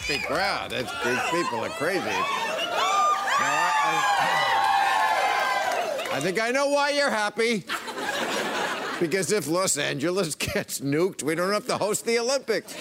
Happy 0.00 0.18
crowd. 0.26 0.72
It's, 0.72 0.90
these 1.04 1.20
people 1.30 1.60
are 1.60 1.68
crazy. 1.70 2.04
Now, 2.04 2.24
I, 3.38 4.02
I, 6.10 6.16
I 6.16 6.20
think 6.20 6.40
I 6.40 6.50
know 6.50 6.68
why 6.68 6.90
you're 6.90 7.10
happy. 7.10 7.64
Because 8.98 9.32
if 9.32 9.46
Los 9.46 9.78
Angeles 9.78 10.34
gets 10.36 10.80
nuked, 10.80 11.22
we 11.22 11.34
don't 11.34 11.52
have 11.52 11.66
to 11.66 11.76
host 11.76 12.04
the 12.04 12.18
Olympics. 12.18 12.74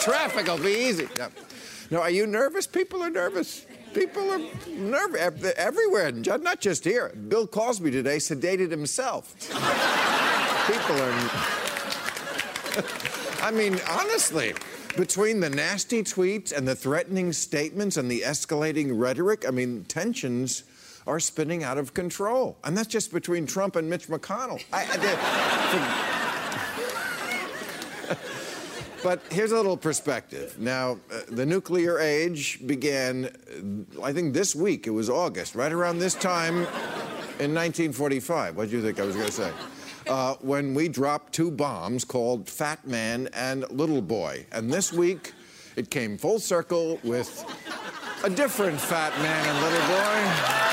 Traffic 0.00 0.46
will 0.46 0.58
be 0.58 0.88
easy. 0.88 1.08
No. 1.18 1.28
no, 1.90 2.00
are 2.00 2.10
you 2.10 2.26
nervous? 2.26 2.66
People 2.66 3.02
are 3.02 3.10
nervous. 3.10 3.66
People 3.92 4.30
are 4.30 4.40
nervous 4.68 5.52
everywhere, 5.56 6.12
not 6.12 6.60
just 6.60 6.84
here. 6.84 7.12
Bill 7.28 7.46
Cosby 7.46 7.90
today 7.90 8.18
sedated 8.18 8.70
himself. 8.70 9.34
People 10.66 11.00
are. 11.00 11.30
I 13.42 13.50
mean, 13.50 13.78
honestly, 13.88 14.54
between 14.96 15.40
the 15.40 15.50
nasty 15.50 16.02
tweets 16.02 16.56
and 16.56 16.66
the 16.66 16.74
threatening 16.74 17.32
statements 17.32 17.96
and 17.96 18.10
the 18.10 18.22
escalating 18.22 18.98
rhetoric, 18.98 19.46
I 19.46 19.50
mean, 19.50 19.84
tensions 19.84 20.64
are 21.06 21.20
spinning 21.20 21.62
out 21.62 21.78
of 21.78 21.94
control. 21.94 22.58
And 22.64 22.76
that's 22.76 22.88
just 22.88 23.12
between 23.12 23.46
Trump 23.46 23.76
and 23.76 23.88
Mitch 23.88 24.08
McConnell. 24.08 24.62
I, 24.72 24.84
but 29.02 29.20
here's 29.30 29.52
a 29.52 29.56
little 29.56 29.76
perspective. 29.76 30.58
Now, 30.58 30.98
uh, 31.12 31.20
the 31.28 31.46
nuclear 31.46 32.00
age 32.00 32.66
began, 32.66 33.26
uh, 33.96 34.02
I 34.02 34.12
think 34.12 34.34
this 34.34 34.54
week, 34.56 34.86
it 34.86 34.90
was 34.90 35.08
August, 35.08 35.54
right 35.54 35.72
around 35.72 35.98
this 35.98 36.14
time 36.14 36.56
in 37.38 37.54
1945. 37.54 38.56
What 38.56 38.70
do 38.70 38.76
you 38.76 38.82
think 38.82 38.98
I 38.98 39.04
was 39.04 39.14
going 39.14 39.28
to 39.28 39.32
say? 39.32 39.52
Uh, 40.06 40.34
when 40.40 40.72
we 40.72 40.88
dropped 40.88 41.32
two 41.32 41.50
bombs 41.50 42.04
called 42.04 42.48
Fat 42.48 42.86
Man 42.86 43.28
and 43.32 43.68
Little 43.70 44.00
Boy. 44.00 44.46
And 44.52 44.72
this 44.72 44.92
week, 44.92 45.32
it 45.74 45.90
came 45.90 46.16
full 46.16 46.38
circle 46.38 47.00
with 47.02 47.44
a 48.22 48.30
different 48.30 48.80
Fat 48.80 49.12
Man 49.18 49.48
and 49.48 49.62
Little 49.62 49.86
Boy. 49.88 50.62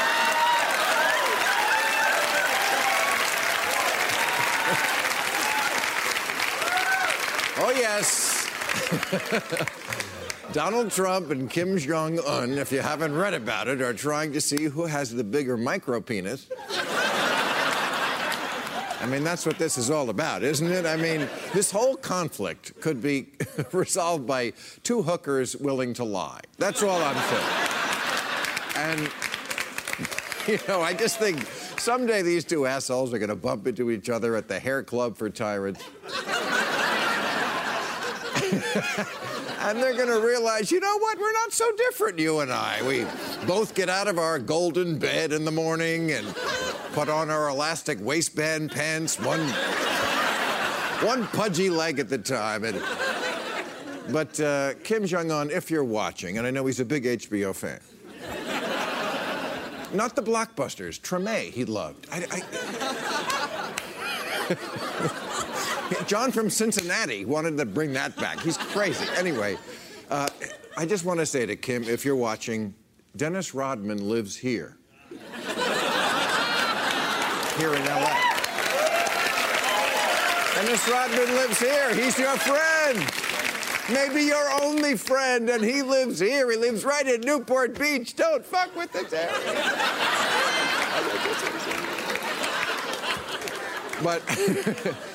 Oh, 7.65 7.69
yes. 7.69 8.49
Donald 10.53 10.91
Trump 10.91 11.31
and 11.31 11.49
Kim 11.49 11.77
Jong 11.77 12.19
un, 12.19 12.57
if 12.57 12.72
you 12.72 12.81
haven't 12.81 13.16
read 13.16 13.33
about 13.33 13.67
it, 13.67 13.81
are 13.81 13.93
trying 13.93 14.33
to 14.33 14.41
see 14.41 14.66
who 14.66 14.85
has 14.85 15.13
the 15.13 15.23
bigger 15.23 15.55
micro 15.55 16.01
penis. 16.01 16.47
I 19.03 19.06
mean, 19.06 19.25
that's 19.25 19.46
what 19.46 19.59
this 19.59 19.78
is 19.78 19.91
all 19.91 20.09
about, 20.09 20.44
isn't 20.44 20.72
it? 20.72 20.86
I 20.86 20.96
mean, 20.96 21.28
this 21.53 21.69
whole 21.69 21.97
conflict 21.97 22.80
could 22.80 23.02
be 23.02 23.28
resolved 23.74 24.25
by 24.25 24.53
two 24.84 25.02
hookers 25.02 25.58
willing 25.58 25.94
to 25.96 26.06
lie. 26.06 26.40
That's 26.58 26.81
all 26.81 27.02
I'm 27.03 27.18
saying. 27.18 27.44
And, 28.78 29.12
you 30.47 30.58
know, 30.69 30.81
I 30.81 30.94
just 30.94 31.19
think 31.19 31.46
someday 31.78 32.22
these 32.22 32.46
two 32.46 32.66
assholes 32.66 33.14
are 33.14 33.19
going 33.19 33.28
to 33.28 33.36
bump 33.36 33.68
into 33.68 33.91
each 33.91 34.09
other 34.09 34.38
at 34.38 34.47
the 34.47 34.58
hair 34.58 34.81
club 34.84 35.18
for 35.18 35.30
tyrants. 35.30 35.84
and 39.59 39.80
they're 39.84 39.97
going 39.97 40.08
to 40.08 40.25
realize, 40.25 40.72
you 40.72 40.80
know 40.80 40.97
what? 41.00 41.20
We're 41.20 41.34
not 41.34 41.52
so 41.52 41.70
different, 41.75 42.20
you 42.20 42.40
and 42.40 42.53
I. 42.53 42.81
We 42.88 43.06
both 43.46 43.75
get 43.75 43.90
out 43.90 44.08
of 44.08 44.18
our 44.18 44.40
golden 44.40 44.97
bed 44.97 45.34
in 45.34 45.44
the 45.44 45.52
morning 45.52 46.12
and 46.12 46.25
put 46.93 47.09
on 47.09 47.29
our 47.31 47.49
elastic 47.49 47.99
waistband 47.99 48.71
pants, 48.71 49.19
one, 49.19 49.41
one 51.01 51.27
pudgy 51.27 51.69
leg 51.69 51.99
at 51.99 52.07
the 52.07 52.19
time. 52.19 52.63
And, 52.63 52.81
but 54.11 54.39
uh, 54.39 54.75
Kim 54.83 55.05
Jong 55.07 55.31
un, 55.31 55.49
if 55.49 55.71
you're 55.71 55.83
watching, 55.83 56.37
and 56.37 56.45
I 56.45 56.51
know 56.51 56.67
he's 56.67 56.79
a 56.79 56.85
big 56.85 57.05
HBO 57.05 57.55
fan, 57.55 57.79
not 59.91 60.15
the 60.15 60.21
blockbusters, 60.21 61.01
Treme, 61.01 61.51
he 61.51 61.65
loved. 61.65 62.07
I, 62.11 62.27
I... 62.31 62.43
John 66.07 66.31
from 66.31 66.49
Cincinnati 66.49 67.25
wanted 67.25 67.57
to 67.57 67.65
bring 67.65 67.91
that 67.93 68.15
back. 68.17 68.39
He's 68.39 68.57
crazy. 68.57 69.05
Anyway, 69.17 69.57
uh, 70.11 70.29
I 70.77 70.85
just 70.85 71.05
want 71.05 71.19
to 71.19 71.25
say 71.25 71.45
to 71.47 71.55
Kim, 71.55 71.83
if 71.83 72.05
you're 72.05 72.15
watching, 72.15 72.75
Dennis 73.15 73.53
Rodman 73.53 74.09
lives 74.09 74.37
here. 74.37 74.77
Here 77.58 77.74
in 77.74 77.86
LA. 77.86 78.34
And 80.56 80.66
Dennis 80.66 80.88
Rodman 80.90 81.36
lives 81.36 81.59
here. 81.59 81.94
He's 81.94 82.18
your 82.18 82.36
friend. 82.38 83.00
Maybe 83.91 84.24
your 84.24 84.50
only 84.62 84.96
friend, 84.97 85.50
and 85.50 85.64
he 85.64 85.81
lives 85.81 86.19
here. 86.19 86.50
He 86.50 86.58
lives 86.58 86.84
right 86.84 87.06
in 87.06 87.22
Newport 87.22 87.78
Beach. 87.78 88.16
Don't 88.16 88.46
fuck 88.46 88.75
with 88.75 88.91
this 88.91 89.14
area. 89.14 89.31
But. 94.03 94.97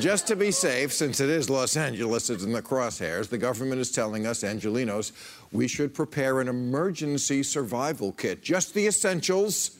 Just 0.00 0.26
to 0.28 0.36
be 0.36 0.50
safe, 0.50 0.90
since 0.90 1.20
it 1.20 1.28
is 1.28 1.50
Los 1.50 1.76
Angeles, 1.76 2.30
it's 2.30 2.44
in 2.44 2.52
the 2.52 2.62
crosshairs, 2.62 3.28
the 3.28 3.36
government 3.36 3.78
is 3.78 3.92
telling 3.92 4.26
us, 4.26 4.42
Angelinos, 4.42 5.12
we 5.52 5.68
should 5.68 5.92
prepare 5.92 6.40
an 6.40 6.48
emergency 6.48 7.42
survival 7.42 8.12
kit. 8.12 8.42
Just 8.42 8.72
the 8.72 8.86
essentials 8.86 9.76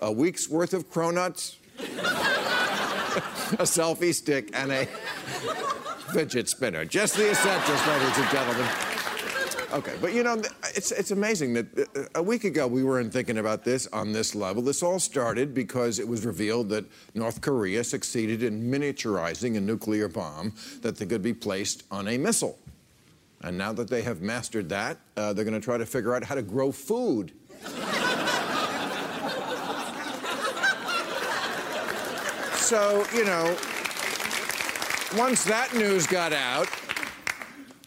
a 0.00 0.12
week's 0.12 0.48
worth 0.48 0.74
of 0.74 0.90
cronuts, 0.90 1.56
a 1.78 3.64
selfie 3.64 4.14
stick, 4.14 4.50
and 4.54 4.72
a 4.72 4.86
fidget 6.12 6.48
spinner. 6.48 6.84
Just 6.84 7.16
the 7.16 7.30
essentials, 7.30 7.86
ladies 7.86 8.18
and 8.18 8.30
gentlemen. 8.30 8.68
Okay, 9.72 9.94
but 10.00 10.14
you 10.14 10.22
know, 10.22 10.40
it's, 10.74 10.92
it's 10.92 11.10
amazing 11.10 11.54
that 11.54 11.78
uh, 11.78 12.02
a 12.14 12.22
week 12.22 12.44
ago 12.44 12.66
we 12.66 12.84
weren't 12.84 13.12
thinking 13.12 13.38
about 13.38 13.64
this 13.64 13.86
on 13.88 14.12
this 14.12 14.34
level. 14.34 14.62
This 14.62 14.82
all 14.82 15.00
started 15.00 15.52
because 15.52 15.98
it 15.98 16.06
was 16.06 16.24
revealed 16.24 16.68
that 16.68 16.84
North 17.14 17.40
Korea 17.40 17.82
succeeded 17.82 18.42
in 18.42 18.62
miniaturizing 18.70 19.56
a 19.56 19.60
nuclear 19.60 20.08
bomb 20.08 20.54
that 20.82 20.96
they 20.96 21.06
could 21.06 21.22
be 21.22 21.34
placed 21.34 21.82
on 21.90 22.06
a 22.08 22.16
missile. 22.16 22.58
And 23.42 23.58
now 23.58 23.72
that 23.72 23.90
they 23.90 24.02
have 24.02 24.22
mastered 24.22 24.68
that, 24.70 24.98
uh, 25.16 25.32
they're 25.32 25.44
going 25.44 25.60
to 25.60 25.64
try 25.64 25.76
to 25.76 25.86
figure 25.86 26.14
out 26.14 26.24
how 26.24 26.36
to 26.36 26.42
grow 26.42 26.72
food. 26.72 27.32
So, 32.66 33.06
you 33.14 33.24
know, 33.24 33.56
once 35.16 35.44
that 35.44 35.72
news 35.72 36.04
got 36.04 36.32
out, 36.32 36.68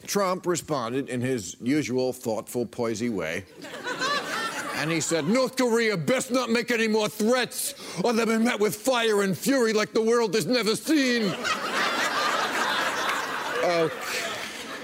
Trump 0.08 0.46
responded 0.46 1.10
in 1.10 1.20
his 1.20 1.58
usual 1.60 2.14
thoughtful, 2.14 2.66
poisy 2.66 3.10
way. 3.10 3.44
And 4.76 4.90
he 4.90 5.02
said, 5.02 5.28
North 5.28 5.58
Korea 5.58 5.98
best 5.98 6.32
not 6.32 6.50
make 6.50 6.72
any 6.72 6.88
more 6.88 7.10
threats, 7.10 7.76
or 8.06 8.14
they'll 8.14 8.26
be 8.26 8.38
met 8.38 8.62
with 8.62 8.74
fire 8.74 9.24
and 9.24 9.38
fury 9.38 9.74
like 9.74 9.92
the 9.92 10.02
world 10.02 10.34
has 10.34 10.46
never 10.46 10.78
seen. 10.78 11.24
oh, 13.66 13.92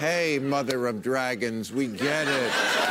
hey, 0.02 0.40
mother 0.40 0.88
of 0.88 1.02
dragons, 1.02 1.72
we 1.72 1.88
get 1.88 2.28
it. 2.28 2.85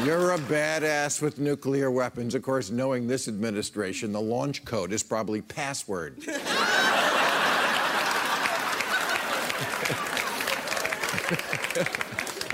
You're 0.00 0.32
a 0.32 0.38
badass 0.38 1.22
with 1.22 1.38
nuclear 1.38 1.90
weapons. 1.90 2.34
Of 2.34 2.42
course, 2.42 2.70
knowing 2.70 3.06
this 3.06 3.28
administration, 3.28 4.10
the 4.10 4.20
launch 4.20 4.64
code 4.64 4.92
is 4.92 5.02
probably 5.02 5.42
password. 5.42 6.16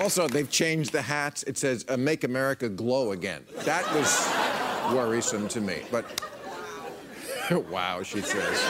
also, 0.01 0.29
they've 0.29 0.51
changed 0.51 0.93
the 0.93 1.01
hats. 1.01 1.43
It 1.45 1.57
says 1.57 1.87
uh, 1.89 1.97
"Make 1.97 2.25
America 2.25 2.69
Glow 2.69 3.13
Again." 3.13 3.45
That 3.65 3.91
was 3.95 4.29
worrisome 4.95 5.49
to 5.49 5.61
me. 5.63 5.83
But 5.91 6.05
wow, 7.71 8.03
she 8.03 8.21
says. 8.21 8.63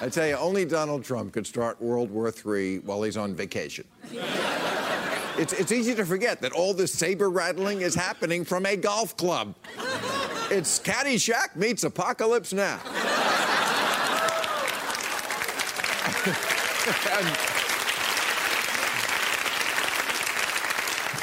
I 0.00 0.08
tell 0.10 0.26
you, 0.26 0.34
only 0.34 0.64
Donald 0.64 1.04
Trump 1.04 1.32
could 1.32 1.46
start 1.46 1.80
World 1.80 2.10
War 2.10 2.32
III 2.44 2.80
while 2.80 3.02
he's 3.04 3.16
on 3.16 3.36
vacation. 3.36 3.84
It's, 5.38 5.52
it's 5.52 5.72
easy 5.72 5.94
to 5.94 6.04
forget 6.04 6.40
that 6.42 6.52
all 6.52 6.74
this 6.74 6.92
saber 6.92 7.30
rattling 7.30 7.80
is 7.80 7.94
happening 7.94 8.44
from 8.44 8.66
a 8.66 8.76
golf 8.76 9.16
club. 9.16 9.54
It's 10.50 10.78
Caddyshack 10.78 11.56
meets 11.56 11.84
Apocalypse 11.84 12.52
Now. 12.52 12.78
and, 17.10 17.26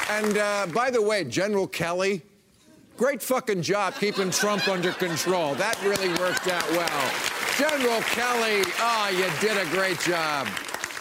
and 0.09 0.37
uh, 0.37 0.67
by 0.73 0.89
the 0.91 1.01
way, 1.01 1.23
General 1.23 1.67
Kelly, 1.67 2.23
great 2.97 3.21
fucking 3.21 3.61
job 3.61 3.93
keeping 3.99 4.31
Trump 4.31 4.67
under 4.67 4.91
control. 4.93 5.53
That 5.55 5.79
really 5.83 6.09
worked 6.19 6.47
out 6.47 6.69
well. 6.71 7.11
General 7.57 8.01
Kelly, 8.01 8.63
oh, 8.79 9.09
you 9.11 9.29
did 9.47 9.57
a 9.57 9.69
great 9.69 9.99
job. 9.99 10.47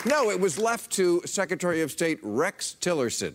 No, 0.04 0.30
it 0.30 0.38
was 0.38 0.58
left 0.58 0.92
to 0.92 1.22
Secretary 1.24 1.82
of 1.82 1.90
State 1.90 2.20
Rex 2.22 2.76
Tillerson, 2.80 3.34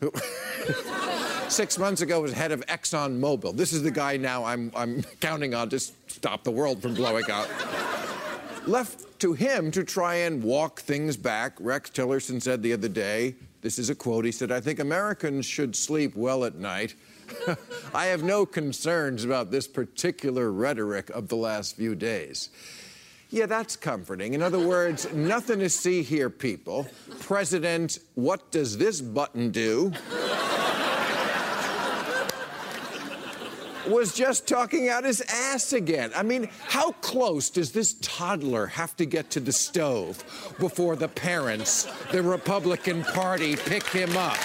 who 0.00 0.12
six 1.48 1.78
months 1.78 2.00
ago 2.00 2.22
was 2.22 2.32
head 2.32 2.52
of 2.52 2.64
ExxonMobil. 2.66 3.56
This 3.56 3.72
is 3.72 3.82
the 3.82 3.90
guy 3.90 4.16
now 4.16 4.44
I'm, 4.44 4.72
I'm 4.74 5.02
counting 5.20 5.54
on 5.54 5.68
to 5.70 5.78
stop 5.78 6.42
the 6.42 6.50
world 6.50 6.80
from 6.80 6.94
blowing 6.94 7.30
up. 7.30 7.48
left 8.66 9.20
to 9.20 9.34
him 9.34 9.70
to 9.72 9.84
try 9.84 10.14
and 10.14 10.42
walk 10.42 10.80
things 10.80 11.16
back. 11.16 11.54
Rex 11.60 11.90
Tillerson 11.90 12.40
said 12.40 12.62
the 12.62 12.72
other 12.72 12.88
day, 12.88 13.34
this 13.60 13.78
is 13.78 13.90
a 13.90 13.94
quote, 13.94 14.24
he 14.24 14.32
said, 14.32 14.50
I 14.50 14.60
think 14.60 14.78
Americans 14.78 15.44
should 15.44 15.76
sleep 15.76 16.16
well 16.16 16.44
at 16.44 16.54
night. 16.54 16.94
I 17.94 18.06
have 18.06 18.22
no 18.22 18.46
concerns 18.46 19.24
about 19.24 19.50
this 19.50 19.66
particular 19.66 20.50
rhetoric 20.50 21.10
of 21.10 21.28
the 21.28 21.36
last 21.36 21.76
few 21.76 21.94
days. 21.94 22.50
Yeah, 23.34 23.46
that's 23.46 23.74
comforting. 23.74 24.34
In 24.34 24.42
other 24.42 24.60
words, 24.60 25.12
nothing 25.12 25.58
to 25.58 25.68
see 25.68 26.04
here, 26.04 26.30
people. 26.30 26.86
President, 27.18 27.98
what 28.14 28.52
does 28.52 28.78
this 28.78 29.00
button 29.00 29.50
do? 29.50 29.92
was 33.88 34.14
just 34.14 34.46
talking 34.46 34.88
out 34.88 35.02
his 35.02 35.20
ass 35.20 35.72
again. 35.72 36.12
I 36.14 36.22
mean, 36.22 36.48
how 36.68 36.92
close 36.92 37.50
does 37.50 37.72
this 37.72 37.94
toddler 38.00 38.66
have 38.68 38.94
to 38.98 39.04
get 39.04 39.30
to 39.30 39.40
the 39.40 39.52
stove 39.52 40.22
before 40.60 40.94
the 40.94 41.08
parents, 41.08 41.88
the 42.12 42.22
Republican 42.22 43.02
Party, 43.02 43.56
pick 43.56 43.84
him 43.88 44.16
up? 44.16 44.38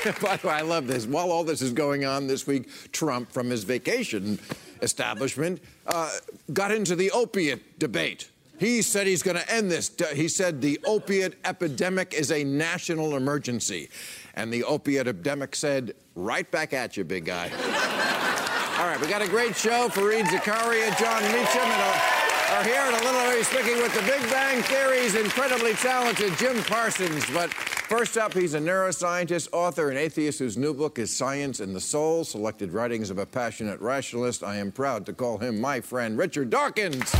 By 0.22 0.36
the 0.36 0.48
way, 0.48 0.54
I 0.54 0.62
love 0.62 0.86
this. 0.86 1.06
While 1.06 1.30
all 1.30 1.44
this 1.44 1.62
is 1.62 1.72
going 1.72 2.04
on 2.04 2.26
this 2.26 2.46
week, 2.46 2.68
Trump, 2.92 3.30
from 3.30 3.50
his 3.50 3.64
vacation 3.64 4.38
establishment, 4.82 5.60
uh, 5.86 6.10
got 6.52 6.72
into 6.72 6.96
the 6.96 7.10
opiate 7.10 7.78
debate. 7.78 8.30
He 8.58 8.82
said 8.82 9.06
he's 9.06 9.22
going 9.22 9.36
to 9.36 9.52
end 9.52 9.70
this. 9.70 9.90
He 10.14 10.28
said 10.28 10.60
the 10.60 10.78
opiate 10.84 11.34
epidemic 11.44 12.14
is 12.14 12.30
a 12.30 12.44
national 12.44 13.16
emergency. 13.16 13.88
And 14.34 14.52
the 14.52 14.64
opiate 14.64 15.06
epidemic 15.06 15.56
said, 15.56 15.94
right 16.14 16.50
back 16.50 16.72
at 16.72 16.96
you, 16.96 17.04
big 17.04 17.24
guy. 17.24 17.50
All 18.78 18.86
right, 18.86 19.00
we 19.00 19.06
got 19.06 19.22
a 19.22 19.28
great 19.28 19.56
show. 19.56 19.88
Fareed 19.88 20.24
Zakaria, 20.24 20.96
Jon 20.98 21.22
Meacham, 21.24 21.62
and 21.62 22.20
are 22.52 22.64
here. 22.64 22.80
And 22.80 22.96
a 22.96 23.04
little 23.04 23.20
early 23.20 23.42
speaking 23.44 23.76
with 23.78 23.94
the 23.94 24.02
Big 24.02 24.22
Bang 24.30 24.62
Theory's 24.62 25.14
incredibly 25.14 25.74
talented 25.74 26.36
Jim 26.36 26.62
Parsons. 26.64 27.24
But 27.30 27.50
First 27.90 28.16
up, 28.16 28.32
he's 28.32 28.54
a 28.54 28.60
neuroscientist, 28.60 29.48
author, 29.52 29.88
and 29.88 29.98
atheist 29.98 30.38
whose 30.38 30.56
new 30.56 30.72
book 30.72 31.00
is 31.00 31.14
Science 31.14 31.58
and 31.58 31.74
the 31.74 31.80
Soul 31.80 32.22
Selected 32.22 32.72
Writings 32.72 33.10
of 33.10 33.18
a 33.18 33.26
Passionate 33.26 33.80
Rationalist. 33.80 34.44
I 34.44 34.58
am 34.58 34.70
proud 34.70 35.04
to 35.06 35.12
call 35.12 35.38
him 35.38 35.60
my 35.60 35.80
friend, 35.80 36.16
Richard 36.16 36.50
Dawkins. 36.50 37.10
Hey, 37.10 37.18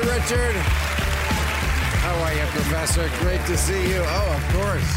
Richard. 0.00 0.56
How 2.00 2.14
are 2.24 2.32
you, 2.32 2.46
Professor? 2.46 3.10
Great 3.18 3.44
to 3.44 3.58
see 3.58 3.90
you. 3.90 4.02
Oh, 4.06 4.32
of 4.34 4.42
course. 4.54 4.90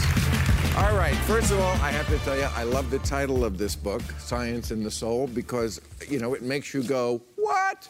All 0.78 0.96
right, 0.98 1.18
first 1.28 1.52
of 1.52 1.60
all, 1.60 1.74
I 1.82 1.92
have 1.92 2.08
to 2.08 2.18
tell 2.20 2.38
you, 2.38 2.48
I 2.56 2.64
love 2.64 2.90
the 2.90 3.00
title 3.00 3.44
of 3.44 3.58
this 3.58 3.76
book, 3.76 4.04
Science 4.20 4.72
and 4.72 4.86
the 4.86 4.92
Soul, 4.92 5.28
because, 5.28 5.82
you 6.08 6.18
know, 6.18 6.34
it 6.34 6.44
makes 6.44 6.74
you 6.74 6.82
go, 6.82 7.22
what? 7.36 7.90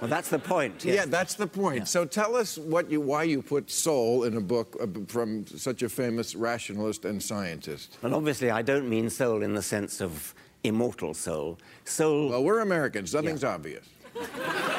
Well, 0.00 0.08
that's 0.08 0.30
the 0.30 0.38
point. 0.38 0.84
Yes. 0.84 0.94
Yeah, 0.94 1.04
that's 1.06 1.34
the 1.34 1.46
point. 1.46 1.78
Yeah. 1.78 1.84
So 1.84 2.04
tell 2.04 2.34
us 2.34 2.56
what 2.56 2.90
you, 2.90 3.00
why 3.00 3.24
you 3.24 3.42
put 3.42 3.70
soul 3.70 4.24
in 4.24 4.36
a 4.36 4.40
book 4.40 4.76
uh, 4.80 4.86
from 5.08 5.46
such 5.46 5.82
a 5.82 5.88
famous 5.88 6.34
rationalist 6.34 7.04
and 7.04 7.22
scientist. 7.22 7.98
Well, 8.02 8.14
obviously, 8.14 8.50
I 8.50 8.62
don't 8.62 8.88
mean 8.88 9.10
soul 9.10 9.42
in 9.42 9.54
the 9.54 9.62
sense 9.62 10.00
of 10.00 10.34
immortal 10.64 11.12
soul. 11.12 11.58
Soul. 11.84 12.30
Well, 12.30 12.44
we're 12.44 12.60
Americans. 12.60 13.12
Nothing's 13.12 13.42
yeah. 13.42 13.54
obvious. 13.54 13.86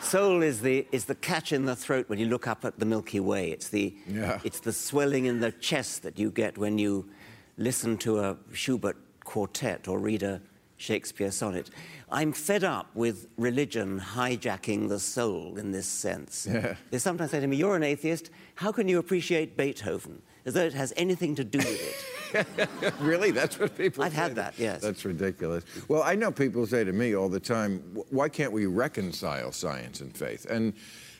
soul 0.00 0.42
is 0.42 0.60
the 0.60 0.86
is 0.90 1.04
the 1.04 1.14
catch 1.14 1.52
in 1.52 1.64
the 1.64 1.76
throat 1.76 2.08
when 2.08 2.18
you 2.18 2.26
look 2.26 2.46
up 2.46 2.64
at 2.64 2.78
the 2.78 2.86
Milky 2.86 3.20
Way. 3.20 3.50
It's 3.50 3.68
the 3.68 3.94
yeah. 4.08 4.40
it's 4.44 4.60
the 4.60 4.72
swelling 4.72 5.26
in 5.26 5.40
the 5.40 5.52
chest 5.52 6.02
that 6.02 6.18
you 6.18 6.30
get 6.30 6.58
when 6.58 6.78
you 6.78 7.08
listen 7.56 7.96
to 7.98 8.20
a 8.20 8.36
Schubert 8.52 8.96
quartet 9.24 9.88
or 9.88 9.98
read 9.98 10.22
a 10.22 10.40
Shakespeare 10.78 11.30
sonnet. 11.30 11.70
I'm 12.10 12.32
fed 12.32 12.64
up 12.64 12.88
with 12.94 13.28
religion 13.36 14.00
hijacking 14.00 14.88
the 14.88 14.98
soul 14.98 15.58
in 15.58 15.72
this 15.72 15.86
sense. 15.86 16.46
Yeah. 16.50 16.76
They 16.90 16.98
sometimes 16.98 17.32
say 17.32 17.40
to 17.40 17.46
me, 17.46 17.56
You're 17.56 17.76
an 17.76 17.82
atheist. 17.82 18.30
How 18.54 18.72
can 18.72 18.88
you 18.88 18.98
appreciate 18.98 19.56
Beethoven? 19.56 20.22
As 20.46 20.54
though 20.54 20.64
it 20.64 20.72
has 20.72 20.94
anything 20.96 21.34
to 21.34 21.44
do 21.44 21.58
with 21.58 22.34
it. 22.34 22.92
really? 23.00 23.32
That's 23.32 23.58
what 23.58 23.76
people 23.76 24.04
I've 24.04 24.12
had 24.12 24.36
that, 24.36 24.54
yes. 24.58 24.80
That's 24.80 25.04
ridiculous. 25.04 25.64
Well, 25.88 26.02
I 26.02 26.14
know 26.14 26.30
people 26.30 26.66
say 26.66 26.84
to 26.84 26.92
me 26.92 27.14
all 27.14 27.28
the 27.28 27.40
time, 27.40 27.80
Why 28.10 28.28
can't 28.28 28.52
we 28.52 28.66
reconcile 28.66 29.52
science 29.52 30.00
and 30.00 30.16
faith? 30.16 30.46
And 30.48 30.72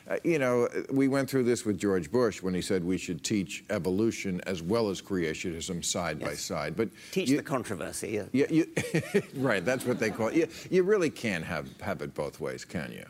uh, 0.09 0.17
you 0.23 0.39
know, 0.39 0.67
we 0.91 1.07
went 1.07 1.29
through 1.29 1.43
this 1.43 1.65
with 1.65 1.77
George 1.77 2.11
Bush 2.11 2.41
when 2.41 2.53
he 2.53 2.61
said 2.61 2.83
we 2.83 2.97
should 2.97 3.23
teach 3.23 3.63
evolution 3.69 4.41
as 4.47 4.61
well 4.61 4.89
as 4.89 5.01
creationism 5.01 5.85
side 5.85 6.19
yes. 6.19 6.29
by 6.29 6.35
side. 6.35 6.75
But 6.75 6.89
teach 7.11 7.29
you, 7.29 7.37
the 7.37 7.43
controversy. 7.43 8.21
Yeah, 8.31 8.45
you, 8.49 8.67
right. 9.35 9.63
That's 9.63 9.85
what 9.85 9.99
they 9.99 10.09
call 10.09 10.29
it. 10.29 10.35
You, 10.35 10.47
you 10.71 10.83
really 10.83 11.09
can't 11.09 11.45
have 11.45 11.69
have 11.81 12.01
it 12.01 12.13
both 12.15 12.39
ways, 12.39 12.65
can 12.65 12.91
you? 12.91 13.05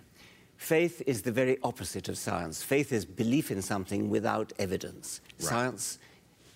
Faith 0.57 1.01
is 1.07 1.21
the 1.21 1.31
very 1.31 1.57
opposite 1.63 2.09
of 2.09 2.17
science. 2.17 2.61
Faith 2.61 2.91
is 2.91 3.05
belief 3.05 3.49
in 3.49 3.61
something 3.61 4.09
without 4.09 4.51
evidence. 4.59 5.21
Right. 5.39 5.49
Science 5.49 5.99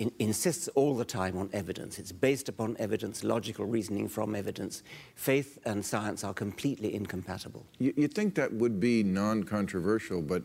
in, 0.03 0.11
insists 0.19 0.67
all 0.69 0.95
the 0.95 1.05
time 1.05 1.37
on 1.37 1.49
evidence. 1.53 1.97
It's 1.97 2.11
based 2.11 2.49
upon 2.49 2.75
evidence, 2.77 3.23
logical 3.23 3.65
reasoning 3.65 4.09
from 4.09 4.35
evidence. 4.35 4.83
Faith 5.15 5.59
and 5.65 5.85
science 5.85 6.23
are 6.23 6.33
completely 6.33 6.93
incompatible. 6.93 7.65
You, 7.79 7.93
you 7.95 8.07
think 8.07 8.35
that 8.35 8.51
would 8.53 8.79
be 8.79 9.03
non 9.03 9.43
controversial, 9.43 10.21
but 10.21 10.43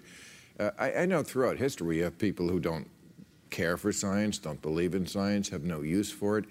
uh, 0.61 0.71
I, 0.79 0.93
I 0.93 1.07
know 1.07 1.23
throughout 1.23 1.57
history 1.57 1.99
you 1.99 2.05
have 2.05 2.19
people 2.19 2.49
who 2.49 2.61
don't 2.61 2.89
care 3.51 3.77
for 3.77 3.93
science, 3.93 4.39
don't 4.39 4.63
believe 4.63 4.95
in 4.95 5.07
science, 5.07 5.49
have 5.49 5.65
no 5.65 5.83
use 5.83 6.11
for 6.11 6.39
it. 6.39 6.45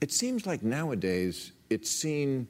It 0.00 0.12
seems 0.12 0.46
like 0.46 0.62
nowadays 0.62 1.52
it's 1.68 1.90
seen 1.90 2.48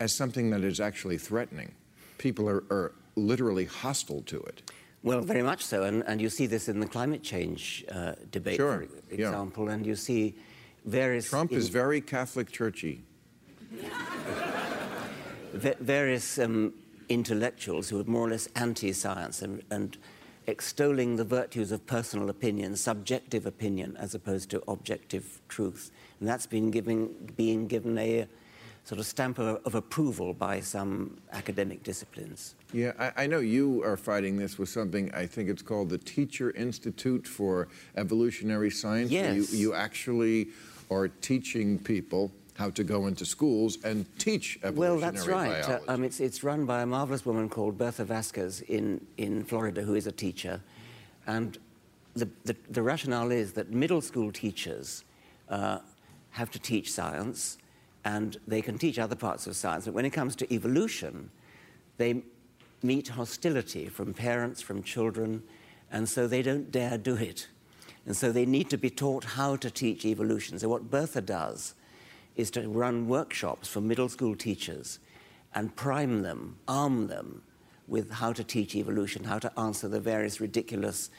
as 0.00 0.12
something 0.12 0.50
that 0.50 0.64
is 0.64 0.80
actually 0.80 1.18
threatening. 1.18 1.72
People 2.18 2.48
are, 2.48 2.64
are 2.70 2.92
literally 3.14 3.66
hostile 3.66 4.22
to 4.22 4.40
it. 4.40 4.71
Well, 5.02 5.20
very 5.20 5.42
much 5.42 5.64
so, 5.64 5.82
and, 5.82 6.04
and 6.06 6.20
you 6.20 6.28
see 6.28 6.46
this 6.46 6.68
in 6.68 6.78
the 6.78 6.86
climate 6.86 7.22
change 7.24 7.84
uh, 7.90 8.12
debate, 8.30 8.56
sure. 8.56 8.86
for 9.08 9.14
example, 9.14 9.66
yeah. 9.66 9.72
and 9.72 9.86
you 9.86 9.96
see 9.96 10.36
various. 10.84 11.28
Trump 11.28 11.52
is 11.52 11.68
very 11.68 12.00
Catholic 12.00 12.52
churchy. 12.52 13.02
various 15.52 16.38
um, 16.38 16.72
intellectuals 17.08 17.88
who 17.88 18.00
are 18.00 18.04
more 18.04 18.28
or 18.28 18.30
less 18.30 18.48
anti-science 18.56 19.42
and, 19.42 19.62
and 19.70 19.98
extolling 20.46 21.16
the 21.16 21.24
virtues 21.24 21.72
of 21.72 21.84
personal 21.86 22.30
opinion, 22.30 22.76
subjective 22.76 23.44
opinion, 23.44 23.96
as 23.98 24.14
opposed 24.14 24.50
to 24.50 24.62
objective 24.68 25.40
truth, 25.48 25.90
and 26.20 26.28
that's 26.28 26.46
been 26.46 26.70
giving, 26.70 27.08
being 27.36 27.66
given 27.66 27.98
a 27.98 28.26
sort 28.84 28.98
of 28.98 29.06
stamp 29.06 29.38
of, 29.38 29.60
of 29.64 29.74
approval 29.74 30.32
by 30.32 30.60
some 30.60 31.18
academic 31.32 31.82
disciplines. 31.82 32.54
Yeah, 32.72 32.92
I, 32.98 33.24
I, 33.24 33.26
know 33.26 33.40
you 33.40 33.82
are 33.84 33.96
fighting 33.96 34.36
this 34.36 34.58
with 34.58 34.68
something, 34.68 35.12
I 35.14 35.26
think 35.26 35.50
it's 35.50 35.62
called 35.62 35.90
the 35.90 35.98
Teacher 35.98 36.50
Institute 36.52 37.26
for 37.26 37.68
Evolutionary 37.96 38.70
Science. 38.70 39.10
Yes. 39.10 39.52
You, 39.52 39.58
you 39.58 39.74
actually 39.74 40.48
are 40.90 41.08
teaching 41.08 41.78
people 41.78 42.30
how 42.56 42.70
to 42.70 42.84
go 42.84 43.06
into 43.06 43.24
schools 43.24 43.78
and 43.84 44.06
teach 44.18 44.58
evolutionary 44.62 45.00
Well, 45.00 45.12
that's 45.12 45.26
right. 45.26 45.62
Uh, 45.62 45.80
um, 45.88 46.04
it's, 46.04 46.20
it's 46.20 46.44
run 46.44 46.64
by 46.64 46.82
a 46.82 46.86
marvelous 46.86 47.24
woman 47.26 47.48
called 47.48 47.78
Bertha 47.78 48.04
Vasquez 48.04 48.60
in, 48.62 49.04
in 49.16 49.44
Florida, 49.44 49.82
who 49.82 49.94
is 49.94 50.06
a 50.06 50.12
teacher. 50.12 50.60
And 51.26 51.58
the, 52.14 52.28
the, 52.44 52.56
the 52.70 52.82
rationale 52.82 53.30
is 53.30 53.52
that 53.52 53.70
middle 53.70 54.00
school 54.00 54.32
teachers 54.32 55.04
uh, 55.48 55.78
have 56.30 56.50
to 56.50 56.58
teach 56.58 56.92
science, 56.92 57.58
and 58.04 58.38
they 58.46 58.60
can 58.62 58.78
teach 58.78 58.98
other 58.98 59.16
parts 59.16 59.46
of 59.46 59.56
science. 59.56 59.86
But 59.86 59.94
when 59.94 60.04
it 60.04 60.10
comes 60.10 60.36
to 60.36 60.54
evolution, 60.54 61.30
they 61.96 62.22
meet 62.84 63.08
hostility 63.08 63.88
from 63.88 64.14
parents, 64.14 64.60
from 64.60 64.82
children, 64.82 65.42
and 65.90 66.08
so 66.08 66.26
they 66.26 66.42
don't 66.42 66.70
dare 66.70 66.98
do 66.98 67.16
it. 67.16 67.48
And 68.06 68.16
so 68.16 68.32
they 68.32 68.46
need 68.46 68.70
to 68.70 68.76
be 68.76 68.90
taught 68.90 69.24
how 69.24 69.56
to 69.56 69.70
teach 69.70 70.04
evolution. 70.04 70.58
So, 70.58 70.68
what 70.68 70.90
Bertha 70.90 71.20
does 71.20 71.74
is 72.34 72.50
to 72.52 72.68
run 72.68 73.08
workshops 73.08 73.68
for 73.68 73.80
middle 73.80 74.08
school 74.08 74.34
teachers 74.34 74.98
and 75.54 75.76
prime 75.76 76.22
them, 76.22 76.56
arm 76.66 77.06
them 77.06 77.42
with 77.86 78.10
how 78.10 78.32
to 78.32 78.42
teach 78.42 78.74
evolution, 78.74 79.24
how 79.24 79.38
to 79.38 79.58
answer 79.58 79.86
the 79.86 80.00
various 80.00 80.40
ridiculous 80.40 81.10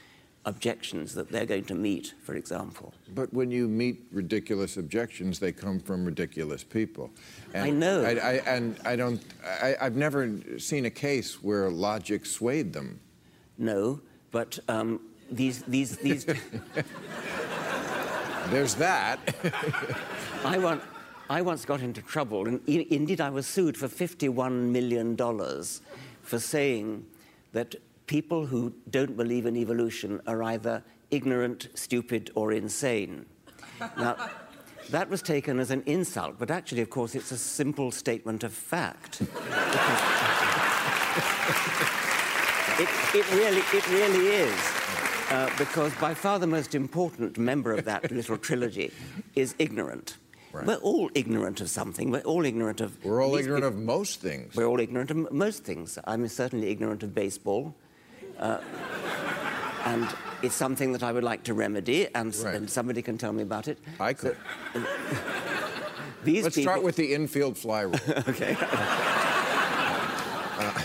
objections 0.45 1.13
that 1.15 1.31
they're 1.31 1.45
going 1.45 1.63
to 1.65 1.75
meet, 1.75 2.13
for 2.23 2.35
example. 2.35 2.93
But 3.15 3.33
when 3.33 3.49
you 3.49 3.67
meet 3.67 4.05
ridiculous 4.11 4.77
objections, 4.77 5.39
they 5.39 5.51
come 5.51 5.79
from 5.79 6.03
ridiculous 6.03 6.63
people. 6.63 7.11
And 7.53 7.63
I 7.63 7.69
know. 7.69 8.03
I, 8.03 8.11
I, 8.11 8.33
and 8.45 8.77
I 8.85 8.95
don't, 8.95 9.21
I, 9.61 9.75
have 9.79 9.95
never 9.95 10.29
seen 10.57 10.85
a 10.85 10.89
case 10.89 11.41
where 11.41 11.69
logic 11.69 12.25
swayed 12.25 12.73
them. 12.73 12.99
No, 13.57 14.01
but 14.31 14.59
um, 14.67 14.99
these, 15.31 15.63
these, 15.63 15.97
these. 15.97 16.25
There's 18.49 18.75
that. 18.75 19.19
I 20.43 20.57
want, 20.57 20.81
I 21.29 21.41
once 21.41 21.63
got 21.63 21.79
into 21.81 22.01
trouble, 22.01 22.47
and 22.47 22.59
indeed 22.67 23.21
I 23.21 23.29
was 23.29 23.47
sued 23.47 23.77
for 23.77 23.87
$51 23.87 24.51
million 24.51 25.15
for 25.15 26.39
saying 26.39 27.05
that 27.53 27.75
people 28.07 28.45
who 28.45 28.73
don't 28.89 29.15
believe 29.15 29.45
in 29.45 29.55
evolution 29.55 30.21
are 30.27 30.43
either 30.43 30.83
ignorant, 31.11 31.67
stupid, 31.73 32.31
or 32.35 32.51
insane. 32.51 33.25
Now, 33.97 34.29
that 34.89 35.09
was 35.09 35.21
taken 35.21 35.59
as 35.59 35.71
an 35.71 35.83
insult, 35.85 36.37
but 36.37 36.51
actually, 36.51 36.81
of 36.81 36.89
course, 36.89 37.15
it's 37.15 37.31
a 37.31 37.37
simple 37.37 37.91
statement 37.91 38.43
of 38.43 38.53
fact. 38.53 39.21
it, 39.21 39.29
it, 43.13 43.31
really, 43.31 43.61
it 43.73 43.89
really 43.89 44.27
is. 44.27 44.71
Uh, 45.29 45.49
because 45.57 45.93
by 45.95 46.13
far 46.13 46.37
the 46.37 46.47
most 46.47 46.75
important 46.75 47.37
member 47.37 47.73
of 47.73 47.85
that 47.85 48.11
little 48.11 48.37
trilogy 48.37 48.91
is 49.35 49.55
ignorant. 49.57 50.17
Right. 50.51 50.67
We're 50.67 50.75
all 50.75 51.09
ignorant 51.15 51.61
of 51.61 51.69
something. 51.69 52.11
We're 52.11 52.21
all 52.21 52.45
ignorant 52.45 52.81
of. 52.81 53.03
We're 53.03 53.23
all 53.23 53.35
ignorant 53.35 53.65
of 53.65 53.75
most 53.75 54.21
things. 54.21 54.55
We're 54.55 54.67
all 54.67 54.79
ignorant 54.79 55.09
of 55.09 55.31
most 55.31 55.63
things. 55.63 55.97
I'm 56.05 56.27
certainly 56.27 56.69
ignorant 56.69 57.01
of 57.01 57.15
baseball. 57.15 57.75
Uh, 58.43 58.59
and 59.85 60.07
it's 60.41 60.53
something 60.53 60.91
that 60.91 61.01
I 61.01 61.13
would 61.13 61.23
like 61.23 61.43
to 61.43 61.53
remedy, 61.53 62.07
and, 62.13 62.35
right. 62.35 62.55
and 62.55 62.69
somebody 62.69 63.01
can 63.01 63.17
tell 63.17 63.31
me 63.31 63.41
about 63.41 63.69
it. 63.69 63.77
I 64.01 64.11
could. 64.11 64.35
So, 64.73 64.79
uh, 64.81 64.85
these 66.25 66.43
Let's 66.43 66.57
people... 66.57 66.71
start 66.71 66.83
with 66.83 66.97
the 66.97 67.13
infield 67.13 67.57
fly 67.57 67.81
rule. 67.83 67.95
okay. 68.27 68.57
uh, 70.59 70.81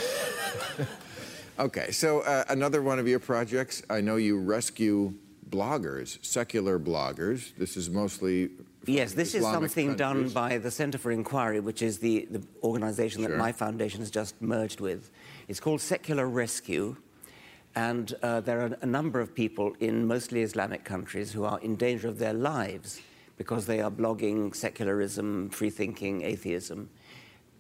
okay, 1.65 1.91
so 1.91 2.21
uh, 2.21 2.45
another 2.49 2.81
one 2.81 3.01
of 3.01 3.09
your 3.09 3.19
projects, 3.19 3.83
I 3.91 4.03
know 4.03 4.15
you 4.17 4.39
rescue 4.39 5.15
bloggers, 5.51 6.25
secular 6.25 6.79
bloggers. 6.79 7.57
This 7.57 7.77
is 7.77 7.91
mostly 7.91 8.51
Yes, 8.87 9.13
this 9.15 9.35
Islamic 9.35 9.67
is 9.67 9.73
something 9.75 9.97
countries. 9.97 10.33
done 10.33 10.51
by 10.51 10.59
the 10.59 10.71
Center 10.71 10.97
for 10.97 11.11
Inquiry, 11.11 11.59
which 11.61 11.83
is 11.83 11.99
the, 11.99 12.27
the 12.31 12.43
organization 12.63 13.23
sure. 13.23 13.31
that 13.31 13.37
my 13.37 13.51
foundation 13.51 14.01
has 14.01 14.11
just 14.11 14.41
merged 14.41 14.81
with. 14.81 15.11
It's 15.49 15.61
called 15.61 15.81
Secular 15.81 16.27
Rescue, 16.29 16.97
and 17.75 18.15
uh, 18.23 18.41
there 18.41 18.61
are 18.61 18.77
a 18.81 18.87
number 18.87 19.21
of 19.21 19.35
people 19.35 19.75
in 19.81 20.07
mostly 20.07 20.43
Islamic 20.43 20.85
countries 20.85 21.33
who 21.33 21.45
are 21.45 21.61
in 21.61 21.77
danger 21.77 22.09
of 22.09 22.19
their 22.19 22.33
lives 22.33 23.01
because 23.37 23.67
they 23.67 23.81
are 23.81 23.91
blogging 23.91 24.55
secularism, 24.55 25.49
free 25.51 25.71
thinking, 25.71 26.23
atheism. 26.23 26.91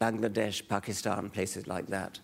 Bangladesh, 0.00 0.66
Pakistan, 0.68 1.30
places 1.30 1.66
like 1.66 1.86
that. 1.88 2.20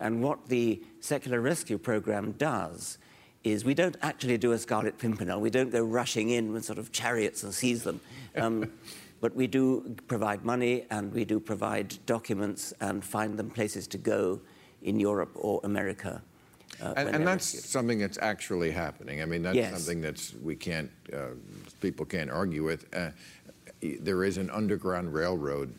And 0.00 0.22
what 0.22 0.48
the 0.48 0.82
Secular 1.00 1.40
Rescue 1.40 1.78
Program 1.78 2.32
does 2.32 2.98
is 3.44 3.64
we 3.64 3.74
don't 3.74 3.96
actually 4.02 4.38
do 4.38 4.52
a 4.52 4.58
Scarlet 4.58 4.98
Pimpernel. 4.98 5.40
We 5.40 5.50
don't 5.50 5.70
go 5.70 5.82
rushing 5.82 6.30
in 6.30 6.52
with 6.52 6.64
sort 6.64 6.78
of 6.78 6.92
chariots 6.92 7.42
and 7.42 7.52
seize 7.52 7.82
them. 7.82 8.00
Um, 8.36 8.72
but 9.20 9.34
we 9.34 9.46
do 9.46 9.96
provide 10.08 10.44
money 10.44 10.86
and 10.90 11.12
we 11.12 11.24
do 11.24 11.38
provide 11.38 11.94
documents 12.06 12.72
and 12.80 13.04
find 13.04 13.38
them 13.38 13.50
places 13.50 13.86
to 13.88 13.98
go 13.98 14.40
in 14.82 14.98
Europe 14.98 15.32
or 15.34 15.60
America. 15.64 16.22
Uh, 16.84 16.94
and, 16.96 17.08
and 17.08 17.26
that's 17.26 17.68
something 17.68 17.98
that's 17.98 18.18
actually 18.20 18.70
happening. 18.70 19.22
I 19.22 19.24
mean, 19.24 19.42
that's 19.42 19.56
yes. 19.56 19.72
something 19.72 20.02
that's 20.02 20.34
we 20.42 20.54
can't, 20.54 20.90
uh, 21.12 21.28
people 21.80 22.04
can't 22.04 22.30
argue 22.30 22.64
with. 22.64 22.86
Uh, 22.94 23.10
there 24.00 24.24
is 24.24 24.36
an 24.36 24.50
underground 24.50 25.14
railroad, 25.14 25.74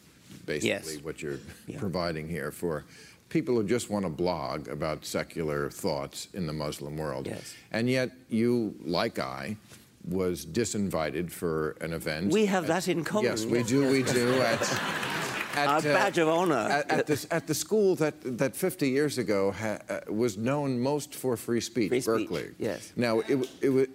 basically, 0.45 0.93
yes. 0.93 1.03
what 1.03 1.21
you're 1.21 1.39
yeah. 1.67 1.79
providing 1.79 2.27
here 2.27 2.51
for 2.51 2.85
people 3.29 3.55
who 3.55 3.63
just 3.63 3.89
want 3.89 4.05
to 4.05 4.09
blog 4.09 4.67
about 4.67 5.05
secular 5.05 5.69
thoughts 5.69 6.27
in 6.33 6.47
the 6.47 6.53
Muslim 6.53 6.97
world. 6.97 7.27
Yes. 7.27 7.55
And 7.71 7.89
yet, 7.89 8.11
you, 8.29 8.75
like 8.83 9.19
I, 9.19 9.57
was 10.07 10.45
disinvited 10.45 11.31
for 11.31 11.71
an 11.81 11.93
event. 11.93 12.31
We 12.31 12.45
have 12.45 12.65
at, 12.65 12.67
that 12.67 12.87
in 12.87 13.03
common. 13.03 13.25
Yes, 13.25 13.45
we 13.45 13.63
do. 13.63 13.89
We 13.89 14.03
do. 14.03 14.39
At, 14.41 14.61
at, 15.57 15.83
badge 15.83 16.19
uh, 16.19 16.23
of 16.23 16.29
honor. 16.29 16.55
At, 16.55 16.91
at, 16.91 17.07
the, 17.07 17.27
at, 17.31 17.47
the, 17.47 17.53
school 17.53 17.95
that, 17.95 18.15
that 18.37 18.55
50 18.55 18.89
years 18.89 19.17
ago 19.17 19.51
ha, 19.51 19.77
uh, 19.89 19.99
was 20.11 20.37
known 20.37 20.79
most 20.79 21.13
for 21.15 21.37
free 21.37 21.61
speech, 21.61 21.89
free 21.89 22.01
Berkeley. 22.01 22.43
Speech, 22.43 22.55
yes. 22.59 22.93
Now, 22.95 23.19
it, 23.21 23.49
it 23.61 23.69
was. 23.69 23.87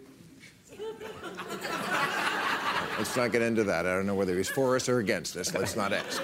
Let's 2.98 3.16
not 3.16 3.32
get 3.32 3.40
into 3.40 3.64
that. 3.64 3.86
I 3.86 3.94
don't 3.94 4.06
know 4.06 4.14
whether 4.14 4.36
he's 4.36 4.50
for 4.50 4.76
us 4.76 4.86
or 4.86 4.98
against 4.98 5.34
us. 5.36 5.54
Let's 5.54 5.74
not 5.74 5.92
ask. 5.94 6.20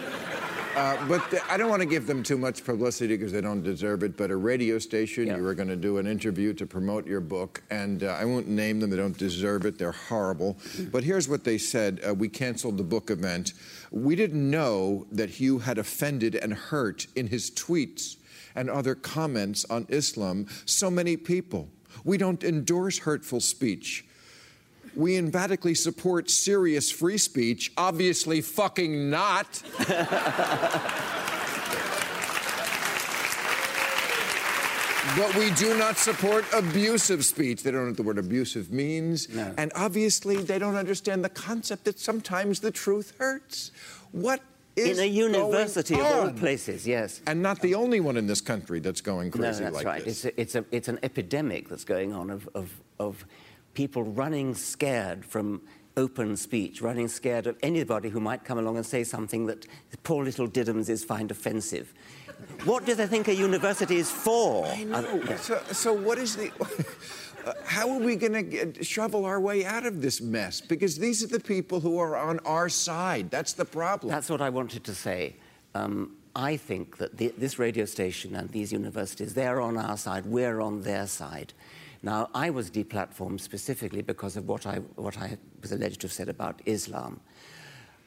Uh, 0.77 1.09
but 1.09 1.23
I 1.49 1.57
don't 1.57 1.71
want 1.71 1.81
to 1.81 1.89
give 1.89 2.07
them 2.07 2.23
too 2.23 2.37
much 2.37 2.63
publicity 2.63 3.17
because 3.17 3.33
they 3.33 3.41
don't 3.41 3.63
deserve 3.63 4.03
it. 4.03 4.15
But 4.15 4.31
a 4.31 4.37
radio 4.37 4.79
station, 4.79 5.29
yeah. 5.29 5.39
you 5.39 5.43
were 5.43 5.55
going 5.55 5.71
to 5.71 5.77
do 5.77 5.97
an 5.97 6.07
interview 6.07 6.53
to 6.53 6.67
promote 6.67 7.07
your 7.07 7.23
book, 7.23 7.63
and 7.71 8.03
uh, 8.03 8.09
I 8.09 8.27
won't 8.27 8.47
name 8.47 8.81
them. 8.81 8.91
They 8.91 8.99
don't 8.99 9.17
deserve 9.17 9.65
it. 9.65 9.79
They're 9.79 9.93
horrible. 9.93 10.59
But 10.93 11.03
here's 11.03 11.31
what 11.31 11.45
they 11.45 11.57
said: 11.57 12.03
uh, 12.07 12.13
We 12.13 12.29
canceled 12.29 12.77
the 12.77 12.85
book 12.85 13.09
event. 13.09 13.55
We 13.91 14.17
didn't 14.17 14.51
know 14.51 15.07
that 15.13 15.41
you 15.41 15.61
had 15.61 15.79
offended 15.79 16.35
and 16.35 16.55
hurt 16.55 17.07
in 17.15 17.29
his 17.29 17.51
tweets 17.51 18.17
and 18.55 18.71
other 18.71 18.95
comments 18.95 19.65
on 19.71 19.87
Islam 19.89 20.47
so 20.65 20.91
many 20.91 21.17
people. 21.17 21.69
We 22.05 22.19
don't 22.19 22.43
endorse 22.43 22.99
hurtful 22.99 23.41
speech 23.41 24.05
we 24.97 25.17
emphatically 25.17 25.75
support 25.75 26.31
serious 26.31 26.91
free 26.91 27.19
speech. 27.19 27.71
Obviously, 27.77 28.41
fucking 28.41 29.11
not. 29.11 29.63
but 35.17 35.35
we 35.37 35.51
do 35.53 35.77
not 35.79 35.97
support 35.97 36.45
abusive 36.53 37.25
speech. 37.25 37.63
They 37.63 37.71
don't 37.71 37.83
know 37.83 37.89
what 37.89 37.97
the 37.97 38.03
word 38.03 38.19
abusive 38.19 38.73
means. 38.73 39.29
No. 39.29 39.55
And 39.57 39.73
obviously, 39.75 40.37
they 40.37 40.59
don't 40.59 40.77
understand 40.77 41.25
the 41.25 41.29
concept 41.29 41.85
that 41.85 41.99
sometimes 41.99 42.61
the 42.61 42.71
truth 42.71 43.15
hurts. 43.19 43.71
What 44.13 44.41
is 44.77 44.99
in 44.99 45.05
a 45.05 45.07
university 45.07 45.95
of 45.95 46.01
all 46.01 46.31
places, 46.33 46.87
yes. 46.87 47.23
And 47.27 47.43
not 47.43 47.61
the 47.61 47.75
only 47.75 48.01
one 48.01 48.17
in 48.17 48.27
this 48.27 48.43
country 48.43 48.79
that's 48.81 49.01
going 49.01 49.31
crazy 49.31 49.65
no, 49.65 49.71
that's 49.71 49.77
like 49.77 49.87
right. 49.87 50.05
this. 50.05 50.25
It's, 50.25 50.37
a, 50.37 50.41
it's, 50.41 50.55
a, 50.55 50.65
it's 50.71 50.89
an 50.89 50.99
epidemic 51.03 51.69
that's 51.69 51.85
going 51.85 52.13
on 52.13 52.31
of, 52.31 52.49
of, 52.55 52.81
of 52.99 53.25
people 53.73 54.03
running 54.03 54.55
scared 54.55 55.25
from 55.25 55.63
open 55.97 56.37
speech, 56.37 56.83
running 56.83 57.09
scared 57.09 57.47
of 57.47 57.57
anybody 57.63 58.09
who 58.09 58.21
might 58.21 58.45
come 58.45 58.59
along 58.59 58.77
and 58.77 58.87
say 58.87 59.03
something 59.03 59.47
that 59.47 59.67
poor 60.03 60.25
little 60.25 60.47
Diddums 60.49 61.05
find 61.05 61.31
offensive. 61.31 61.93
What 62.65 62.85
do 62.85 62.95
they 62.95 63.07
think 63.07 63.29
a 63.29 63.35
university 63.35 63.97
is 63.97 64.11
for? 64.11 64.67
I 64.67 64.85
know. 64.85 65.23
Uh, 65.23 65.37
so, 65.37 65.63
so, 65.73 65.93
what 65.93 66.19
is 66.19 66.37
the. 66.37 66.51
Uh, 67.47 67.53
how 67.65 67.89
are 67.89 68.01
we 68.01 68.17
going 68.17 68.33
to 68.51 68.83
shovel 68.83 69.25
our 69.25 69.39
way 69.39 69.65
out 69.65 69.87
of 69.87 70.03
this 70.03 70.21
mess? 70.21 70.61
Because 70.61 70.99
these 70.99 71.23
are 71.23 71.29
the 71.29 71.39
people 71.39 71.79
who 71.79 71.97
are 71.97 72.17
on 72.17 72.41
our 72.41 72.69
side. 72.69 73.31
That's 73.31 73.53
the 73.53 73.65
problem. 73.65 74.11
That's 74.11 74.29
what 74.29 74.41
I 74.41 74.51
wanted 74.51 74.83
to 74.83 74.93
say. 74.93 75.37
Um, 75.73 76.17
I 76.35 76.57
think 76.57 76.97
that 76.97 77.17
the, 77.17 77.33
this 77.39 77.57
radio 77.61 77.85
station 77.85 78.35
and 78.35 78.49
these 78.51 78.73
universities, 78.73 79.35
they're 79.35 79.61
on 79.61 79.79
our 79.79 79.97
side, 79.97 80.27
we're 80.27 80.61
on 80.61 80.83
their 80.83 81.07
side. 81.07 81.53
Now, 82.03 82.29
I 82.35 82.51
was 82.51 82.71
deplatformed 82.71 83.41
specifically 83.41 84.03
because 84.03 84.37
of 84.37 84.49
what 84.49 84.67
I, 84.67 84.79
what 84.97 85.19
I 85.19 85.39
was 85.61 85.73
alleged 85.73 86.01
to 86.03 86.07
have 86.07 86.13
said 86.13 86.29
about 86.29 86.61
Islam. 86.67 87.21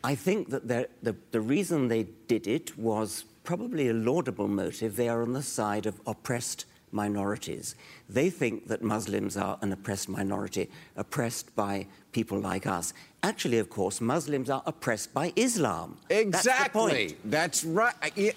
I 0.04 0.16
think 0.16 0.50
that 0.50 0.68
the, 1.04 1.16
the 1.32 1.42
reason 1.42 1.88
they 1.88 2.04
did 2.28 2.48
it 2.48 2.78
was 2.78 3.26
probably 3.44 3.90
a 3.90 3.94
laudable 3.94 4.48
motive. 4.48 4.96
They 4.96 5.10
are 5.10 5.22
on 5.22 5.34
the 5.34 5.44
side 5.44 5.86
of 5.86 6.00
oppressed 6.06 6.66
minorities. 6.92 7.76
They 8.08 8.30
think 8.30 8.68
that 8.68 8.82
Muslims 8.82 9.38
are 9.38 9.58
an 9.62 9.72
oppressed 9.74 10.10
minority, 10.10 10.70
oppressed 10.96 11.56
by 11.56 11.88
people 12.12 12.40
like 12.40 12.66
us. 12.66 12.94
Actually, 13.24 13.60
of 13.60 13.70
course, 13.70 14.02
Muslims 14.02 14.50
are 14.50 14.64
oppressed 14.66 15.14
by 15.14 15.34
Islam. 15.36 15.98
Exactly. 16.10 17.18
That's, 17.26 17.62
That's 17.62 17.64
right. 17.66 18.36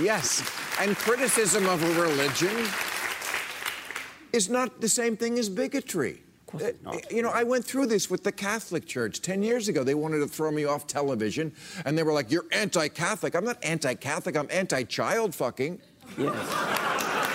Yes. 0.00 0.48
And 0.80 0.96
criticism 0.96 1.68
of 1.68 1.82
a 1.82 2.00
religion 2.00 2.56
is 4.32 4.48
not 4.48 4.80
the 4.80 4.88
same 4.88 5.16
thing 5.16 5.38
as 5.38 5.48
bigotry. 5.48 6.22
Uh, 6.54 6.96
you 7.10 7.20
know, 7.22 7.28
I 7.28 7.42
went 7.42 7.64
through 7.64 7.86
this 7.86 8.08
with 8.08 8.24
the 8.24 8.32
Catholic 8.32 8.86
Church 8.86 9.20
10 9.20 9.42
years 9.42 9.68
ago. 9.68 9.84
They 9.84 9.94
wanted 9.94 10.20
to 10.20 10.26
throw 10.26 10.50
me 10.50 10.64
off 10.64 10.86
television, 10.86 11.52
and 11.84 11.96
they 11.96 12.02
were 12.02 12.12
like, 12.12 12.30
You're 12.30 12.46
anti 12.52 12.88
Catholic. 12.88 13.34
I'm 13.34 13.44
not 13.44 13.62
anti 13.62 13.94
Catholic, 13.94 14.36
I'm 14.36 14.48
anti 14.50 14.84
child 14.84 15.34
fucking. 15.34 15.78
Yes. 16.16 16.28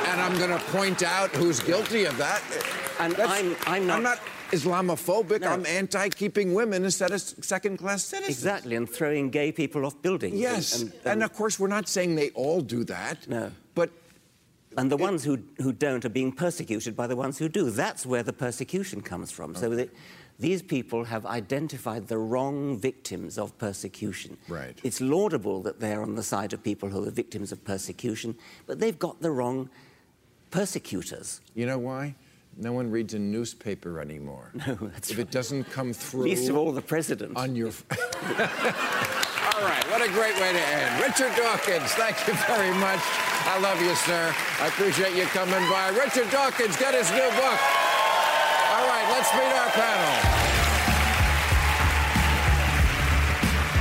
and 0.08 0.20
I'm 0.20 0.36
going 0.40 0.50
to 0.50 0.66
point 0.72 1.04
out 1.04 1.30
who's 1.36 1.60
guilty 1.60 2.06
of 2.06 2.18
that. 2.18 2.42
And 3.00 3.14
That's- 3.14 3.40
I'm, 3.40 3.56
I'm 3.68 3.88
not. 3.88 3.98
I'm 3.98 4.04
not 4.04 4.20
Islamophobic. 4.54 5.42
No. 5.42 5.50
I'm 5.50 5.66
anti-keeping 5.66 6.54
women 6.54 6.86
instead 6.86 7.12
of 7.12 7.22
second-class 7.22 8.04
citizens. 8.04 8.38
Exactly, 8.38 8.76
and 8.76 8.88
throwing 8.90 9.30
gay 9.30 9.52
people 9.52 9.86
off 9.86 10.00
buildings. 10.02 10.40
Yes, 10.40 10.80
And, 10.82 10.92
and, 10.92 11.06
and, 11.06 11.24
of 11.24 11.34
course 11.34 11.60
we're 11.60 11.68
not 11.68 11.90
saying 11.90 12.16
they 12.16 12.30
all 12.32 12.62
do 12.62 12.84
that. 12.86 13.28
No. 13.28 13.52
And 14.78 14.92
the 14.92 14.98
ones 14.98 15.24
who, 15.24 15.40
who 15.62 15.72
don't 15.74 16.04
are 16.06 16.10
being 16.10 16.32
persecuted 16.32 16.96
by 16.96 17.08
the 17.08 17.16
ones 17.16 17.38
who 17.38 17.50
do. 17.50 17.70
That's 17.70 18.06
where 18.06 18.24
the 18.24 18.34
persecution 18.34 19.02
comes 19.02 19.32
from. 19.32 19.56
So 19.56 19.70
that 19.70 19.90
these 20.40 20.62
people 20.62 21.06
have 21.06 21.26
identified 21.26 22.08
the 22.08 22.18
wrong 22.18 22.78
victims 22.78 23.38
of 23.38 23.58
persecution. 23.58 24.38
Right. 24.48 24.78
It's 24.84 25.00
laudable 25.00 25.62
that 25.64 25.80
they're 25.80 26.02
on 26.02 26.16
the 26.16 26.24
side 26.24 26.54
of 26.54 26.64
people 26.64 26.90
who 26.90 27.08
are 27.08 27.12
victims 27.12 27.52
of 27.52 27.64
persecution, 27.64 28.36
but 28.66 28.80
they've 28.80 28.98
got 28.98 29.22
the 29.22 29.32
wrong 29.32 29.70
persecutors. 30.52 31.42
you 31.56 31.66
know 31.66 31.80
why? 31.80 32.16
No 32.56 32.74
one 32.74 32.92
reads 32.92 33.16
a 33.16 33.20
newspaper 33.20 34.00
anymore. 34.00 34.52
No, 34.68 34.76
that's 34.76 35.10
if 35.10 35.18
it 35.18 35.32
doesn't 35.32 35.64
come 35.72 35.94
through 36.04 36.24
Least 36.24 36.50
of 36.50 36.58
all 36.58 36.72
the 36.72 36.82
president. 36.82 37.36
on 37.36 37.56
your. 37.56 37.70
all 37.92 39.64
right, 39.64 39.84
what 39.90 40.02
a 40.02 40.12
great 40.12 40.36
way 40.36 40.54
to 40.54 40.60
end. 40.60 41.02
Richard 41.02 41.36
Dawkins, 41.36 41.92
thank 41.94 42.28
you 42.28 42.34
very 42.48 42.74
much. 42.78 43.33
I 43.54 43.60
love 43.60 43.80
you, 43.80 43.94
sir. 43.94 44.34
I 44.62 44.68
appreciate 44.68 45.16
you 45.16 45.26
coming 45.26 45.54
by. 45.70 45.90
Richard 45.90 46.28
Dawkins, 46.32 46.76
get 46.76 46.96
his 46.96 47.12
new 47.12 47.30
book. 47.38 47.60
All 48.74 48.88
right, 48.90 49.06
let's 49.12 49.32
meet 49.36 49.54
our 49.54 49.70
panel. 49.78 50.14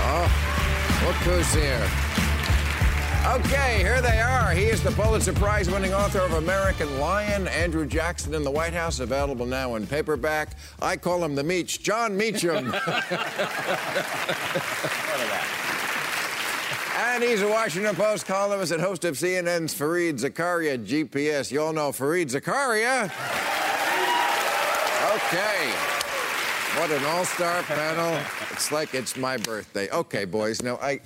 Oh, 0.05 0.29
look 1.07 1.17
who's 1.25 1.55
here. 1.55 1.89
Okay, 3.35 3.79
here 3.79 4.03
they 4.03 4.21
are. 4.21 4.53
He 4.53 4.65
is 4.65 4.83
the 4.83 4.91
Pulitzer 4.91 5.33
Prize 5.33 5.71
winning 5.71 5.95
author 5.95 6.21
of 6.21 6.35
American 6.35 7.01
Lion, 7.01 7.49
Andrew 7.49 7.87
Jackson 7.87 8.35
in 8.35 8.45
the 8.45 8.51
White 8.51 8.75
House, 8.75 9.01
available 9.01 9.47
now 9.47 9.77
in 9.77 9.87
paperback. 9.87 10.51
I 10.83 10.99
call 10.99 11.25
him 11.25 11.35
the 11.35 11.45
Meach, 11.45 11.81
Jon 11.81 12.15
Meacham. 12.15 12.75
and 16.95 17.23
he's 17.23 17.43
a 17.43 17.49
Washington 17.49 17.95
Post 17.95 18.27
columnist 18.27 18.73
and 18.73 18.83
host 18.83 19.05
of 19.05 19.15
CNN's 19.15 19.75
Fareed 19.75 20.15
Zakaria 20.15 20.79
GPS. 20.85 21.51
You 21.51 21.63
all 21.63 21.73
know 21.73 21.91
Fareed 21.91 22.31
Zakaria. 22.31 23.05
Okay. 25.15 25.73
What 26.79 26.91
an 26.91 27.05
all-star 27.05 27.63
panel. 27.65 28.19
It's 28.51 28.73
like 28.73 28.95
it's 28.95 29.17
my 29.17 29.37
birthday. 29.37 29.91
Okay, 29.91 30.25
boys. 30.25 30.63
Now, 30.63 30.77
I 30.77 31.01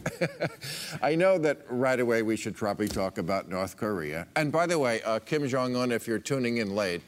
I 1.03 1.17
know 1.17 1.39
that 1.39 1.63
right 1.69 1.99
away 1.99 2.23
we 2.23 2.37
should 2.37 2.55
probably 2.55 2.87
talk 2.87 3.19
about 3.19 3.49
North 3.49 3.77
Korea. 3.77 4.29
And 4.37 4.53
by 4.53 4.67
the 4.67 4.79
way, 4.79 5.03
uh, 5.03 5.19
Kim 5.19 5.47
Jong-un, 5.49 5.91
if 5.91 6.07
you're 6.07 6.21
tuning 6.21 6.59
in 6.59 6.77
late, 6.77 7.03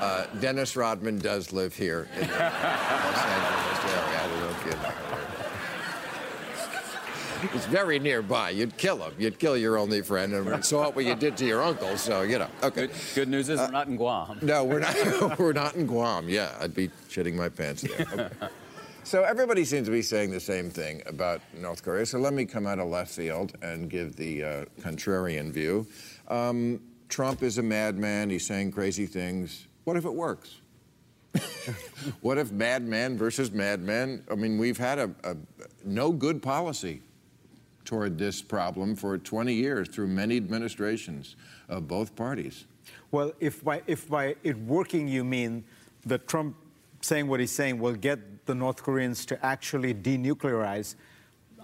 uh, 0.00 0.26
Dennis 0.40 0.74
Rodman 0.74 1.18
does 1.18 1.52
live 1.52 1.74
here 1.74 2.08
in 2.16 2.22
Los 2.22 2.30
Angeles 2.30 3.84
area. 3.84 4.20
I 4.20 4.28
don't 4.28 4.40
know 4.40 4.50
if 4.50 4.64
you 4.64 4.70
know. 4.72 5.06
He's 7.52 7.66
very 7.66 7.98
nearby. 7.98 8.50
You'd 8.50 8.76
kill 8.76 8.98
him. 8.98 9.14
You'd 9.18 9.38
kill 9.38 9.56
your 9.56 9.78
only 9.78 10.02
friend 10.02 10.32
and 10.32 10.64
saw 10.64 10.90
what 10.90 11.04
you 11.04 11.14
did 11.14 11.36
to 11.38 11.46
your 11.46 11.62
uncle, 11.62 11.96
so, 11.96 12.22
you 12.22 12.38
know. 12.38 12.48
Okay. 12.62 12.86
Good, 12.86 12.96
good 13.14 13.28
news 13.28 13.48
is 13.48 13.58
we're 13.58 13.70
not 13.70 13.88
in 13.88 13.96
Guam. 13.96 14.38
No, 14.42 14.64
we're 14.64 14.80
not. 14.80 15.38
we're 15.38 15.52
not 15.52 15.74
in 15.74 15.86
Guam. 15.86 16.28
Yeah, 16.28 16.56
I'd 16.60 16.74
be 16.74 16.88
shitting 17.08 17.34
my 17.34 17.48
pants 17.48 17.82
there. 17.82 18.06
Okay. 18.12 18.48
so 19.04 19.24
everybody 19.24 19.64
seems 19.64 19.86
to 19.86 19.92
be 19.92 20.02
saying 20.02 20.30
the 20.30 20.40
same 20.40 20.70
thing 20.70 21.02
about 21.06 21.40
North 21.54 21.82
Korea. 21.82 22.06
So 22.06 22.18
let 22.18 22.32
me 22.32 22.44
come 22.44 22.66
out 22.66 22.78
of 22.78 22.88
left 22.88 23.12
field 23.12 23.52
and 23.62 23.90
give 23.90 24.16
the 24.16 24.42
uh, 24.44 24.64
contrarian 24.80 25.52
view. 25.52 25.86
Um, 26.28 26.80
Trump 27.08 27.42
is 27.42 27.58
a 27.58 27.62
madman. 27.62 28.30
He's 28.30 28.46
saying 28.46 28.72
crazy 28.72 29.06
things. 29.06 29.66
What 29.84 29.96
if 29.96 30.04
it 30.04 30.14
works? 30.14 30.60
what 32.20 32.38
if 32.38 32.50
madman 32.50 33.16
versus 33.16 33.52
madman? 33.52 34.24
I 34.30 34.34
mean, 34.34 34.58
we've 34.58 34.78
had 34.78 34.98
a, 34.98 35.14
a 35.22 35.36
no 35.84 36.10
good 36.12 36.42
policy 36.42 37.02
toward 37.86 38.18
this 38.18 38.42
problem 38.42 38.94
for 38.94 39.16
20 39.16 39.54
years 39.54 39.88
through 39.88 40.08
many 40.08 40.36
administrations 40.36 41.36
of 41.68 41.88
both 41.88 42.14
parties. 42.14 42.66
Well, 43.10 43.32
if 43.40 43.64
by, 43.64 43.82
if 43.86 44.08
by 44.08 44.36
it 44.42 44.58
working 44.58 45.08
you 45.08 45.24
mean 45.24 45.64
that 46.04 46.28
Trump 46.28 46.56
saying 47.00 47.28
what 47.28 47.40
he's 47.40 47.52
saying 47.52 47.78
will 47.78 47.94
get 47.94 48.46
the 48.46 48.54
North 48.54 48.82
Koreans 48.82 49.24
to 49.26 49.46
actually 49.46 49.94
denuclearize, 49.94 50.96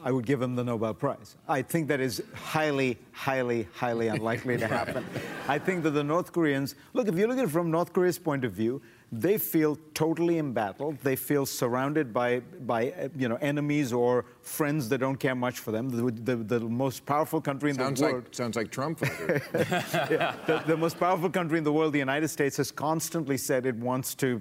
I 0.05 0.11
would 0.11 0.27
give 0.27 0.43
him 0.43 0.57
the 0.57 0.65
Nobel 0.65 0.95
Prize. 0.95 1.37
I 1.49 1.63
think 1.63 1.89
that 1.89 2.01
is 2.01 2.23
highly, 2.35 2.99
highly, 3.13 3.69
highly 3.75 4.09
unlikely 4.09 4.59
to 4.59 4.67
happen. 4.67 5.05
I 5.49 5.59
think 5.59 5.85
that 5.85 5.91
the 5.91 6.03
North 6.03 6.33
Koreans, 6.33 6.75
look, 6.93 7.07
if 7.07 7.17
you 7.17 7.27
look 7.29 7.39
at 7.39 7.45
it 7.45 7.51
from 7.51 7.71
North 7.71 7.93
Korea's 7.93 8.19
point 8.19 8.45
of 8.45 8.53
view, 8.53 8.83
they 9.15 9.37
feel 9.37 9.77
totally 9.93 10.39
embattled. 10.39 10.97
They 11.03 11.17
feel 11.17 11.45
surrounded 11.45 12.15
by, 12.15 12.41
by 12.41 12.93
uh, 12.93 13.09
you 13.15 13.29
know, 13.29 13.37
enemies 13.37 13.93
or 13.93 14.25
friends 14.41 14.89
that 14.89 14.99
don't 14.99 15.17
care 15.17 15.35
much 15.35 15.59
for 15.59 15.71
them. 15.71 15.91
The, 15.91 16.37
the, 16.37 16.37
the 16.37 16.61
most 16.61 17.05
powerful 17.05 17.39
country 17.39 17.69
in 17.69 17.77
Sounds 17.77 18.01
the 18.01 18.07
like 18.07 18.15
world. 18.15 18.35
sounds 18.35 18.57
like 18.57 18.71
Trump 18.71 19.01
voters. 19.01 19.43
the, 19.53 20.63
the 20.67 20.77
most 20.79 20.99
powerful 20.99 21.29
country 21.29 21.59
in 21.59 21.65
the 21.65 21.73
world, 21.73 21.93
the 21.93 21.99
United 21.99 22.29
States, 22.29 22.57
has 22.57 22.71
constantly 22.71 23.37
said 23.37 23.67
it 23.67 23.77
wants 23.77 24.15
to, 24.15 24.41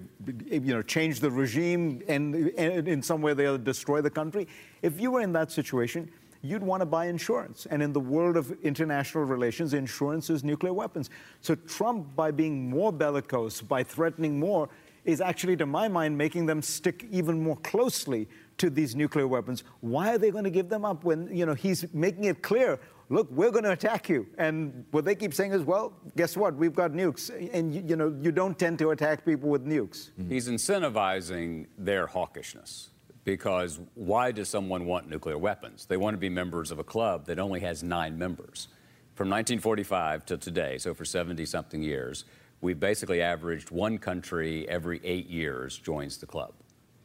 you 0.50 0.74
know, 0.74 0.82
change 0.82 1.20
the 1.20 1.30
regime 1.30 2.02
and, 2.08 2.34
and 2.58 2.88
in 2.88 3.02
some 3.02 3.22
way 3.22 3.34
or 3.34 3.36
the 3.36 3.46
other 3.48 3.58
destroy 3.58 4.00
the 4.00 4.10
country. 4.10 4.48
If 4.82 5.02
you 5.02 5.12
were 5.12 5.22
in 5.22 5.34
that 5.34 5.52
situation, 5.52 6.10
you'd 6.42 6.64
want 6.64 6.82
to 6.82 6.86
buy 6.86 7.06
insurance. 7.06 7.68
And 7.70 7.82
in 7.82 7.94
the 7.94 8.00
world 8.00 8.38
of 8.38 8.52
international 8.64 9.26
relations, 9.26 9.74
insurance 9.74 10.30
is 10.30 10.44
nuclear 10.44 10.74
weapons. 10.74 11.10
So 11.42 11.56
Trump, 11.56 12.16
by 12.16 12.32
being 12.32 12.70
more 12.70 12.92
bellicose, 12.92 13.62
by 13.62 13.84
threatening 13.84 14.40
more, 14.40 14.70
is 15.04 15.20
actually, 15.20 15.58
to 15.58 15.66
my 15.66 15.88
mind, 15.88 16.16
making 16.18 16.46
them 16.46 16.62
stick 16.62 17.06
even 17.10 17.42
more 17.42 17.58
closely 17.58 18.28
to 18.58 18.70
these 18.70 18.96
nuclear 18.96 19.28
weapons. 19.28 19.64
Why 19.80 20.14
are 20.14 20.18
they 20.18 20.30
going 20.30 20.44
to 20.44 20.52
give 20.52 20.70
them 20.70 20.86
up 20.86 21.04
when, 21.04 21.36
you 21.36 21.46
know, 21.46 21.56
he's 21.56 21.92
making 21.94 22.26
it 22.26 22.44
clear, 22.44 22.80
look, 23.10 23.28
we're 23.32 23.50
going 23.50 23.64
to 23.64 23.72
attack 23.72 24.10
you. 24.10 24.28
And 24.38 24.86
what 24.92 25.04
they 25.06 25.16
keep 25.16 25.34
saying 25.34 25.54
is, 25.54 25.64
well, 25.64 25.94
guess 26.16 26.38
what? 26.38 26.56
We've 26.56 26.76
got 26.76 26.92
nukes. 26.92 27.32
And, 27.52 27.74
you, 27.74 27.84
you 27.88 27.96
know, 27.96 28.16
you 28.22 28.32
don't 28.32 28.58
tend 28.58 28.78
to 28.80 28.92
attack 28.92 29.26
people 29.26 29.50
with 29.50 29.66
nukes. 29.66 30.12
He's 30.30 30.48
incentivizing 30.48 31.66
their 31.80 32.06
hawkishness 32.06 32.91
because 33.24 33.80
why 33.96 34.32
does 34.32 34.50
someone 34.50 34.86
want 34.86 35.10
nuclear 35.10 35.38
weapons? 35.38 35.86
They 35.86 35.98
want 35.98 36.14
to 36.16 36.18
be 36.18 36.30
members 36.30 36.72
of 36.72 36.80
a 36.80 36.84
club 36.84 37.26
that 37.26 37.40
only 37.40 37.60
has 37.62 37.84
nine 37.84 38.18
members. 38.18 38.68
From 39.16 39.30
1945 39.30 40.26
to 40.28 40.38
today, 40.38 40.78
so 40.78 40.94
for 40.94 41.06
70 41.06 41.46
something 41.46 41.84
years, 41.84 42.26
we've 42.62 42.80
basically 42.80 43.22
averaged 43.22 43.70
one 43.70 43.98
country 43.98 44.68
every 44.68 45.02
eight 45.04 45.28
years 45.28 45.78
joins 45.78 46.18
the 46.18 46.26
club. 46.26 46.54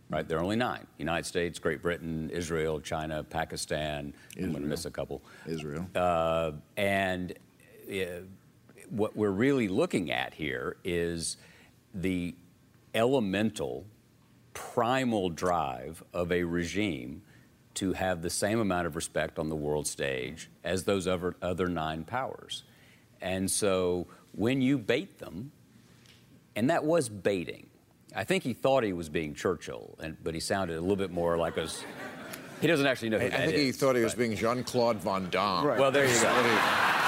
Right? 0.09 0.27
There 0.27 0.39
are 0.39 0.43
only 0.43 0.57
nine 0.57 0.87
United 0.99 1.27
States, 1.27 1.59
Great 1.59 1.83
Britain, 1.83 2.31
Israel, 2.31 2.81
China, 2.81 3.25
Pakistan. 3.25 4.15
I'm 4.39 4.51
going 4.53 4.63
to 4.63 4.69
miss 4.69 4.85
a 4.85 4.91
couple. 4.91 5.21
Israel. 5.47 5.89
Uh, 5.97 6.53
and 6.77 7.35
uh, 7.91 8.21
what 8.89 9.17
we're 9.17 9.31
really 9.31 9.67
looking 9.67 10.13
at 10.13 10.33
here 10.33 10.77
is 10.85 11.39
the 11.93 12.37
elemental, 12.95 13.85
primal 14.57 15.29
drive 15.29 16.03
of 16.15 16.33
a 16.33 16.43
regime 16.45 17.21
to 17.75 17.93
have 17.93 18.23
the 18.23 18.31
same 18.31 18.59
amount 18.59 18.87
of 18.87 18.97
respect 18.97 19.39
on 19.39 19.51
the 19.51 19.57
world 19.57 19.87
stage 19.87 20.49
as 20.65 20.85
those 20.85 21.07
other, 21.07 21.37
other 21.43 21.69
nine 21.69 22.05
powers. 22.05 22.65
And 23.21 23.51
so 23.51 24.07
when 24.33 24.63
you 24.63 24.79
bait 24.79 25.19
them, 25.19 25.53
and 26.57 26.71
that 26.71 26.85
was 26.85 27.11
baiting. 27.11 27.67
I 28.15 28.25
think 28.25 28.45
he 28.45 28.55
thought 28.55 28.83
he 28.83 28.95
was 28.95 29.11
being 29.11 29.35
Churchill, 29.35 29.95
and, 30.01 30.17
but 30.25 30.33
he 30.33 30.41
sounded 30.41 30.79
a 30.79 30.81
little 30.81 30.97
bit 30.97 31.11
more 31.11 31.37
like 31.37 31.59
us. 31.59 31.85
He 32.63 32.67
doesn't 32.67 32.87
actually 32.87 33.11
know 33.11 33.19
who 33.19 33.27
I, 33.27 33.29
that 33.29 33.41
I 33.41 33.47
think 33.49 33.59
he 33.59 33.73
thought 33.73 33.95
he 33.95 34.03
was 34.03 34.15
being 34.15 34.35
Jean 34.35 34.65
Claude 34.65 34.97
Van 34.97 35.29
Damme. 35.29 35.67
Right. 35.67 35.79
Well, 35.79 35.91
there 35.91 36.07
you 36.07 36.15
go. 36.15 36.33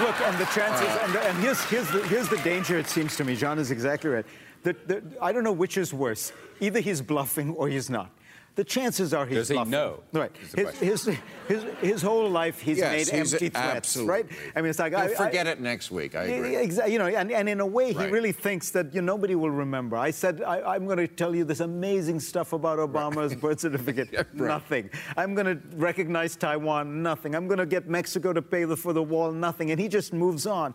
Look, 0.04 0.20
and 0.20 0.38
the 0.38 0.44
chances, 0.54 0.86
uh, 0.86 1.04
and, 1.04 1.16
and 1.16 1.38
here's, 1.38 1.64
here's, 1.64 1.90
the, 1.90 2.06
here's 2.08 2.28
the 2.28 2.36
danger, 2.38 2.78
it 2.78 2.88
seems 2.88 3.16
to 3.16 3.24
me. 3.24 3.34
John 3.34 3.58
is 3.58 3.70
exactly 3.70 4.10
right. 4.10 4.26
The, 4.68 4.76
the, 5.00 5.02
I 5.22 5.32
don't 5.32 5.44
know 5.44 5.52
which 5.52 5.76
is 5.78 5.94
worse. 5.94 6.32
Either 6.60 6.80
he's 6.80 7.00
bluffing 7.00 7.54
or 7.54 7.68
he's 7.68 7.88
not. 7.88 8.10
The 8.54 8.64
chances 8.64 9.14
are 9.14 9.24
he's 9.24 9.38
Does 9.38 9.48
he 9.48 9.54
bluffing. 9.54 9.70
know? 9.70 10.02
Right. 10.12 10.32
His, 10.56 10.70
his, 10.78 11.18
his, 11.46 11.62
his 11.80 12.02
whole 12.02 12.28
life, 12.28 12.60
he's 12.60 12.78
Yes, 12.78 12.90
made 12.92 13.08
he's- 13.16 13.32
empty 13.32 13.48
threats, 13.50 13.76
absolutely. 13.76 14.12
right? 14.14 14.26
I 14.56 14.60
mean, 14.60 14.70
it's 14.70 14.80
like 14.80 14.94
I, 14.94 15.06
forget 15.14 15.46
I, 15.46 15.52
it 15.52 15.60
next 15.60 15.92
week. 15.92 16.16
I 16.16 16.24
agree. 16.24 16.56
Exactly. 16.56 16.92
You 16.92 16.98
know, 16.98 17.06
and, 17.06 17.30
and 17.30 17.48
in 17.48 17.60
a 17.60 17.66
way, 17.66 17.92
he 17.92 18.06
really 18.06 18.32
thinks 18.32 18.70
that 18.72 18.92
you 18.92 19.00
know, 19.00 19.14
nobody 19.14 19.36
will 19.36 19.52
remember. 19.52 19.96
I 19.96 20.10
said, 20.10 20.42
I, 20.42 20.74
I'm 20.74 20.86
going 20.86 20.98
to 20.98 21.06
tell 21.06 21.36
you 21.36 21.44
this 21.44 21.60
amazing 21.60 22.18
stuff 22.18 22.52
about 22.52 22.78
Obama's 22.80 23.34
birth 23.44 23.60
certificate. 23.60 24.08
right. 24.12 24.34
Nothing. 24.34 24.90
I'm 25.16 25.34
going 25.36 25.46
to 25.46 25.76
recognize 25.76 26.34
Taiwan. 26.34 27.00
Nothing. 27.02 27.36
I'm 27.36 27.46
going 27.46 27.58
to 27.60 27.66
get 27.66 27.88
Mexico 27.88 28.32
to 28.32 28.42
pay 28.42 28.64
the, 28.64 28.76
for 28.76 28.92
the 28.92 29.02
wall. 29.02 29.30
Nothing. 29.30 29.70
And 29.70 29.80
he 29.80 29.86
just 29.88 30.12
moves 30.12 30.46
on. 30.48 30.74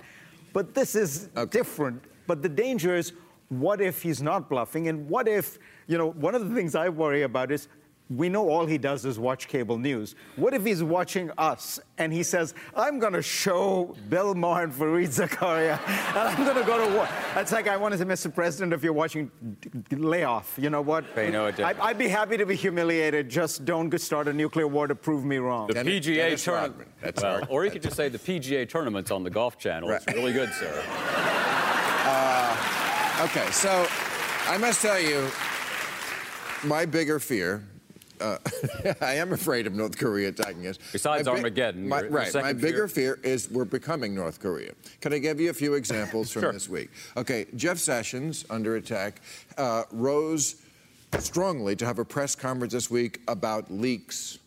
But 0.53 0.73
this 0.73 0.95
is 0.95 1.27
Okay. 1.35 1.59
different. 1.59 2.01
But 2.27 2.41
the 2.41 2.47
danger 2.47 2.95
is, 2.95 3.11
what 3.59 3.81
if 3.81 4.01
he's 4.01 4.21
not 4.21 4.49
bluffing? 4.49 4.87
And 4.87 5.09
what 5.09 5.27
if, 5.27 5.59
you 5.87 5.97
know, 5.97 6.11
one 6.11 6.35
of 6.35 6.47
the 6.47 6.55
things 6.55 6.75
I 6.75 6.89
worry 6.89 7.23
about 7.23 7.51
is 7.51 7.67
we 8.09 8.29
know 8.29 8.49
all 8.49 8.65
he 8.65 8.77
does 8.77 9.05
is 9.05 9.17
watch 9.17 9.47
cable 9.47 9.77
news. 9.77 10.15
What 10.35 10.53
if 10.53 10.65
he's 10.65 10.83
watching 10.83 11.31
us 11.37 11.79
and 11.97 12.11
he 12.11 12.21
says, 12.21 12.53
I'm 12.75 12.99
going 12.99 13.13
to 13.13 13.21
show 13.21 13.95
Bill 14.09 14.35
Maher 14.35 14.63
and 14.63 14.73
Fareed 14.73 15.07
Zakaria, 15.07 15.79
and 15.87 16.17
I'm 16.17 16.43
going 16.43 16.57
to 16.57 16.63
go 16.63 16.85
to 16.85 16.95
war? 16.95 17.07
It's 17.37 17.51
like 17.51 17.67
I 17.67 17.77
want 17.77 17.93
to 17.93 17.97
say, 17.97 18.03
Mr. 18.03 18.33
President, 18.33 18.73
if 18.73 18.83
you're 18.83 18.93
watching, 18.93 19.31
lay 19.91 20.23
off. 20.23 20.55
You 20.57 20.69
know 20.69 20.81
what? 20.81 21.15
Pay 21.15 21.31
no 21.31 21.47
attention. 21.47 21.79
I, 21.81 21.87
would 21.87 21.97
be 21.97 22.07
happy 22.07 22.37
to 22.37 22.45
be 22.45 22.55
humiliated. 22.55 23.29
Just 23.29 23.65
don't 23.65 23.97
start 23.99 24.27
a 24.27 24.33
nuclear 24.33 24.67
war 24.67 24.87
to 24.87 24.95
prove 24.95 25.23
me 25.23 25.37
wrong. 25.37 25.67
The 25.67 25.75
Dennis- 25.75 26.05
PGA 26.05 26.43
tournament. 26.43 26.89
That's 27.01 27.23
well, 27.23 27.45
or 27.49 27.65
you 27.65 27.71
could 27.71 27.81
just 27.81 27.95
say 27.95 28.09
the 28.09 28.19
PGA 28.19 28.67
tournaments 28.67 29.11
on 29.11 29.23
the 29.23 29.29
Golf 29.29 29.57
Channel. 29.57 29.89
It's 29.91 30.07
really 30.07 30.33
good, 30.33 30.51
sir. 30.53 30.83
Uh, 32.05 32.82
Okay, 33.23 33.49
so 33.51 33.87
I 34.47 34.57
must 34.57 34.81
tell 34.81 34.99
you, 34.99 35.29
my 36.65 36.85
bigger 36.85 37.19
fear. 37.19 37.63
Uh, 38.19 38.37
I 39.01 39.13
am 39.15 39.31
afraid 39.33 39.65
of 39.65 39.73
North 39.73 39.97
Korea 39.97 40.29
attacking 40.29 40.67
us. 40.67 40.77
Besides 40.91 41.25
My 41.27 41.33
Armageddon, 41.33 41.87
my- 41.87 42.03
right. 42.03 42.33
My 42.33 42.51
bigger 42.53 42.87
fear 42.87 43.19
is 43.23 43.49
we're 43.49 43.63
becoming 43.65 44.13
North 44.13 44.39
Korea. 44.41 44.73
Can 44.99 45.13
I 45.13 45.19
give 45.19 45.39
you 45.39 45.49
a 45.49 45.53
few 45.53 45.75
examples 45.75 46.31
from 46.31 46.41
Sure. 46.43 46.51
this 46.53 46.67
week? 46.67 46.89
Okay, 47.15 47.45
Jeff 47.55 47.77
Sessions, 47.77 48.45
under 48.49 48.75
attack, 48.75 49.21
uh, 49.57 49.83
rose 49.91 50.61
strongly 51.19 51.75
to 51.77 51.85
have 51.85 51.99
a 51.99 52.05
press 52.05 52.35
conference 52.35 52.73
this 52.73 52.89
week 52.91 53.21
about 53.27 53.71
leaks, 53.71 54.39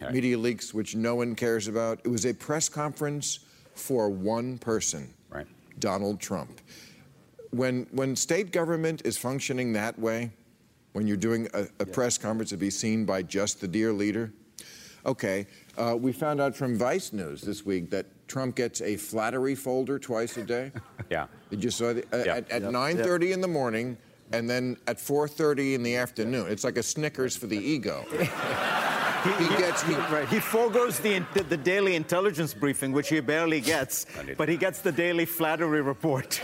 Right. 0.00 0.12
media 0.12 0.36
leaks, 0.38 0.72
which 0.74 0.96
no 0.96 1.14
one 1.14 1.34
cares 1.36 1.68
about. 1.68 2.00
It 2.04 2.08
was 2.08 2.24
a 2.26 2.32
press 2.34 2.68
conference 2.68 3.40
for 3.74 4.08
one 4.08 4.58
person, 4.58 5.12
Right. 5.28 5.46
Donald 5.78 6.18
Trump. 6.20 6.60
When 7.50 7.86
when 7.90 8.14
state 8.16 8.52
government 8.52 9.02
is 9.04 9.16
functioning 9.16 9.72
that 9.72 9.98
way, 9.98 10.30
when 10.92 11.06
you're 11.06 11.16
doing 11.16 11.48
a, 11.54 11.66
a 11.80 11.86
press 11.86 12.16
conference 12.18 12.50
to 12.50 12.56
be 12.56 12.70
seen 12.70 13.04
by 13.04 13.22
just 13.22 13.60
the 13.60 13.68
dear 13.68 13.92
leader, 13.92 14.32
okay. 15.04 15.46
Uh, 15.76 15.96
we 15.96 16.12
found 16.12 16.40
out 16.40 16.54
from 16.54 16.76
Vice 16.76 17.12
News 17.12 17.40
this 17.40 17.64
week 17.64 17.90
that 17.90 18.06
Trump 18.28 18.54
gets 18.54 18.80
a 18.82 18.96
flattery 18.96 19.54
folder 19.54 19.98
twice 19.98 20.36
a 20.36 20.44
day. 20.44 20.72
Yeah. 21.10 21.26
Did 21.50 21.64
you 21.64 21.70
saw 21.72 21.92
the, 21.92 22.04
uh, 22.12 22.22
Yeah. 22.24 22.36
at, 22.36 22.50
at 22.52 22.62
9:30 22.62 23.32
in 23.32 23.40
the 23.40 23.48
morning 23.48 23.96
and 24.32 24.48
then 24.48 24.76
at 24.86 24.98
4:30 24.98 25.74
in 25.74 25.82
the 25.82 25.96
afternoon? 25.96 26.46
It's 26.48 26.62
like 26.62 26.76
a 26.78 26.84
Snickers 26.84 27.36
for 27.36 27.48
the 27.48 27.58
ego. 27.58 28.04
he 29.22 29.48
gets 29.56 29.82
he, 29.82 29.94
Right. 29.94 30.28
He 30.28 30.40
foregoes 30.40 30.98
the, 30.98 31.22
the, 31.34 31.42
the 31.42 31.56
daily 31.56 31.94
intelligence 31.94 32.54
briefing, 32.54 32.92
which 32.92 33.08
he 33.08 33.20
barely 33.20 33.60
gets, 33.60 34.06
but 34.36 34.48
he 34.48 34.56
gets 34.56 34.80
the 34.80 34.92
daily 34.92 35.24
flattery 35.24 35.82
report. 35.82 36.40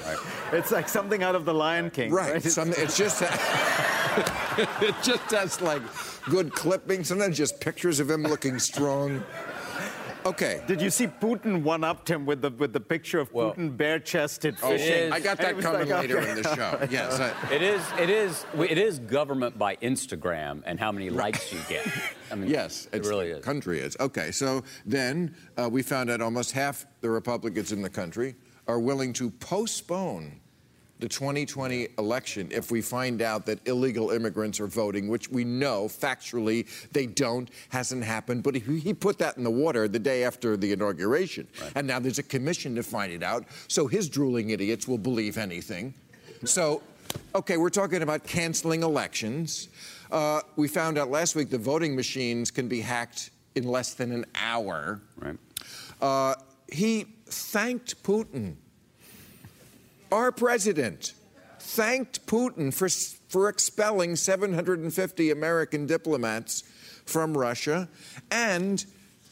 It's 0.53 0.71
like 0.71 0.89
something 0.89 1.23
out 1.23 1.35
of 1.35 1.45
The 1.45 1.55
Lion 1.55 1.91
King. 1.91 2.13
Right. 2.13 2.43
Some, 2.43 2.71
it's 2.71 2.97
just 2.97 3.23
it 4.83 4.95
just 5.03 5.31
has 5.31 5.61
like 5.61 5.83
good 6.29 6.53
clippings, 6.53 7.09
sometimes 7.09 7.37
just 7.37 7.61
pictures 7.61 8.01
of 8.01 8.11
him 8.11 8.23
looking 8.23 8.59
strong. 8.59 9.23
Okay. 10.27 10.61
Did 10.67 10.83
you 10.83 10.91
see 10.91 11.07
Putin 11.07 11.63
one-upped 11.63 12.11
him 12.11 12.27
with 12.27 12.43
the 12.43 12.51
with 12.51 12.73
the 12.73 12.81
picture 12.81 13.21
of 13.21 13.33
Well- 13.33 13.55
Putin 13.55 13.77
bare-chested 13.77 14.57
Oh, 14.63 14.71
fishing? 14.71 14.93
is- 15.05 15.13
I 15.13 15.21
got 15.21 15.39
that 15.39 15.59
coming 15.61 15.89
like, 15.89 16.01
later 16.03 16.19
okay. 16.19 16.31
in 16.31 16.43
the 16.43 16.55
show. 16.57 16.87
Yes. 16.91 17.21
I- 17.21 17.33
It 17.55 17.63
is. 17.63 17.83
It 17.99 18.11
is. 18.11 18.45
It 18.59 18.79
is 18.79 18.99
government 18.99 19.57
by 19.59 19.77
Instagram 19.77 20.63
and 20.67 20.81
how 20.81 20.91
many 20.93 21.11
likes 21.11 21.53
you 21.53 21.61
get. 21.69 21.87
I 22.31 22.35
mean, 22.35 22.51
Yes, 22.51 22.87
it 22.93 22.97
it's- 22.97 23.09
really 23.09 23.31
is. 23.31 23.45
Country 23.45 23.79
is 23.81 23.97
okay. 24.01 24.31
So 24.33 24.65
then 24.85 25.35
uh, 25.57 25.69
we 25.71 25.83
found 25.83 26.11
out 26.11 26.21
almost 26.21 26.53
half 26.53 26.87
the 27.01 27.11
Republicans 27.11 27.71
in 27.73 27.81
the 27.83 27.91
country 27.91 28.35
are 28.67 28.81
willing 28.81 29.13
to 29.15 29.31
postpone 29.31 30.41
the 30.99 31.09
2020 31.09 31.89
election 31.99 32.49
if 32.51 32.71
we 32.71 32.81
find 32.81 33.21
out 33.23 33.47
that 33.47 33.67
illegal 33.67 34.11
immigrants 34.11 34.61
are 34.61 34.67
voting, 34.67 35.09
which 35.09 35.29
we 35.29 35.45
know 35.45 35.87
factually 35.87 36.67
they 36.93 37.07
don't, 37.07 37.51
hasn't 37.69 38.05
happened. 38.05 38.43
But 38.43 38.55
he, 38.55 38.79
he 38.79 38.95
put 38.95 39.19
that 39.19 39.37
in 39.37 39.45
the 39.45 39.51
water 39.51 39.89
the 39.89 39.99
day 39.99 40.25
after 40.25 40.57
the 40.57 40.73
inauguration, 40.73 41.47
and 41.75 41.87
now 41.87 41.99
there's 41.99 42.19
a 42.19 42.23
commission 42.23 42.75
to 42.77 42.83
find 42.83 43.13
it 43.13 43.23
out. 43.23 43.45
So 43.69 43.87
his 43.87 44.09
drooling 44.09 44.51
idiots 44.51 44.89
will 44.89 44.99
believe 44.99 45.39
anything. 45.39 45.95
So, 46.45 46.83
okay, 47.35 47.57
we're 47.57 47.71
talking 47.71 48.03
about 48.03 48.25
canceling 48.25 48.83
elections. 48.83 49.69
Uh, 50.11 50.41
we 50.57 50.69
found 50.69 50.99
out 50.99 51.11
last 51.11 51.35
week 51.35 51.51
the 51.51 51.59
voting 51.59 51.97
machines 51.97 52.51
can 52.51 52.69
be 52.69 52.81
hacked 52.81 53.31
in 53.55 53.65
less 53.65 53.95
than 53.95 54.13
an 54.13 54.25
hour. 54.35 55.01
Right. 55.19 55.37
Uh, 56.01 56.35
he 56.71 57.07
thanked 57.27 58.03
Putin. 58.03 58.57
Our 60.13 60.31
president 60.31 61.15
thanked 61.59 62.27
Putin 62.27 62.73
for, 62.73 62.89
for 63.29 63.49
expelling 63.49 64.15
750 64.15 65.31
American 65.31 65.87
diplomats 65.87 66.63
from 67.05 67.37
Russia. 67.37 67.89
And 68.31 68.85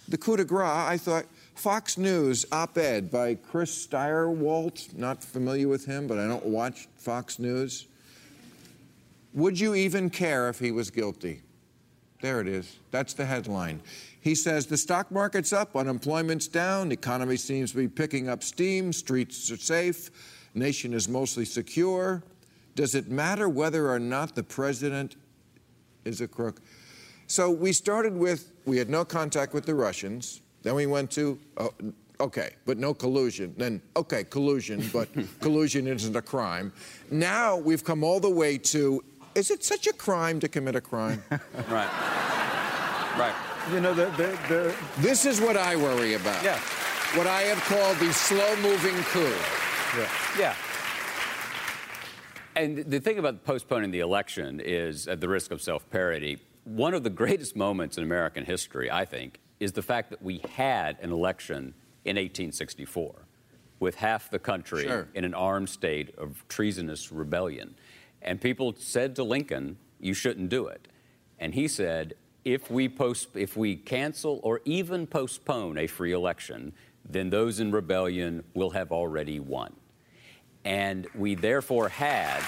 the 0.09 0.19
coup 0.19 0.37
de 0.37 0.45
grace, 0.45 0.69
I 0.69 0.97
thought, 0.99 1.27
Fox 1.55 1.97
News 1.97 2.45
op 2.51 2.77
ed 2.77 3.11
by 3.11 3.37
Chris 3.37 3.87
Stirewalt, 3.87 4.97
not 4.97 5.23
familiar 5.23 5.69
with 5.69 5.87
him, 5.87 6.09
but 6.09 6.19
I 6.19 6.27
don't 6.27 6.47
watch 6.47 6.89
Fox 6.97 7.39
News. 7.39 7.87
Would 9.35 9.59
you 9.59 9.75
even 9.75 10.11
care 10.11 10.49
if 10.49 10.59
he 10.59 10.73
was 10.73 10.91
guilty? 10.91 11.43
There 12.21 12.41
it 12.41 12.49
is. 12.49 12.79
That's 12.91 13.15
the 13.15 13.27
headline. 13.27 13.81
He 14.21 14.35
says 14.35 14.67
the 14.67 14.77
stock 14.77 15.11
market's 15.11 15.53
up, 15.53 15.77
unemployment's 15.77 16.49
down, 16.49 16.89
the 16.89 16.95
economy 16.95 17.37
seems 17.37 17.73
to 17.73 17.77
be 17.77 17.89
picking 17.89 18.29
up 18.29 18.43
steam, 18.43 18.93
streets 18.93 19.51
are 19.51 19.57
safe, 19.57 20.11
nation 20.55 20.93
is 20.93 21.09
mostly 21.09 21.45
secure. 21.45 22.23
Does 22.75 22.95
it 22.95 23.09
matter 23.09 23.49
whether 23.49 23.91
or 23.91 23.99
not 23.99 24.35
the 24.35 24.43
president 24.43 25.17
is 26.05 26.21
a 26.21 26.29
crook? 26.29 26.61
So 27.27 27.51
we 27.51 27.73
started 27.73 28.15
with 28.15 28.53
we 28.65 28.79
had 28.79 28.89
no 28.89 29.05
contact 29.05 29.55
with 29.55 29.67
the 29.67 29.75
Russians. 29.75 30.41
Then 30.63 30.75
we 30.75 30.87
went 30.87 31.11
to 31.13 31.39
oh, 31.57 31.73
okay, 32.21 32.51
but 32.67 32.79
no 32.79 32.95
collusion. 32.95 33.55
Then 33.57 33.81
okay, 33.97 34.25
collusion, 34.25 34.89
but 34.93 35.09
collusion 35.41 35.87
isn't 35.87 36.17
a 36.17 36.23
crime. 36.23 36.73
Now 37.11 37.57
we've 37.57 37.85
come 37.85 38.05
all 38.05 38.21
the 38.21 38.31
way 38.31 38.59
to 38.59 39.03
is 39.35 39.51
it 39.51 39.65
such 39.65 39.87
a 39.87 39.93
crime 39.93 40.39
to 40.41 40.49
commit 40.49 40.77
a 40.77 40.81
crime? 40.81 41.23
Right. 41.69 41.91
Right. 43.19 43.35
You 43.73 43.81
know, 43.81 43.95
the, 43.95 44.07
the, 44.17 44.39
the, 44.49 44.75
This 44.99 45.25
is 45.25 45.41
what 45.41 45.57
I 45.57 45.77
worry 45.77 46.15
about. 46.15 46.43
Yeah. 46.43 46.59
What 47.15 47.27
I 47.29 47.43
have 47.43 47.61
called 47.63 47.97
the 47.99 48.13
slow 48.13 48.57
moving 48.57 48.97
coup. 49.05 49.33
Yeah. 50.39 50.55
And 52.57 52.79
the 52.79 53.01
thing 53.01 53.19
about 53.19 53.45
postponing 53.45 53.91
the 53.91 54.01
election 54.01 54.61
is, 54.61 55.09
at 55.09 55.21
the 55.21 55.29
risk 55.29 55.51
of 55.51 55.61
self 55.61 55.89
parody, 55.91 56.39
one 56.65 56.95
of 56.95 57.03
the 57.03 57.11
greatest 57.11 57.57
moments 57.57 57.99
in 57.99 58.05
American 58.05 58.45
history, 58.45 58.91
I 58.91 59.05
think, 59.05 59.41
is 59.61 59.73
the 59.73 59.83
fact 59.83 60.11
that 60.11 60.23
we 60.23 60.41
had 60.55 60.99
an 61.01 61.13
election 61.13 61.75
in 62.05 62.17
1864 62.17 63.27
with 63.81 63.97
half 63.97 64.31
the 64.31 64.39
country 64.39 64.85
Sure. 64.85 65.09
in 65.15 65.25
an 65.25 65.35
armed 65.35 65.69
state 65.69 66.15
of 66.17 66.45
treasonous 66.49 67.11
rebellion. 67.11 67.75
And 68.23 68.41
people 68.41 68.75
said 68.79 69.17
to 69.17 69.25
Lincoln, 69.25 69.77
you 70.01 70.15
shouldn't 70.15 70.49
do 70.49 70.67
it. 70.69 70.89
And 71.39 71.55
he 71.55 71.69
said, 71.69 72.15
if 72.45 72.71
we, 72.71 72.89
post, 72.89 73.29
if 73.35 73.57
we 73.57 73.75
cancel 73.77 74.41
or 74.43 74.61
even 74.65 75.07
postpone 75.07 75.77
a 75.79 75.87
free 75.87 76.13
election, 76.13 76.73
then 77.05 77.31
those 77.31 77.59
in 77.61 77.71
rebellion 77.73 78.45
will 78.55 78.71
have 78.71 78.93
already 78.93 79.41
won. 79.41 79.75
And 80.65 81.07
we 81.15 81.35
therefore 81.35 81.89
had 81.89 82.43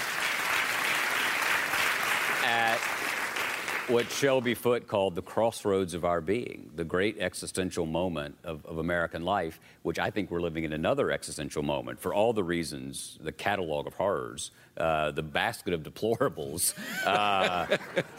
at 2.44 2.79
what 3.88 4.11
Shelby 4.11 4.55
Foote 4.55 4.87
called 4.88 5.14
the 5.14 5.22
crossroads 5.22 5.94
of 5.94 6.05
our 6.05 6.20
being, 6.20 6.70
the 6.75 6.85
great 6.85 7.18
existential 7.20 7.87
moment 7.87 8.37
of, 8.42 8.64
of 8.66 8.79
American 8.79 9.25
life, 9.25 9.61
which 9.83 9.99
I 9.99 10.11
think 10.11 10.31
we're 10.31 10.40
living 10.40 10.64
in 10.64 10.72
another 10.72 11.11
existential 11.12 11.62
moment 11.62 12.01
for 12.01 12.12
all 12.12 12.33
the 12.33 12.42
reasons, 12.42 13.16
the 13.20 13.31
catalog 13.33 13.87
of 13.87 13.94
horrors, 13.94 14.51
uh, 14.77 15.12
the 15.12 15.22
basket 15.22 15.72
of 15.72 15.83
deplorables. 15.83 16.75
Uh, 17.07 17.66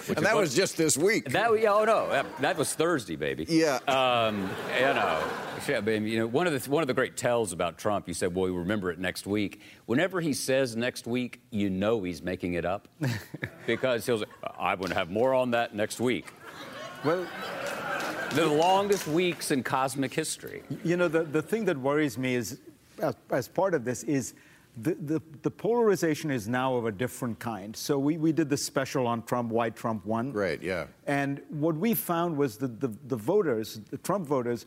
And 0.07 0.25
that 0.25 0.35
was 0.35 0.55
just 0.55 0.77
this 0.77 0.97
week. 0.97 1.29
that, 1.31 1.51
yeah, 1.61 1.73
oh 1.73 1.83
no, 1.83 2.09
that, 2.09 2.25
that 2.39 2.57
was 2.57 2.73
Thursday, 2.73 3.15
baby. 3.17 3.45
Yeah. 3.49 3.79
Um, 3.87 4.49
you 4.77 4.93
know, 4.93 5.23
shit, 5.65 5.83
baby, 5.83 6.09
you 6.09 6.19
know, 6.19 6.27
one 6.27 6.47
of 6.47 6.53
the 6.63 6.69
one 6.71 6.83
of 6.83 6.87
the 6.87 6.93
great 6.93 7.17
tells 7.17 7.51
about 7.51 7.77
Trump, 7.77 8.07
you 8.07 8.13
said, 8.13 8.33
"Well, 8.33 8.45
we 8.45 8.51
remember 8.51 8.91
it 8.91 8.99
next 8.99 9.27
week." 9.27 9.61
Whenever 9.85 10.21
he 10.21 10.33
says 10.33 10.75
next 10.75 11.05
week, 11.05 11.41
you 11.51 11.69
know 11.69 12.03
he's 12.03 12.21
making 12.21 12.53
it 12.53 12.65
up, 12.65 12.87
because 13.65 14.05
he'll 14.05 14.19
say, 14.19 14.25
"I 14.57 14.75
to 14.75 14.93
have 14.93 15.09
more 15.11 15.33
on 15.33 15.51
that 15.51 15.56
next 15.73 15.99
week." 15.99 16.25
well, 17.03 17.25
The 18.31 18.45
longest 18.45 19.07
weeks 19.07 19.51
in 19.51 19.63
cosmic 19.63 20.13
history. 20.13 20.63
You 20.83 20.97
know, 20.97 21.07
the, 21.07 21.23
the 21.23 21.41
thing 21.41 21.65
that 21.65 21.77
worries 21.77 22.17
me 22.17 22.35
is, 22.35 22.59
as, 23.01 23.15
as 23.31 23.47
part 23.47 23.73
of 23.73 23.85
this, 23.85 24.03
is 24.03 24.33
the, 24.75 24.93
the, 24.95 25.21
the 25.41 25.49
polarization 25.49 26.29
is 26.29 26.47
now 26.47 26.75
of 26.75 26.85
a 26.85 26.91
different 26.91 27.39
kind. 27.39 27.75
So 27.75 27.97
we, 27.97 28.17
we 28.17 28.31
did 28.31 28.49
the 28.49 28.57
special 28.57 29.07
on 29.07 29.23
Trump, 29.23 29.51
why 29.51 29.69
Trump 29.69 30.05
won. 30.05 30.33
Right, 30.33 30.61
yeah. 30.61 30.85
And 31.07 31.41
what 31.49 31.75
we 31.75 31.93
found 31.93 32.37
was 32.37 32.57
that 32.57 32.79
the, 32.79 32.89
the 33.07 33.15
voters, 33.15 33.79
the 33.89 33.97
Trump 33.97 34.27
voters, 34.27 34.65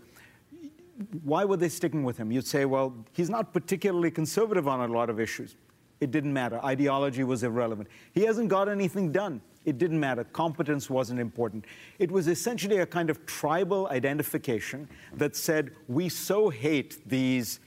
why 1.22 1.44
were 1.44 1.56
they 1.56 1.68
sticking 1.68 2.02
with 2.02 2.16
him? 2.16 2.32
You'd 2.32 2.46
say, 2.46 2.64
well, 2.64 2.94
he's 3.12 3.30
not 3.30 3.52
particularly 3.52 4.10
conservative 4.10 4.66
on 4.66 4.88
a 4.88 4.92
lot 4.92 5.10
of 5.10 5.20
issues. 5.20 5.54
It 6.00 6.10
didn't 6.10 6.32
matter. 6.32 6.64
Ideology 6.64 7.24
was 7.24 7.42
irrelevant. 7.42 7.88
He 8.12 8.22
hasn't 8.22 8.48
got 8.48 8.68
anything 8.68 9.12
done. 9.12 9.42
It 9.66 9.76
didn't 9.78 10.00
matter. 10.00 10.24
Competence 10.24 10.88
wasn't 10.88 11.20
important. 11.20 11.66
It 11.98 12.10
was 12.10 12.28
essentially 12.28 12.78
a 12.78 12.86
kind 12.86 13.10
of 13.10 13.24
tribal 13.26 13.88
identification 13.88 14.88
that 15.16 15.36
said, 15.36 15.72
we 15.86 16.08
so 16.08 16.48
hate 16.48 17.06
these, 17.06 17.60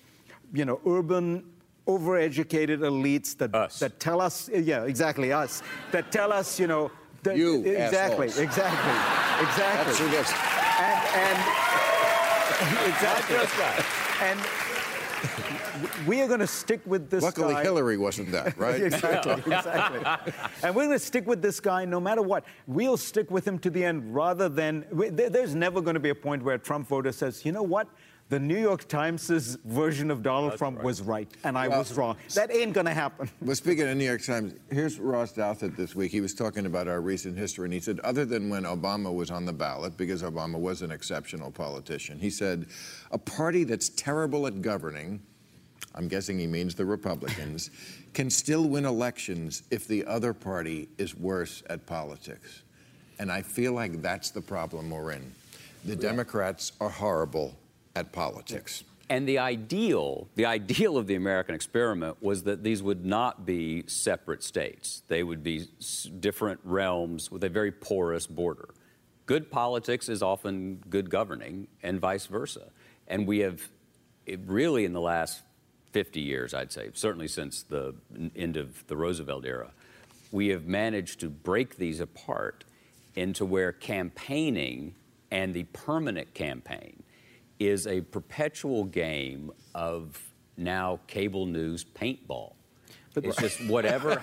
you 0.53 0.65
know, 0.65 0.81
urban, 0.87 1.43
overeducated 1.87 2.79
elites 2.79 3.37
that, 3.37 3.53
Us. 3.53 3.77
that 3.79 3.99
tell 3.99 4.21
us, 4.21 4.49
yeah, 4.53 4.85
exactly, 4.85 5.31
us, 5.31 5.61
that 5.91 6.11
tell 6.11 6.31
us, 6.33 6.59
you 6.59 6.65
know, 6.65 6.89
that, 7.21 7.37
You 7.37 7.63
exactly, 7.63 8.27
assholes. 8.27 8.39
exactly, 8.39 9.45
exactly. 9.47 9.85
That's 9.85 9.99
who 9.99 10.09
gets- 10.09 10.33
And, 10.79 10.99
and 11.29 11.37
exactly. 12.89 13.35
Just 13.35 13.57
that. 13.57 13.85
And 14.23 14.39
we 16.07 16.21
are 16.21 16.27
going 16.27 16.39
to 16.39 16.47
stick 16.47 16.81
with 16.85 17.09
this 17.09 17.23
Luckily, 17.23 17.53
guy. 17.53 17.63
Hillary 17.63 17.97
wasn't 17.97 18.31
that, 18.31 18.57
right? 18.65 18.81
exactly, 18.81 19.33
exactly. 19.53 20.33
and 20.63 20.75
we're 20.75 20.85
going 20.85 20.97
to 20.97 21.05
stick 21.05 21.25
with 21.27 21.41
this 21.41 21.59
guy 21.59 21.85
no 21.85 21.99
matter 21.99 22.21
what. 22.21 22.43
We'll 22.67 22.97
stick 22.97 23.29
with 23.31 23.47
him 23.47 23.59
to 23.59 23.69
the 23.69 23.83
end 23.83 24.13
rather 24.13 24.49
than. 24.49 24.85
we- 24.91 25.09
there- 25.09 25.29
There's 25.29 25.55
never 25.55 25.81
going 25.81 25.95
to 25.95 25.99
be 25.99 26.09
a 26.09 26.15
point 26.15 26.43
where 26.43 26.55
a 26.55 26.59
Trump 26.59 26.87
voter 26.87 27.11
says, 27.11 27.45
you 27.45 27.51
know 27.51 27.63
what? 27.63 27.87
The 28.29 28.39
New 28.39 28.57
York 28.57 28.87
Times' 28.87 29.57
version 29.65 30.09
of 30.09 30.23
Donald 30.23 30.57
Trump 30.57 30.81
was 30.81 31.01
right, 31.01 31.27
and 31.43 31.57
I 31.57 31.67
was 31.67 31.93
wrong. 31.95 32.15
That 32.35 32.51
ain't 32.55 32.73
going 32.73 32.85
to 32.87 32.93
happen. 32.93 33.29
Well, 33.41 33.55
speaking 33.55 33.87
of 33.87 33.97
New 33.97 34.05
York 34.05 34.23
Times, 34.23 34.53
here's 34.71 34.97
Ross 34.97 35.33
Douthat 35.33 35.75
this 35.75 35.93
week. 35.93 36.11
He 36.11 36.21
was 36.21 36.33
talking 36.33 36.65
about 36.65 36.87
our 36.87 37.01
recent 37.01 37.37
history, 37.37 37.65
and 37.65 37.73
he 37.73 37.81
said, 37.81 37.99
other 37.99 38.23
than 38.23 38.49
when 38.49 38.63
Obama 38.63 39.13
was 39.13 39.29
on 39.29 39.45
the 39.45 39.51
ballot, 39.53 39.97
because 39.97 40.23
Obama 40.23 40.57
was 40.57 40.81
an 40.81 40.89
exceptional 40.89 41.51
politician, 41.51 42.17
he 42.17 42.29
said, 42.29 42.67
a 43.11 43.17
party 43.17 43.65
that's 43.65 43.89
terrible 43.89 44.47
at 44.47 44.61
governing, 44.61 45.21
I'm 45.95 46.07
guessing 46.07 46.39
he 46.39 46.47
means 46.47 46.75
the 46.75 46.85
Republicans, 46.85 47.69
can 48.13 48.29
still 48.29 48.67
win 48.67 48.85
elections 48.85 49.63
if 49.71 49.87
the 49.87 50.05
other 50.05 50.33
party 50.33 50.87
is 50.97 51.15
worse 51.15 51.63
at 51.69 51.85
politics. 51.85 52.63
And 53.19 53.31
I 53.31 53.41
feel 53.41 53.73
like 53.73 54.01
that's 54.01 54.31
the 54.31 54.41
problem 54.41 54.89
we're 54.89 55.11
in. 55.11 55.33
The 55.85 55.95
Democrats 55.95 56.71
are 56.79 56.89
horrible 56.89 57.55
at 57.95 58.11
politics. 58.11 58.83
And 59.09 59.27
the 59.27 59.37
ideal, 59.37 60.27
the 60.35 60.45
ideal 60.45 60.97
of 60.97 61.07
the 61.07 61.15
American 61.15 61.53
experiment 61.53 62.17
was 62.21 62.43
that 62.43 62.63
these 62.63 62.81
would 62.81 63.05
not 63.05 63.45
be 63.45 63.83
separate 63.85 64.41
states. 64.43 65.03
They 65.07 65.23
would 65.23 65.43
be 65.43 65.67
s- 65.79 66.09
different 66.19 66.61
realms 66.63 67.29
with 67.29 67.43
a 67.43 67.49
very 67.49 67.71
porous 67.71 68.25
border. 68.25 68.69
Good 69.25 69.51
politics 69.51 70.09
is 70.09 70.23
often 70.23 70.81
good 70.89 71.09
governing, 71.09 71.67
and 71.81 71.99
vice 71.99 72.25
versa. 72.25 72.71
And 73.07 73.27
we 73.27 73.39
have, 73.39 73.61
it 74.25 74.39
really 74.45 74.85
in 74.85 74.93
the 74.93 75.01
last 75.01 75.41
50 75.93 76.19
years, 76.19 76.53
I'd 76.53 76.71
say, 76.71 76.89
certainly 76.93 77.27
since 77.27 77.63
the 77.63 77.93
end 78.35 78.57
of 78.57 78.85
the 78.87 78.97
Roosevelt 78.97 79.45
era, 79.45 79.71
we 80.31 80.47
have 80.49 80.65
managed 80.65 81.19
to 81.21 81.29
break 81.29 81.77
these 81.77 81.99
apart 81.99 82.65
into 83.15 83.45
where 83.45 83.71
campaigning 83.71 84.95
and 85.31 85.53
the 85.53 85.63
permanent 85.65 86.33
campaign 86.33 87.03
is 87.59 87.85
a 87.87 88.01
perpetual 88.01 88.83
game 88.85 89.51
of 89.75 90.19
now 90.57 90.99
cable 91.07 91.45
news 91.45 91.85
paintball. 91.85 92.53
It's 93.15 93.37
just 93.39 93.63
whatever 93.65 94.19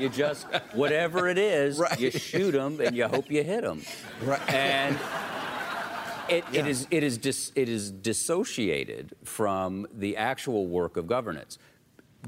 you 0.00 0.08
just 0.08 0.46
whatever 0.72 1.28
it 1.28 1.36
is, 1.36 1.78
Right. 1.78 2.00
you 2.00 2.10
shoot 2.10 2.52
them 2.52 2.80
and 2.80 2.96
you 2.96 3.06
hope 3.06 3.30
you 3.30 3.44
hit 3.44 3.62
them. 3.62 3.82
Right. 4.22 4.40
And 4.52 4.98
it, 6.30 6.44
it 6.52 6.66
is 6.66 6.86
it 6.90 7.02
is 7.02 7.18
dis, 7.18 7.52
it 7.54 7.68
is 7.68 7.90
dissociated 7.90 9.14
from 9.24 9.86
the 9.92 10.16
actual 10.16 10.66
work 10.66 10.96
of 10.96 11.06
governance. 11.06 11.58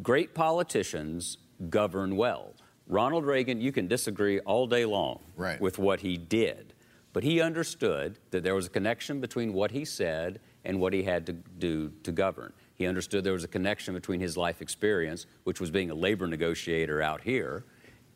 Great 0.02 0.34
politicians 0.34 1.38
govern 1.70 2.16
well. 2.16 2.54
Ronald 2.86 3.24
Reagan, 3.24 3.60
you 3.60 3.72
can 3.72 3.86
disagree 3.86 4.40
all 4.40 4.66
day 4.66 4.84
long 4.84 5.20
Right. 5.36 5.60
with 5.60 5.78
what 5.78 6.00
he 6.00 6.16
did, 6.16 6.74
but 7.12 7.22
he 7.22 7.40
understood 7.40 8.18
that 8.30 8.42
there 8.42 8.54
was 8.54 8.66
a 8.66 8.70
connection 8.70 9.20
between 9.20 9.52
what 9.52 9.70
he 9.70 9.84
said 9.84 10.40
and 10.64 10.80
what 10.80 10.92
he 10.92 11.02
had 11.02 11.26
to 11.26 11.32
do 11.32 11.92
to 12.02 12.12
govern. 12.12 12.52
He 12.74 12.86
understood 12.86 13.22
there 13.24 13.32
was 13.32 13.44
a 13.44 13.48
connection 13.48 13.94
between 13.94 14.20
his 14.20 14.36
life 14.36 14.60
experience, 14.60 15.26
which 15.44 15.60
was 15.60 15.70
being 15.70 15.90
a 15.90 15.94
labor 15.94 16.26
negotiator 16.26 17.00
out 17.02 17.20
here, 17.22 17.64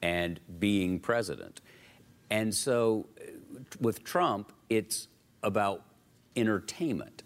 and 0.03 0.41
being 0.59 0.99
president. 0.99 1.61
And 2.31 2.55
so 2.55 3.07
uh, 3.21 3.61
with 3.81 4.03
Trump, 4.05 4.53
it's 4.69 5.09
about 5.43 5.83
entertainment. 6.37 7.23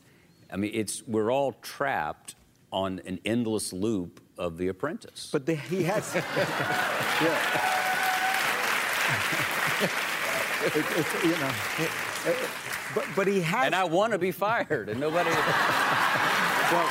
I 0.53 0.57
mean, 0.57 0.71
it's 0.75 1.03
we're 1.07 1.31
all 1.33 1.53
trapped 1.63 2.35
on 2.73 3.01
an 3.07 3.19
endless 3.25 3.73
loop 3.73 4.21
of 4.39 4.57
The 4.59 4.69
Apprentice. 4.69 5.29
But 5.33 5.47
the, 5.47 5.55
he 5.55 5.83
has. 5.85 6.15
yeah. 6.15 6.23
It- 10.63 10.85
it's, 10.97 11.25
you 11.25 11.31
know, 11.31 11.51
it- 11.79 12.37
but, 12.95 13.07
but 13.15 13.27
he 13.29 13.41
has. 13.41 13.67
and 13.67 13.75
I 13.75 13.85
want 13.85 14.13
to 14.13 14.19
be 14.19 14.33
fired, 14.33 14.89
and 14.89 14.99
nobody. 15.01 15.31
Well, 16.71 16.87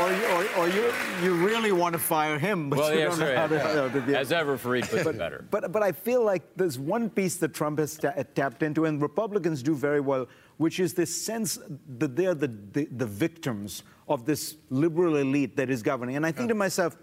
or, 0.00 0.12
you, 0.12 0.26
or, 0.26 0.56
or 0.58 0.68
you, 0.68 0.92
you 1.22 1.34
really 1.34 1.72
want 1.72 1.92
to 1.92 1.98
fire 1.98 2.38
him, 2.38 2.70
but 2.70 2.78
well, 2.78 2.92
you 2.92 3.00
yes, 3.00 3.10
don't 3.10 3.20
know 3.20 3.26
sir. 3.26 3.36
how 3.36 3.46
to, 3.46 3.60
how 3.60 3.88
to 3.88 4.18
As 4.18 4.32
ever, 4.32 4.56
Fareed 4.56 4.88
puts 4.88 5.06
it 5.06 5.18
better. 5.18 5.44
But, 5.50 5.72
but 5.72 5.82
I 5.82 5.92
feel 5.92 6.24
like 6.24 6.42
there's 6.56 6.78
one 6.78 7.10
piece 7.10 7.36
that 7.36 7.54
Trump 7.54 7.78
has 7.78 7.96
ta- 7.96 8.14
uh, 8.16 8.24
tapped 8.34 8.62
into, 8.62 8.86
and 8.86 9.00
Republicans 9.00 9.62
do 9.62 9.74
very 9.74 10.00
well, 10.00 10.26
which 10.56 10.80
is 10.80 10.94
this 10.94 11.14
sense 11.14 11.58
that 11.98 12.16
they're 12.16 12.34
the, 12.34 12.48
the, 12.72 12.86
the 12.86 13.06
victims 13.06 13.82
of 14.08 14.24
this 14.24 14.56
liberal 14.70 15.16
elite 15.16 15.56
that 15.56 15.70
is 15.70 15.82
governing. 15.82 16.16
And 16.16 16.26
I 16.26 16.32
think 16.32 16.48
to 16.48 16.54
myself, 16.54 16.96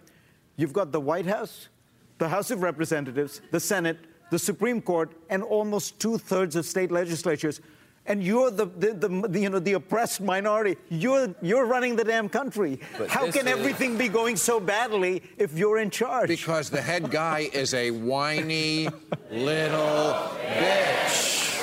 you've 0.57 0.73
got 0.73 0.91
the 0.91 0.99
White 0.99 1.25
House, 1.25 1.69
the 2.17 2.29
House 2.29 2.51
of 2.51 2.61
Representatives, 2.61 3.41
the 3.51 3.59
Senate, 3.59 3.97
the 4.29 4.39
Supreme 4.39 4.81
Court, 4.81 5.13
and 5.29 5.41
almost 5.43 5.99
two 5.99 6.17
thirds 6.17 6.55
of 6.55 6.65
state 6.65 6.91
legislatures. 6.91 7.61
And 8.07 8.23
you're 8.23 8.49
the, 8.51 8.65
the, 8.65 8.93
the, 8.93 9.07
the, 9.27 9.39
you 9.39 9.49
know, 9.49 9.59
the 9.59 9.73
oppressed 9.73 10.21
minority. 10.21 10.77
You're, 10.89 11.35
you're 11.41 11.65
running 11.65 11.97
the 11.97 12.05
damn 12.05 12.29
country. 12.29 12.79
But 12.97 13.09
How 13.09 13.29
can 13.29 13.47
is- 13.47 13.53
everything 13.53 13.97
be 13.97 14.07
going 14.07 14.37
so 14.37 14.59
badly 14.61 15.21
if 15.37 15.57
you're 15.57 15.79
in 15.79 15.89
charge? 15.89 16.29
Because 16.29 16.69
the 16.69 16.81
head 16.81 17.11
guy 17.11 17.49
is 17.51 17.73
a 17.73 17.91
whiny 17.91 18.87
little 19.29 20.31
bitch. 20.57 21.61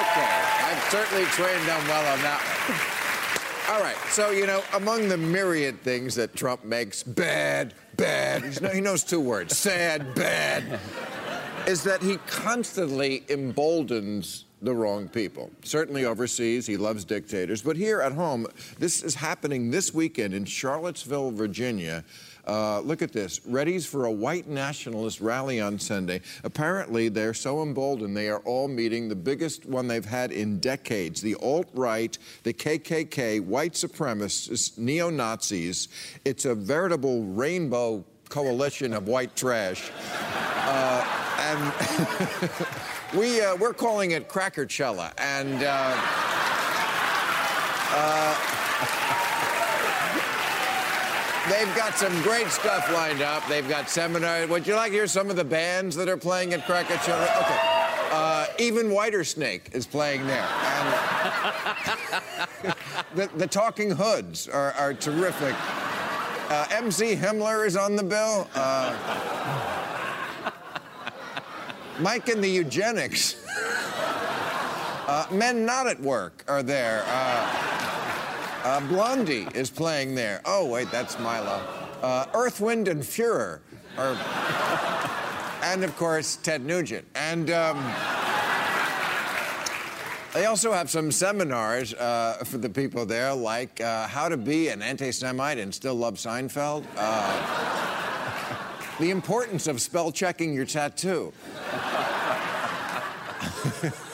Okay, 0.00 0.30
I've 0.64 0.86
certainly 0.90 1.24
trained 1.24 1.66
them 1.66 1.86
well 1.88 2.12
on 2.12 2.22
that 2.22 2.40
one. 2.68 3.74
All 3.76 3.82
right, 3.82 3.96
so, 4.10 4.30
you 4.30 4.46
know, 4.46 4.62
among 4.74 5.08
the 5.08 5.16
myriad 5.16 5.80
things 5.82 6.14
that 6.14 6.36
Trump 6.36 6.64
makes 6.64 7.02
bad, 7.02 7.74
bad, 7.96 8.44
he 8.72 8.80
knows 8.80 9.02
two 9.02 9.18
words 9.18 9.58
sad, 9.58 10.14
bad, 10.14 10.78
is 11.66 11.82
that 11.82 12.00
he 12.00 12.16
constantly 12.28 13.24
emboldens 13.28 14.44
the 14.66 14.74
wrong 14.74 15.08
people. 15.08 15.50
Certainly 15.62 16.04
overseas, 16.04 16.66
he 16.66 16.76
loves 16.76 17.04
dictators. 17.04 17.62
But 17.62 17.76
here 17.76 18.00
at 18.00 18.12
home, 18.12 18.46
this 18.78 19.02
is 19.02 19.14
happening 19.14 19.70
this 19.70 19.94
weekend 19.94 20.34
in 20.34 20.44
Charlottesville, 20.44 21.30
Virginia. 21.30 22.04
Uh, 22.46 22.80
look 22.80 23.00
at 23.00 23.12
this. 23.12 23.40
Readies 23.40 23.86
for 23.86 24.06
a 24.06 24.10
white 24.10 24.48
nationalist 24.48 25.20
rally 25.20 25.60
on 25.60 25.78
Sunday. 25.78 26.20
Apparently, 26.44 27.08
they're 27.08 27.34
so 27.34 27.62
emboldened, 27.62 28.16
they 28.16 28.28
are 28.28 28.40
all 28.40 28.68
meeting 28.68 29.08
the 29.08 29.16
biggest 29.16 29.66
one 29.66 29.88
they've 29.88 30.04
had 30.04 30.32
in 30.32 30.58
decades. 30.58 31.20
The 31.20 31.36
alt 31.36 31.68
right, 31.72 32.16
the 32.42 32.52
KKK, 32.52 33.40
white 33.40 33.72
supremacists, 33.72 34.76
neo 34.78 35.10
Nazis. 35.10 35.88
It's 36.24 36.44
a 36.44 36.54
veritable 36.54 37.24
rainbow 37.24 38.04
coalition 38.28 38.92
of 38.94 39.06
white 39.06 39.34
trash. 39.36 39.90
Uh, 40.68 41.22
and 41.38 41.72
we, 43.14 43.40
uh, 43.40 43.56
we're 43.56 43.74
calling 43.74 44.12
it 44.12 44.28
Crackercella. 44.28 45.12
And. 45.18 45.62
Uh, 45.62 45.96
They've 51.48 51.76
got 51.76 51.94
some 51.94 52.12
great 52.22 52.48
stuff 52.48 52.92
lined 52.92 53.22
up. 53.22 53.46
They've 53.48 53.68
got 53.68 53.88
seminars. 53.88 54.48
Would 54.48 54.66
you 54.66 54.74
like 54.74 54.90
to 54.90 54.96
hear 54.96 55.06
some 55.06 55.30
of 55.30 55.36
the 55.36 55.44
bands 55.44 55.94
that 55.94 56.08
are 56.08 56.16
playing 56.16 56.52
at 56.54 56.66
Krakatoa? 56.66 57.22
Okay. 57.22 57.58
Uh, 58.10 58.46
even 58.58 58.90
Whiter 58.90 59.22
Snake 59.22 59.68
is 59.72 59.86
playing 59.86 60.26
there. 60.26 60.48
The, 63.14 63.28
the 63.36 63.46
Talking 63.46 63.90
Hoods 63.90 64.48
are, 64.48 64.72
are 64.72 64.92
terrific. 64.92 65.54
Uh, 66.50 66.66
MC 66.70 67.14
Himmler 67.14 67.66
is 67.66 67.76
on 67.76 67.96
the 67.96 68.02
bill. 68.02 68.48
Uh, 68.54 69.75
Mike 72.00 72.28
and 72.28 72.42
the 72.42 72.48
Eugenics. 72.48 73.36
Uh, 75.08 75.26
Men 75.30 75.64
Not 75.64 75.86
at 75.86 76.00
Work 76.00 76.44
are 76.48 76.62
there. 76.62 77.04
Uh, 77.06 78.62
uh, 78.64 78.80
Blondie 78.88 79.46
is 79.54 79.70
playing 79.70 80.14
there. 80.14 80.40
Oh, 80.44 80.66
wait, 80.66 80.90
that's 80.90 81.18
Milo. 81.18 81.62
Uh, 82.02 82.26
Earth, 82.34 82.60
Wind, 82.60 82.88
and 82.88 83.02
Fuhrer 83.02 83.60
are. 83.96 84.16
and 85.62 85.84
of 85.84 85.96
course, 85.96 86.36
Ted 86.36 86.64
Nugent. 86.64 87.06
And. 87.14 87.50
Um, 87.50 87.92
They 90.34 90.44
also 90.44 90.70
have 90.70 90.90
some 90.90 91.10
seminars 91.10 91.94
uh, 91.94 92.42
for 92.44 92.58
the 92.58 92.68
people 92.68 93.06
there, 93.06 93.32
like 93.32 93.80
uh, 93.80 94.06
how 94.06 94.28
to 94.28 94.36
be 94.36 94.68
an 94.68 94.82
anti 94.82 95.10
Semite 95.10 95.56
and 95.56 95.74
still 95.74 95.94
love 95.94 96.16
Seinfeld, 96.16 96.84
uh, 96.94 98.98
the 98.98 99.10
importance 99.10 99.66
of 99.66 99.80
spell 99.80 100.12
checking 100.12 100.52
your 100.52 100.66
tattoo. 100.66 101.32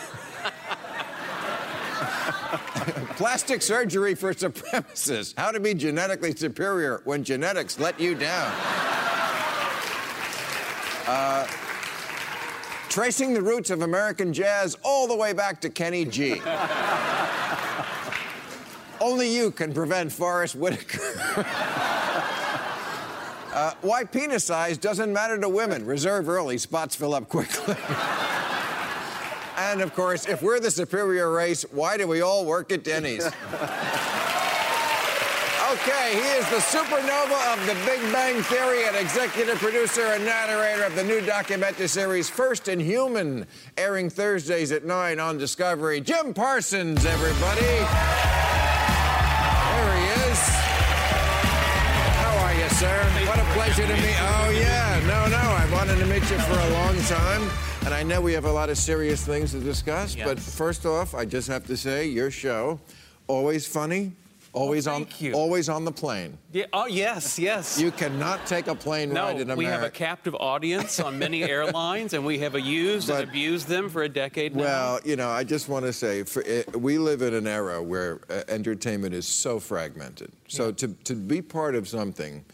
Plastic 3.17 3.62
surgery 3.62 4.15
for 4.15 4.35
supremacists. 4.35 5.35
How 5.37 5.51
to 5.51 5.61
be 5.61 5.75
genetically 5.75 6.35
superior 6.35 7.03
when 7.05 7.23
genetics 7.23 7.79
let 7.79 8.01
you 8.01 8.15
down. 8.15 8.53
Uh, 11.07 11.47
tracing 12.88 13.35
the 13.35 13.43
roots 13.43 13.71
of 13.71 13.83
American 13.83 14.33
jazz 14.33 14.77
all 14.83 15.07
the 15.07 15.17
way 15.17 15.33
back 15.33 15.61
to 15.61 15.71
Kenny 15.71 16.05
G. 16.05 16.41
Only 19.01 19.35
you 19.35 19.51
can 19.51 19.75
prevent 19.75 20.12
Forest 20.12 20.55
Whitaker. 20.55 21.01
uh, 23.53 23.73
why 23.81 24.05
penis 24.05 24.45
size 24.45 24.79
doesn't 24.79 25.12
matter 25.12 25.38
to 25.38 25.49
women. 25.49 25.85
Reserve 25.85 26.29
early, 26.29 26.59
spots 26.59 26.95
fill 26.95 27.15
up 27.15 27.29
quickly. 27.29 27.75
And 29.70 29.81
of 29.81 29.94
course, 29.94 30.27
if 30.27 30.42
we're 30.42 30.61
the 30.61 30.70
superior 30.70 31.31
race, 31.33 31.64
why 31.70 31.96
do 31.96 32.07
we 32.07 32.20
all 32.20 32.44
work 32.44 32.72
at 32.72 32.85
Denny's? 32.85 33.29
Okay, 35.72 36.12
he 36.12 36.29
is 36.37 36.44
the 36.51 36.57
supernova 36.57 37.55
of 37.55 37.66
the 37.66 37.72
Big 37.87 37.98
Bang 38.12 38.42
Theory 38.42 38.85
and 38.85 38.94
executive 38.94 39.57
producer 39.57 40.03
and 40.03 40.22
narrator 40.22 40.85
of 40.85 40.94
the 40.94 41.03
new 41.03 41.22
documentary 41.22 41.88
series 41.88 42.29
First 42.29 42.68
in 42.68 42.79
Human, 42.79 43.46
airing 43.79 44.11
Thursdays 44.11 44.70
at 44.70 44.85
9 44.85 45.18
on 45.18 45.38
Discovery. 45.38 46.03
Jim 46.03 46.35
Parsons, 46.35 47.07
everybody. 47.07 47.62
There 47.62 47.87
he 49.96 50.05
is. 50.29 50.38
How 52.20 52.37
are 52.44 52.55
you, 52.55 52.68
sir? 52.68 53.03
What 53.27 53.38
a 53.38 53.44
pleasure 53.55 53.87
to 53.87 53.94
meet. 53.94 54.18
Oh, 54.20 54.51
yeah. 54.51 55.01
No, 55.07 55.27
no. 55.29 55.38
I've 55.38 55.72
wanted 55.72 55.98
to 56.01 56.07
meet 56.07 56.29
you 56.31 56.38
for 56.40 56.59
a 56.59 56.70
long 56.70 57.01
time. 57.05 57.72
And 57.85 57.92
I 57.92 58.05
know 58.05 58.21
we 58.21 58.33
have 58.35 58.45
a 58.45 58.53
lot 58.53 58.71
of 58.71 58.79
serious 58.79 59.25
things 59.25 59.51
to 59.53 59.59
discuss. 59.59 60.14
Yes. 60.14 60.27
But 60.27 60.38
first 60.38 60.87
off, 60.87 61.14
I 61.14 61.25
just 61.25 61.49
have 61.49 61.66
to 61.66 61.77
say, 61.77 62.07
your 62.07 62.31
show, 62.31 62.79
always 63.27 63.66
funny. 63.66 64.12
Always 64.55 64.87
on, 64.87 65.07
thank 65.07 65.21
you. 65.23 65.33
always 65.33 65.71
on 65.71 65.87
the 65.87 65.90
plane. 65.90 66.37
Yeah, 66.53 66.66
oh, 66.75 66.87
yes, 66.87 67.38
yes. 67.38 67.81
You 67.81 67.90
cannot 67.90 68.47
take 68.47 68.66
a 68.66 68.75
plane 68.75 69.11
no, 69.12 69.23
ride 69.23 69.37
in 69.37 69.42
America. 69.42 69.59
we 69.59 69.64
have 69.64 69.83
a 69.83 69.88
captive 69.90 70.35
audience 70.35 71.01
on 71.01 71.18
many 71.18 71.42
airlines, 71.51 72.12
and 72.12 72.25
we 72.27 72.38
have 72.40 72.55
used 72.61 73.09
But- 73.09 73.23
and 73.23 73.31
abused 73.31 73.66
them 73.66 73.88
for 73.88 74.03
a 74.03 74.11
decade 74.11 74.55
now. 74.55 74.62
Well, 74.62 75.01
you 75.07 75.16
know, 75.16 75.31
I 75.31 75.42
just 75.42 75.71
want 75.71 75.87
to 75.87 75.92
say, 75.92 76.23
for, 76.25 76.42
it, 76.42 76.79
we 76.79 76.99
live 76.99 77.23
in 77.23 77.33
an 77.33 77.47
era 77.47 77.83
where 77.83 78.21
uh, 78.29 78.42
entertainment 78.49 79.14
is 79.14 79.27
so 79.27 79.59
fragmented. 79.59 80.31
So 80.49 80.71
to, 80.71 80.88
to 80.88 81.14
be 81.14 81.40
part 81.40 81.75
of 81.75 81.88
something 81.88 82.45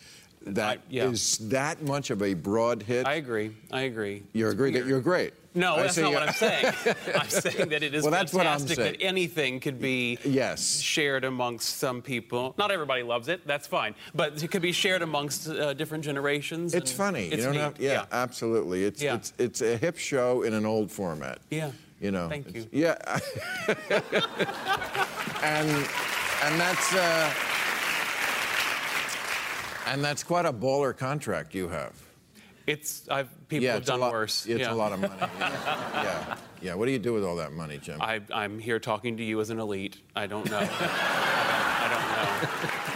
that 0.55 0.81
is 0.91 1.39
I- 1.41 1.45
yeah. 1.45 1.51
that 1.51 1.83
much 1.83 2.11
of 2.11 2.23
a 2.23 2.35
broad 2.35 2.83
hit, 2.83 3.07
I 3.07 3.15
agree. 3.15 3.57
I 3.73 3.83
agree. 3.83 4.23
you 4.33 4.49
agree 4.49 4.73
that 4.73 4.87
you're 4.87 5.01
great. 5.01 5.35
No, 5.55 5.75
I 5.77 5.83
that's 5.83 5.97
not 5.97 6.13
what 6.13 6.23
I'm 6.23 6.35
saying. 6.35 6.67
I'm 7.19 7.29
saying 7.29 7.71
that 7.71 7.83
it 7.83 7.93
is 7.95 8.03
Well, 8.05 8.13
that's 8.13 8.31
fantastic 8.33 8.77
that 8.79 8.97
anything 9.01 9.59
could 9.59 9.81
be 9.81 10.19
Yes. 10.25 10.79
shared 10.79 11.25
amongst 11.25 11.79
some 11.79 12.01
people. 12.01 12.55
Not 12.59 12.71
everybody 12.71 13.03
loves 13.03 13.27
it. 13.29 13.45
That's 13.47 13.67
fine, 13.67 13.95
but 14.15 14.41
it 14.43 14.51
could 14.53 14.63
be 14.63 14.71
shared 14.73 15.03
amongst 15.03 15.49
uh, 15.49 15.73
different 15.75 16.05
generations. 16.05 16.75
It's 16.75 16.93
funny. 16.93 17.27
It's 17.29 17.39
you 17.39 17.43
don't 17.45 17.53
neat. 17.55 17.61
have, 17.61 17.81
yeah, 17.81 18.05
absolutely. 18.13 18.85
It's 18.85 19.03
Yeah. 19.03 19.15
it's 19.17 19.33
it's 19.39 19.61
a 19.63 19.77
hip 19.77 19.97
show 19.99 20.43
in 20.43 20.55
an 20.55 20.65
old 20.67 20.93
format. 20.93 21.39
Yeah. 21.51 21.73
You 22.01 22.13
know. 22.13 22.29
Thank 22.29 22.55
you. 22.55 22.67
Yeah. 22.71 22.97
and 25.43 25.69
and 26.45 26.61
that's 26.61 26.95
uh, 26.95 27.33
and 29.93 30.05
that's 30.05 30.23
quite 30.23 30.47
a 30.47 30.53
baller 30.53 30.97
contract 30.97 31.55
you 31.55 31.69
have. 31.69 31.95
It's 32.67 33.09
I've 33.09 33.29
people 33.49 33.65
yeah, 33.65 33.75
have 33.75 33.87
done 33.87 34.01
lot, 34.01 34.13
worse. 34.13 34.47
It's 34.47 34.61
yeah. 34.61 34.73
a 34.73 34.75
lot 34.75 34.93
of 34.93 35.01
money. 35.01 35.15
Yeah. 35.19 35.29
yeah. 35.95 36.37
Yeah. 36.61 36.75
What 36.75 36.87
do 36.87 36.93
you 36.93 36.99
do 36.99 37.15
with 37.15 37.25
all 37.25 37.37
that 37.37 37.53
money, 37.53 37.79
Jim? 37.79 38.01
I, 38.01 38.21
I'm 38.33 38.59
here 38.59 38.79
talking 38.79 39.17
to 39.17 39.25
you 39.25 39.41
as 39.41 39.51
an 39.51 39.59
elite. 39.59 39.99
I 40.15 40.27
don't 40.27 40.49
know. 40.51 40.59
I 40.71 41.89
don't 41.91 42.73
know. 42.73 42.89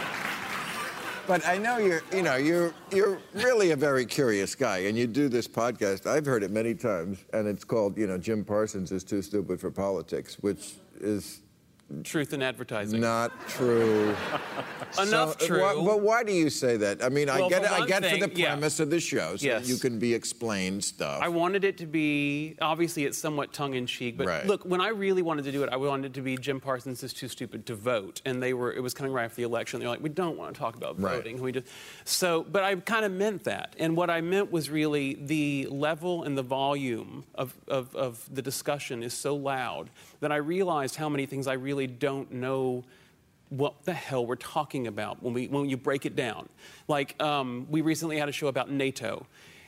But 1.25 1.47
I 1.47 1.57
know 1.57 1.77
you're, 1.77 2.01
you 2.11 2.21
know, 2.21 2.35
you're, 2.35 2.73
you're 2.91 3.17
really 3.33 3.71
a 3.71 3.77
very 3.77 4.05
curious 4.05 4.55
guy, 4.55 4.79
and 4.79 4.97
you 4.97 5.07
do 5.07 5.29
this 5.29 5.47
podcast. 5.47 6.05
I've 6.05 6.25
heard 6.25 6.43
it 6.43 6.51
many 6.51 6.75
times, 6.75 7.23
and 7.31 7.47
it's 7.47 7.63
called, 7.63 7.97
you 7.97 8.07
know, 8.07 8.17
Jim 8.17 8.43
Parsons 8.43 8.91
is 8.91 9.05
too 9.05 9.21
stupid 9.21 9.61
for 9.61 9.71
politics, 9.71 10.35
which 10.41 10.73
is 10.99 11.41
Truth 12.03 12.33
in 12.33 12.41
advertising. 12.41 13.01
not 13.01 13.31
true. 13.49 14.15
Enough 14.99 15.39
So, 15.39 15.45
uh, 15.45 15.47
true. 15.47 15.61
why- 15.61 15.75
but 15.75 16.01
why 16.01 16.23
do 16.23 16.31
you 16.31 16.49
say 16.49 16.77
that? 16.77 17.03
I 17.03 17.09
mean, 17.09 17.29
I 17.29 17.47
get 17.49 17.65
for 17.65 17.73
it. 17.75 17.81
I 17.81 17.85
get 17.85 18.03
for 18.03 18.09
thing, 18.09 18.19
the 18.21 18.31
yeah. 18.35 18.47
premise 18.47 18.79
of 18.79 18.89
the 18.89 18.99
show, 18.99 19.35
so 19.35 19.45
Yes. 19.45 19.67
you 19.67 19.77
can 19.77 19.99
be 19.99 20.13
explained 20.13 20.83
stuff. 20.83 21.19
I 21.21 21.27
wanted 21.29 21.63
it 21.63 21.77
to 21.79 21.85
be 21.85 22.55
obviously 22.61 23.05
it's 23.05 23.17
somewhat 23.17 23.53
tongue 23.53 23.73
in 23.75 23.85
cheek, 23.85 24.17
but 24.17 24.27
Right. 24.27 24.45
look, 24.45 24.63
when 24.65 24.81
I 24.81 24.89
really 24.89 25.21
wanted 25.21 25.45
to 25.45 25.51
do 25.51 25.61
it, 25.63 25.69
I 25.71 25.75
wanted 25.77 26.07
it 26.07 26.13
to 26.15 26.21
be 26.21 26.37
Jim 26.37 26.59
Parsons 26.59 27.03
is 27.03 27.13
too 27.13 27.27
stupid 27.27 27.65
to 27.67 27.75
vote, 27.75 28.21
and 28.25 28.41
they 28.41 28.53
were 28.53 28.71
it 28.73 28.81
was 28.81 28.93
coming 28.93 29.11
right 29.11 29.25
after 29.25 29.37
the 29.37 29.43
election. 29.43 29.79
They're 29.79 29.89
like, 29.89 30.01
we 30.03 30.09
don't 30.09 30.37
want 30.37 30.53
to 30.53 30.59
talk 30.59 30.75
about 30.75 30.99
Right. 30.99 31.15
voting. 31.15 31.41
We 31.41 31.51
just 31.51 31.67
so, 32.05 32.43
but 32.43 32.63
I 32.63 32.75
kind 32.75 33.05
of 33.05 33.11
meant 33.11 33.43
that, 33.45 33.75
and 33.79 33.95
what 33.95 34.09
I 34.09 34.21
meant 34.21 34.51
was 34.51 34.69
really 34.69 35.15
the 35.21 35.67
level 35.69 36.23
and 36.23 36.37
the 36.37 36.43
volume 36.43 37.23
of, 37.35 37.55
of, 37.67 37.95
of 37.95 38.27
the 38.33 38.41
discussion 38.41 39.03
is 39.03 39.13
so 39.13 39.35
loud 39.35 39.89
that 40.21 40.31
I 40.31 40.37
realized 40.37 40.95
how 40.95 41.09
many 41.09 41.25
things 41.25 41.47
I 41.47 41.53
really 41.53 41.72
don't 41.87 42.31
know 42.31 42.83
what 43.49 43.83
the 43.85 43.93
hell 43.93 44.25
we're 44.25 44.35
talking 44.35 44.87
about 44.87 45.21
when, 45.21 45.33
we, 45.33 45.47
when 45.47 45.69
you 45.69 45.77
break 45.77 46.05
it 46.05 46.15
down. 46.15 46.49
Like, 46.87 47.21
um, 47.21 47.67
we 47.69 47.81
recently 47.81 48.17
had 48.17 48.27
a 48.29 48.31
show 48.31 48.47
about 48.47 48.71
NATO, 48.71 49.27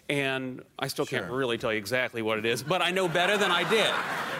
and 0.09 0.61
I 0.79 0.87
still 0.87 1.05
can't 1.05 1.25
Sure. 1.27 1.35
really 1.37 1.57
tell 1.57 1.71
you 1.71 1.77
exactly 1.77 2.21
what 2.21 2.37
it 2.39 2.45
is, 2.45 2.63
but 2.63 2.81
I 2.81 2.91
know 2.91 3.07
better 3.07 3.37
than 3.37 3.51
I 3.51 3.67
did. 3.69 3.91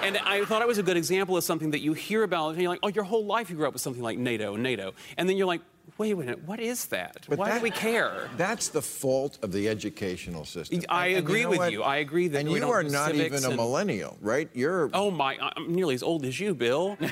And 0.04 0.17
I 0.17 0.45
thought 0.45 0.62
it 0.62 0.67
was 0.67 0.78
a 0.78 0.84
good 0.84 0.97
example 0.97 1.38
of 1.38 1.43
something 1.43 1.71
that 1.71 1.80
you 1.82 1.93
hear 1.93 2.23
about, 2.23 2.49
and 2.54 2.62
you're 2.62 2.69
like, 2.69 2.80
oh, 2.84 2.88
your 2.89 3.04
whole 3.04 3.25
life 3.25 3.49
you 3.49 3.56
grew 3.56 3.67
up 3.67 3.73
with 3.73 3.82
something 3.82 4.04
like 4.04 4.17
NATO, 4.17 4.56
NATO. 4.56 4.93
And 5.17 5.28
then 5.30 5.38
you're 5.38 5.47
like, 5.47 5.62
wait 5.98 6.12
a 6.12 6.15
minute, 6.15 6.43
what 6.45 6.60
is 6.60 6.86
that? 6.88 7.26
But 7.30 7.38
Why 7.39 7.50
that- 7.50 7.58
do 7.60 7.63
we 7.63 7.71
care? 7.71 8.30
That's 8.38 8.69
the 8.69 8.82
fault 8.82 9.38
of 9.41 9.52
the 9.52 9.67
educational 9.69 10.45
system. 10.45 10.82
I 10.89 11.08
And- 11.08 11.17
and 11.17 11.26
agree 11.28 11.43
know 11.43 11.50
with 11.50 11.60
what? 11.60 11.71
you. 11.71 11.84
I 11.84 11.98
agree 11.98 12.28
that 12.30 12.39
And 12.39 12.52
you 12.52 12.67
are 12.69 12.84
not 12.84 13.15
even 13.15 13.43
a 13.43 13.48
and- 13.48 13.56
millennial, 13.56 14.17
right? 14.21 14.50
You're. 14.54 14.89
Oh 14.93 15.12
my, 15.12 15.38
I'm 15.56 15.74
nearly 15.74 15.95
as 15.95 16.04
old 16.04 16.26
as 16.26 16.39
you, 16.39 16.54
Bill. 16.54 16.98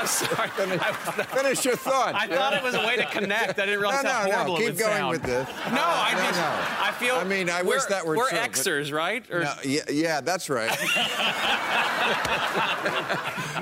I'm 0.00 0.06
sorry. 0.06 0.50
I, 0.58 0.92
Finish 1.36 1.64
your 1.64 1.76
thought. 1.76 2.14
I 2.14 2.26
thought 2.26 2.54
it 2.54 2.62
was 2.62 2.74
a 2.74 2.80
way 2.86 2.96
to 2.96 3.04
connect. 3.06 3.58
I 3.58 3.66
didn't 3.66 3.80
realize 3.80 4.02
No, 4.04 4.10
how 4.10 4.24
no, 4.24 4.30
no. 4.30 4.34
horrible 4.36 4.56
Keep 4.58 4.68
it 4.68 4.78
going 4.78 4.96
sound. 4.96 5.10
with 5.12 5.22
this. 5.22 5.48
No, 5.48 5.82
I 5.84 6.12
No, 6.14 6.22
just, 6.24 6.40
no. 6.40 6.46
I 6.80 6.92
feel. 6.98 7.14
I 7.16 7.24
mean, 7.24 7.50
I 7.50 7.62
wish 7.62 7.80
we're- 7.82 7.90
that 7.90 8.06
were 8.06 8.16
We're 8.16 8.28
true, 8.30 8.38
but- 8.40 8.50
Xers, 8.52 8.92
right? 8.92 9.24
Or, 9.30 9.40
No, 9.44 9.52
yeah, 9.64 9.80
yeah, 9.90 10.20
that's 10.20 10.48
right. 10.48 10.70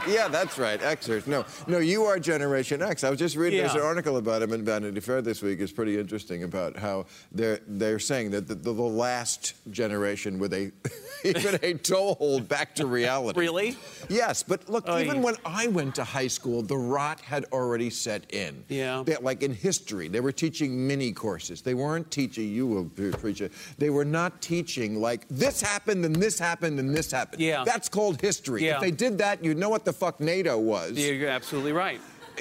yeah, 0.08 0.28
that's 0.28 0.58
right. 0.58 0.80
Xers. 0.80 1.26
No, 1.26 1.44
no, 1.66 1.78
you 1.78 2.04
are 2.04 2.18
Generation 2.18 2.82
X. 2.82 3.04
I 3.04 3.10
was 3.10 3.18
just 3.18 3.36
reading 3.36 3.60
there's 3.60 3.74
an 3.74 3.80
article 3.80 4.16
about 4.16 4.42
him 4.42 4.52
in 4.52 4.64
Vanity 4.64 5.00
Fair 5.00 5.20
this 5.22 5.42
week. 5.42 5.60
It's 5.60 5.72
pretty 5.72 5.98
interesting 5.98 6.44
about 6.44 6.76
how 6.76 7.06
they're 7.32 7.60
they're 7.66 7.98
saying 7.98 8.30
that 8.32 8.46
the, 8.48 8.54
the, 8.54 8.72
the 8.72 8.82
last 8.82 9.54
generation 9.70 10.38
with 10.38 10.52
a 10.52 10.70
even 11.24 11.58
a 11.62 11.74
toehold 11.74 12.48
back 12.48 12.74
to 12.76 12.86
reality. 12.86 13.38
Really? 13.40 13.76
Yes, 14.08 14.42
but 14.42 14.68
look, 14.68 14.88
Oy. 14.88 15.02
even 15.04 15.22
when 15.22 15.34
I 15.44 15.66
went 15.66 15.96
to 15.96 16.04
high 16.04 16.27
school, 16.28 16.62
the 16.62 16.76
rot 16.76 17.20
had 17.20 17.44
already 17.52 17.90
set 17.90 18.32
in. 18.32 18.64
Yeah. 18.68 19.02
They- 19.04 19.16
like 19.16 19.42
in 19.42 19.52
history, 19.52 20.08
they 20.08 20.20
were 20.20 20.32
teaching 20.32 20.86
mini 20.86 21.12
courses. 21.12 21.60
They 21.62 21.74
weren't 21.74 22.10
teaching, 22.10 22.48
you 22.48 22.66
will 22.66 22.84
pre- 22.84 23.10
preach 23.10 23.40
it, 23.40 23.52
they 23.78 23.90
were 23.90 24.04
not 24.04 24.40
teaching 24.40 25.00
like 25.00 25.26
this 25.28 25.60
happened 25.60 26.04
and 26.04 26.14
this 26.16 26.38
happened 26.38 26.78
and 26.78 26.94
this 26.94 27.10
happened. 27.10 27.42
Yeah. 27.42 27.64
That's 27.64 27.88
called 27.88 28.20
history. 28.20 28.64
Yeah. 28.64 28.76
If 28.76 28.80
they 28.80 28.90
did 28.90 29.18
that, 29.18 29.42
you'd 29.44 29.58
know 29.58 29.68
what 29.68 29.84
the 29.84 29.92
fuck 29.92 30.20
NATO 30.20 30.58
was. 30.58 30.92
Yeah, 30.92 31.12
you're 31.12 31.28
absolutely 31.28 31.72
right. 31.72 32.00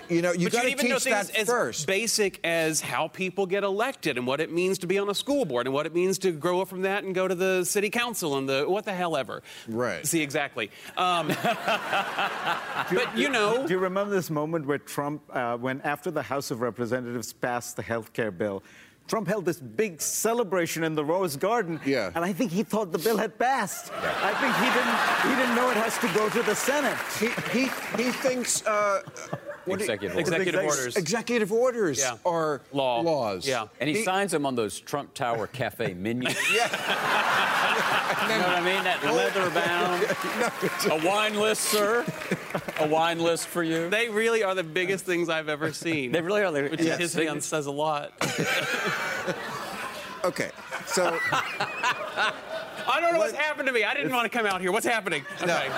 You 0.10 0.22
know, 0.22 0.32
you 0.32 0.46
but 0.48 0.54
got 0.54 0.62
to 0.62 0.68
you 0.68 0.72
even 0.74 0.90
know 0.90 0.96
teach 0.96 1.04
things 1.14 1.28
that 1.30 1.38
as 1.40 1.48
first. 1.48 1.88
basic 1.88 2.40
as 2.46 2.82
how 2.82 3.08
people 3.08 3.46
get 3.46 3.64
elected 3.64 4.18
and 4.18 4.26
what 4.28 4.40
it 4.42 4.52
means 4.52 4.78
to 4.80 4.88
be 4.88 4.98
on 4.98 5.10
a 5.10 5.16
school 5.16 5.46
board 5.46 5.68
and 5.68 5.74
what 5.74 5.86
it 5.86 5.94
means 5.94 6.18
to 6.20 6.32
grow 6.32 6.62
up 6.62 6.68
from 6.68 6.82
that 6.84 7.04
and 7.04 7.14
go 7.16 7.28
to 7.28 7.36
the 7.36 7.64
city 7.66 7.90
council 7.90 8.38
and 8.38 8.48
the 8.48 8.66
what 8.68 8.86
the 8.86 8.94
hell 8.94 9.16
ever. 9.18 9.44
Right. 9.68 10.06
See 10.06 10.22
exactly. 10.22 10.72
Um, 10.98 11.28
but 12.91 13.18
you 13.18 13.30
know, 13.30 13.66
Do 13.68 13.74
you 13.74 13.80
remember 13.80 14.14
this 14.14 14.30
moment 14.30 14.66
where 14.66 14.78
Trump, 14.78 15.22
uh, 15.32 15.58
when 15.58 15.82
after 15.82 16.12
the 16.12 16.22
House 16.22 16.52
of 16.52 16.62
Representatives 16.62 17.34
passed 17.34 17.76
the 17.76 17.82
health 17.84 18.14
care 18.14 18.32
bill, 18.32 18.64
Trump 19.08 19.28
held 19.28 19.45
this 19.45 19.60
big 19.62 20.02
celebration 20.02 20.84
in 20.84 20.93
the 20.93 21.04
Rose 21.06 21.38
Garden, 21.38 21.80
Yeah. 21.86 22.12
and 22.14 22.26
I 22.26 22.34
think 22.34 22.52
he 22.52 22.64
thought 22.64 22.91
the 22.91 22.98
bill 23.00 23.16
had 23.18 23.39
passed. 23.39 23.89
I 23.93 24.34
think 24.41 24.54
he 24.56 24.66
didn't, 24.76 25.32
he 25.32 25.41
didn't 25.41 25.56
know 25.56 25.70
it 25.72 25.78
has 25.78 25.98
to 26.00 26.08
go 26.14 26.28
to 26.30 26.43
the 26.43 26.54
Senate. 26.56 26.98
he, 27.18 27.28
he, 27.58 27.66
he 28.04 28.12
thinks 28.12 28.66
uh, 28.68 29.02
What 29.68 29.80
do 29.80 29.86
you- 29.86 29.91
Executive 29.91 30.15
orders. 30.18 30.28
Executive 30.28 30.63
orders. 30.65 30.95
Executive 30.97 31.51
orders 31.51 31.99
Yeah. 31.99 32.18
are 32.26 32.61
Law. 32.72 33.01
laws. 33.01 33.47
Yeah. 33.47 33.68
And 33.80 33.89
he, 33.89 33.97
He- 33.97 34.03
signs 34.03 34.32
them 34.32 34.45
on 34.45 34.55
those 34.55 34.80
Trump 34.80 35.13
Tower 35.13 35.47
Cafe 35.47 35.93
menus. 35.97 36.36
Yeah. 36.53 37.34
You 38.28 38.34
know 38.34 38.39
what 38.39 38.57
I 38.57 38.61
mean? 38.61 38.84
That 38.84 39.03
leather 39.03 39.43
oh. 39.45 40.89
bound. 40.89 41.01
a 41.03 41.07
wine 41.07 41.36
list, 41.36 41.61
sir. 41.63 42.05
A 42.80 42.88
wine 42.88 43.20
list 43.20 43.47
for 43.47 43.63
you. 43.63 43.89
They 43.89 44.09
really 44.09 44.43
are 44.43 44.55
the 44.55 44.63
biggest 44.63 45.05
things 45.05 45.30
I've 45.30 45.47
ever 45.49 45.72
seen. 45.72 46.11
They 46.11 46.22
really 46.22 46.41
are. 46.41 46.51
They're- 46.51 46.70
Which 46.70 46.82
yes. 46.82 46.95
in 46.95 47.01
his 47.01 47.13
hands 47.13 47.45
says 47.45 47.65
a 47.68 47.72
lot. 47.72 48.11
Okay. 50.24 50.51
So 50.88 51.18
I 51.32 52.99
don't 52.99 53.13
know 53.13 53.20
what's 53.20 53.34
happened 53.34 53.68
to 53.68 53.74
me. 53.74 53.84
I 53.84 53.93
didn't 53.93 54.11
want 54.13 54.30
to 54.30 54.36
come 54.38 54.45
out 54.45 54.61
here. 54.61 54.72
What's 54.72 54.86
happening? 54.86 55.26
Okay. 55.41 55.70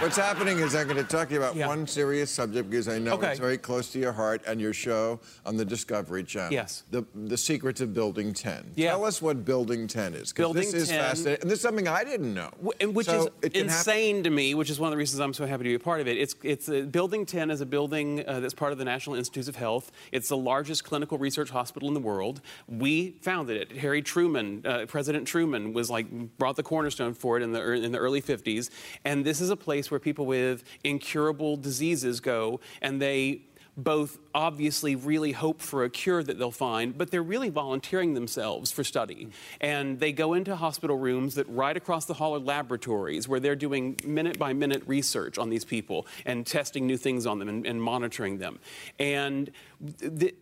What's 0.00 0.16
happening 0.16 0.58
is 0.58 0.74
I'm 0.74 0.86
going 0.86 0.98
to 0.98 1.04
talk 1.04 1.28
to 1.28 1.34
you 1.34 1.40
about 1.40 1.56
Yeah. 1.56 1.66
one 1.68 1.86
serious 1.86 2.30
subject 2.30 2.68
because 2.70 2.86
I 2.88 2.98
know 2.98 3.14
Okay. 3.14 3.30
it's 3.30 3.40
very 3.40 3.56
close 3.58 3.90
to 3.92 3.98
your 3.98 4.12
heart 4.12 4.42
and 4.46 4.60
your 4.60 4.72
show 4.74 5.20
on 5.46 5.56
the 5.56 5.64
Discovery 5.64 6.22
Channel. 6.24 6.52
Yes. 6.52 6.82
The 6.90 7.04
the 7.14 7.36
secrets 7.36 7.80
of 7.80 7.94
Building 7.94 8.32
10. 8.34 8.72
Yeah. 8.74 8.90
Tell 8.90 9.04
us 9.04 9.22
what 9.22 9.44
Building 9.44 9.86
10 9.86 10.14
is. 10.14 10.32
'cause 10.32 10.42
Building 10.42 10.64
this 10.64 10.74
is 10.74 10.88
10 10.88 11.00
fascinating. 11.00 11.42
And 11.42 11.50
this 11.50 11.58
is 11.58 11.62
something 11.62 11.88
I 11.88 12.04
didn't 12.04 12.34
know. 12.34 12.50
And 12.80 12.94
Which 12.94 13.06
So 13.06 13.30
is 13.42 13.50
insane 13.52 14.22
to 14.24 14.30
me, 14.30 14.54
which 14.54 14.70
is 14.70 14.78
one 14.78 14.88
of 14.88 14.92
the 14.92 14.96
reasons 14.98 15.20
I'm 15.20 15.32
so 15.34 15.46
happy 15.46 15.64
to 15.64 15.70
be 15.70 15.74
a 15.74 15.78
part 15.78 16.00
of 16.00 16.08
it. 16.08 16.16
It's, 16.18 16.34
it's 16.42 16.68
uh, 16.68 16.82
Building 16.82 17.24
10 17.26 17.50
is 17.50 17.60
a 17.60 17.66
building 17.66 18.24
uh, 18.26 18.40
that's 18.40 18.54
part 18.54 18.72
of 18.72 18.78
the 18.78 18.84
National 18.84 19.16
Institutes 19.16 19.48
of 19.48 19.56
Health. 19.56 19.90
It's 20.12 20.28
the 20.28 20.36
largest 20.36 20.84
clinical 20.84 21.16
research 21.18 21.50
hospital 21.50 21.88
in 21.88 21.94
the 21.94 22.00
world. 22.00 22.40
We 22.68 23.12
founded 23.22 23.56
it. 23.56 23.78
Harry 23.78 24.02
Truman, 24.02 24.62
uh, 24.66 24.86
President 24.86 25.26
Truman, 25.26 25.72
was 25.72 25.90
like 25.90 26.10
brought 26.38 26.56
the 26.56 26.62
cornerstone 26.62 27.14
for 27.14 27.36
it 27.38 27.42
in 27.42 27.52
the 27.52 27.62
in 27.72 27.92
the 27.92 27.98
early 27.98 28.20
50s. 28.22 28.70
And 29.04 29.24
this 29.24 29.40
is 29.40 29.50
a 29.50 29.53
place 29.56 29.90
where 29.90 30.00
people 30.00 30.26
with 30.26 30.64
incurable 30.82 31.56
diseases 31.56 32.20
go, 32.20 32.60
and 32.80 33.00
they 33.00 33.42
both 33.76 34.18
obviously 34.34 34.94
really 34.94 35.32
hope 35.32 35.60
for 35.60 35.84
a 35.84 35.90
cure 35.90 36.22
that 36.22 36.38
they'll 36.38 36.50
find, 36.50 36.96
but 36.96 37.10
they're 37.10 37.22
really 37.22 37.48
volunteering 37.48 38.14
themselves 38.14 38.70
for 38.70 38.84
study. 38.84 39.28
And 39.60 39.98
they 39.98 40.12
go 40.12 40.34
into 40.34 40.54
hospital 40.54 40.96
rooms 40.96 41.34
that 41.34 41.48
right 41.48 41.76
across 41.76 42.04
the 42.04 42.14
hall 42.14 42.34
are 42.36 42.38
laboratories 42.38 43.26
where 43.26 43.40
they're 43.40 43.56
doing 43.56 43.98
minute 44.04 44.38
by 44.38 44.52
minute 44.52 44.82
research 44.86 45.38
on 45.38 45.50
these 45.50 45.64
people 45.64 46.06
and 46.24 46.46
testing 46.46 46.86
new 46.86 46.96
things 46.96 47.26
on 47.26 47.38
them 47.38 47.48
and, 47.48 47.66
and 47.66 47.82
monitoring 47.82 48.38
them. 48.38 48.60
And 48.98 49.50
the, 49.80 50.34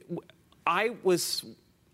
I 0.66 0.90
was. 1.02 1.44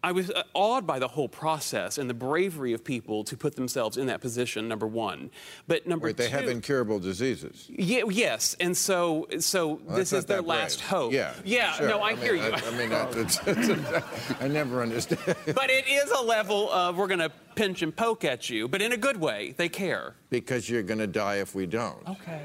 I 0.09 0.13
was 0.13 0.31
uh, 0.31 0.43
awed 0.55 0.87
by 0.87 0.99
the 0.99 1.07
whole 1.09 1.29
process 1.29 1.99
and 1.99 2.09
the 2.09 2.15
bravery 2.15 2.73
of 2.73 2.83
people 2.83 3.25
to 3.25 3.37
put 3.37 3.57
themselves 3.57 3.99
in 3.99 4.07
that 4.07 4.23
position. 4.23 4.67
Number 4.67 4.87
one, 4.87 5.31
but 5.67 5.87
number 5.87 6.07
Wait, 6.07 6.17
they 6.17 6.31
have 6.31 6.49
incurable 6.49 6.99
diseases. 6.99 7.67
yeah, 7.69 8.05
yes, 8.09 8.57
and 8.59 8.75
so 8.75 9.27
so 9.41 9.81
Well, 9.85 9.97
this 9.99 10.15
is 10.15 10.25
their 10.25 10.41
last 10.41 10.79
brave. 10.79 10.89
hope. 10.89 11.13
Yeah. 11.13 11.35
yeah. 11.45 11.73
sure. 11.73 11.89
No, 11.89 12.03
I, 12.03 12.15
mean, 12.15 12.23
hear 12.23 12.35
you. 12.35 12.43
I, 12.45 12.63
I 12.67 12.71
mean, 12.79 12.89
that- 12.89 13.15
it's, 13.17 13.39
it's, 13.47 14.41
I 14.41 14.49
never 14.49 14.81
understand. 14.81 15.21
but 15.55 15.69
it 15.69 15.87
is 15.87 16.11
a 16.11 16.23
level 16.23 16.71
of 16.71 16.97
we're 16.97 17.07
going 17.07 17.21
to 17.21 17.31
pinch 17.55 17.83
and 17.83 17.95
poke 17.95 18.25
at 18.25 18.49
you, 18.49 18.67
but 18.67 18.81
in 18.81 18.93
a 18.93 18.97
good 18.97 19.19
way. 19.19 19.55
They 19.59 19.69
care. 19.69 20.15
because 20.31 20.71
you're 20.71 20.83
going 20.83 21.01
to 21.01 21.07
die 21.07 21.37
if 21.37 21.55
we 21.55 21.67
don't. 21.67 22.09
Okay. 22.09 22.41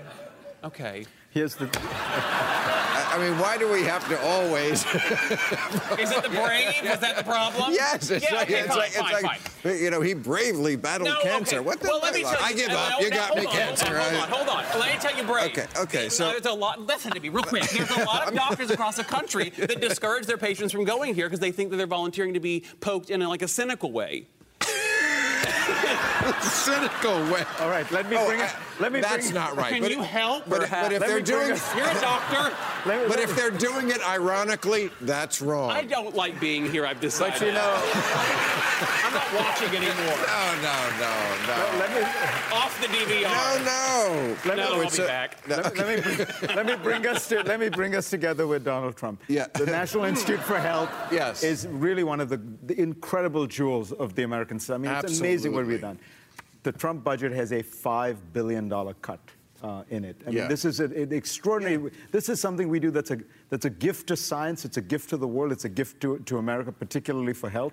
Okay. 0.66 1.06
Here's 1.30 1.56
the. 1.56 1.68
I, 3.14 3.18
I 3.18 3.30
mean, 3.30 3.40
why 3.40 3.58
do 3.58 3.72
we 3.72 3.84
have 3.84 4.08
to 4.10 4.20
always? 4.22 4.86
Is 6.00 6.12
it 6.12 6.24
the 6.24 6.30
brave? 6.30 6.74
Was 6.90 7.00
that 7.00 7.16
the 7.18 7.24
problem? 7.24 7.74
yes, 7.74 8.10
it's 8.10 8.26
yeah, 8.26 8.36
like, 8.38 8.50
okay, 8.50 8.60
it's 8.62 8.68
fine, 8.70 8.78
like, 8.78 8.92
fine, 9.24 9.36
it's 9.36 9.66
like 9.66 9.80
you 9.80 9.90
know, 9.92 10.02
he 10.02 10.14
bravely 10.14 10.76
battled 10.76 11.10
No, 11.10 11.20
cancer. 11.22 11.58
okay. 11.58 11.66
What 11.66 11.80
the? 11.80 11.88
well, 11.88 12.00
let 12.02 12.14
me 12.14 12.22
tell 12.24 12.32
you. 12.34 12.38
I 12.42 12.54
give 12.54 12.70
uh, 12.70 12.74
up. 12.74 12.90
no, 12.92 13.00
you 13.06 13.10
got 13.12 13.30
hold 13.30 13.40
me 13.40 13.46
on, 13.46 13.52
cancer. 13.54 13.98
Hold 13.98 14.14
on, 14.22 14.30
hold 14.30 14.50
on, 14.50 14.64
hold 14.64 14.74
on. 14.76 14.80
Let 14.80 14.94
me 14.96 15.00
tell 15.00 15.16
you, 15.18 15.24
brave. 15.24 15.52
Okay, 15.52 15.68
okay, 15.78 16.10
so- 16.10 16.30
there's 16.30 16.46
a 16.46 16.52
lot. 16.52 16.82
Listen 16.82 17.12
to 17.12 17.20
me, 17.20 17.30
real 17.30 17.44
quick. 17.44 17.64
There's 17.70 17.90
a 17.92 18.04
lot 18.04 18.28
of 18.28 18.34
doctors 18.44 18.72
across 18.72 18.98
the 18.98 19.04
country 19.04 19.50
that 19.52 19.80
discourage 19.80 20.26
their 20.26 20.38
patients 20.38 20.72
from 20.72 20.84
going 20.84 21.14
here 21.14 21.28
because 21.28 21.40
they 21.40 21.52
think 21.52 21.70
that 21.72 21.78
they're 21.78 21.88
volunteering 21.88 22.34
to 22.34 22.40
be 22.40 22.66
poked 22.82 23.10
in 23.10 23.22
a, 23.22 23.30
like 23.30 23.42
a 23.42 23.48
cynical 23.48 23.92
way. 23.92 24.28
cynical 26.42 27.16
way. 27.32 27.44
All 27.60 27.70
right, 27.70 27.90
let 27.92 28.10
me 28.10 28.16
Oh, 28.18 28.28
bring 28.28 28.40
it. 28.40 28.46
I- 28.46 28.60
Let 28.80 28.92
me 28.92 29.02
that's 29.02 29.26
bring, 29.28 29.36
not 29.36 29.56
right. 29.56 29.72
Can 29.74 29.82
but, 29.82 29.92
you 29.92 30.02
help? 30.02 30.50
But, 30.50 30.64
if- 30.64 30.72
but 30.72 30.92
if 30.92 31.02
Let 31.02 31.08
they're 31.10 31.22
doing, 31.22 31.52
us- 31.52 31.76
You're 31.76 31.88
a 31.90 32.02
doctor. 32.02 32.56
Let 32.86 33.02
me- 33.04 33.08
but 33.08 33.18
let 33.18 33.20
if 33.20 33.30
me- 33.30 33.36
they're 33.36 33.52
doing 33.52 33.90
it 33.92 34.02
ironically, 34.08 34.90
that's 35.02 35.42
wrong. 35.42 35.72
I 35.72 35.84
don't 35.84 36.16
like 36.16 36.40
being 36.40 36.70
here. 36.70 36.86
I've 36.86 37.00
decided. 37.00 37.40
But 37.40 37.46
you 37.48 37.54
know, 37.54 37.82
I'm 39.06 39.14
not 39.14 39.34
watching 39.34 39.70
anymore. 39.76 40.18
No, 40.34 40.56
no, 40.62 40.90
no, 41.00 41.48
no. 41.48 41.80
let 41.80 41.94
me 41.94 42.02
Off 42.54 42.80
the 42.82 42.88
DVR. 42.88 43.24
No, 43.24 43.64
no. 43.66 44.36
Let 44.46 44.58
me- 44.58 44.64
No, 44.64 44.82
I'll 44.82 44.90
be 44.90 45.02
a- 45.04 45.06
back. 45.08 45.48
no, 45.48 45.56
let, 45.58 45.78
let 45.78 45.88
me 45.88 46.02
bring, 46.02 46.56
let 46.56 46.66
me 46.66 46.76
bring 46.76 47.08
us 47.08 47.28
to 47.30 47.42
let 47.44 47.60
me 47.60 47.70
bring 47.70 47.96
us 47.96 48.10
together 48.10 48.48
with 48.48 48.64
Donald 48.64 48.96
Trump. 48.96 49.22
Yeah. 49.28 49.48
The 49.54 49.66
National 49.66 50.06
Institute 50.06 50.40
for 50.42 50.60
Health 50.60 50.90
Yes. 51.12 51.44
is 51.44 51.68
really 51.68 52.04
one 52.04 52.20
of 52.20 52.30
the, 52.30 52.42
the 52.66 52.80
incredible 52.80 53.46
jewels 53.48 53.92
of 53.94 54.16
the 54.16 54.24
American 54.24 54.60
system. 54.60 54.86
I 54.86 54.88
mean, 54.88 55.06
it's 55.06 55.20
amazing 55.20 55.54
what 55.54 55.66
we've 55.66 55.76
Absolutely. 55.84 56.00
done. 56.06 56.10
The 56.64 56.72
Trump 56.72 57.04
budget 57.04 57.32
has 57.34 57.52
a 57.52 57.62
five 57.62 58.34
billion 58.34 58.68
dollar 58.70 58.94
cut. 58.96 59.20
Uh, 59.62 59.82
in 59.92 60.04
it. 60.04 60.18
I 60.28 60.32
mean, 60.32 60.50
this 60.50 60.66
is 60.66 60.82
a- 60.82 60.86
an 61.04 61.14
extraordinary. 61.14 61.90
This 62.12 62.28
is 62.28 62.42
something 62.42 62.68
we 62.68 62.82
do 62.82 62.92
that's 62.92 63.12
a 63.12 63.18
that's 63.50 63.64
a 63.64 63.70
gift 63.70 64.08
to 64.08 64.18
science. 64.18 64.66
It's 64.66 64.76
a 64.76 64.82
gift 64.82 65.10
to 65.12 65.16
the 65.16 65.26
world. 65.28 65.54
It's 65.54 65.64
a 65.64 65.70
gift 65.70 66.02
to, 66.02 66.20
to 66.20 66.38
America, 66.38 66.70
particularly 66.74 67.32
for 67.32 67.50
health. 67.50 67.72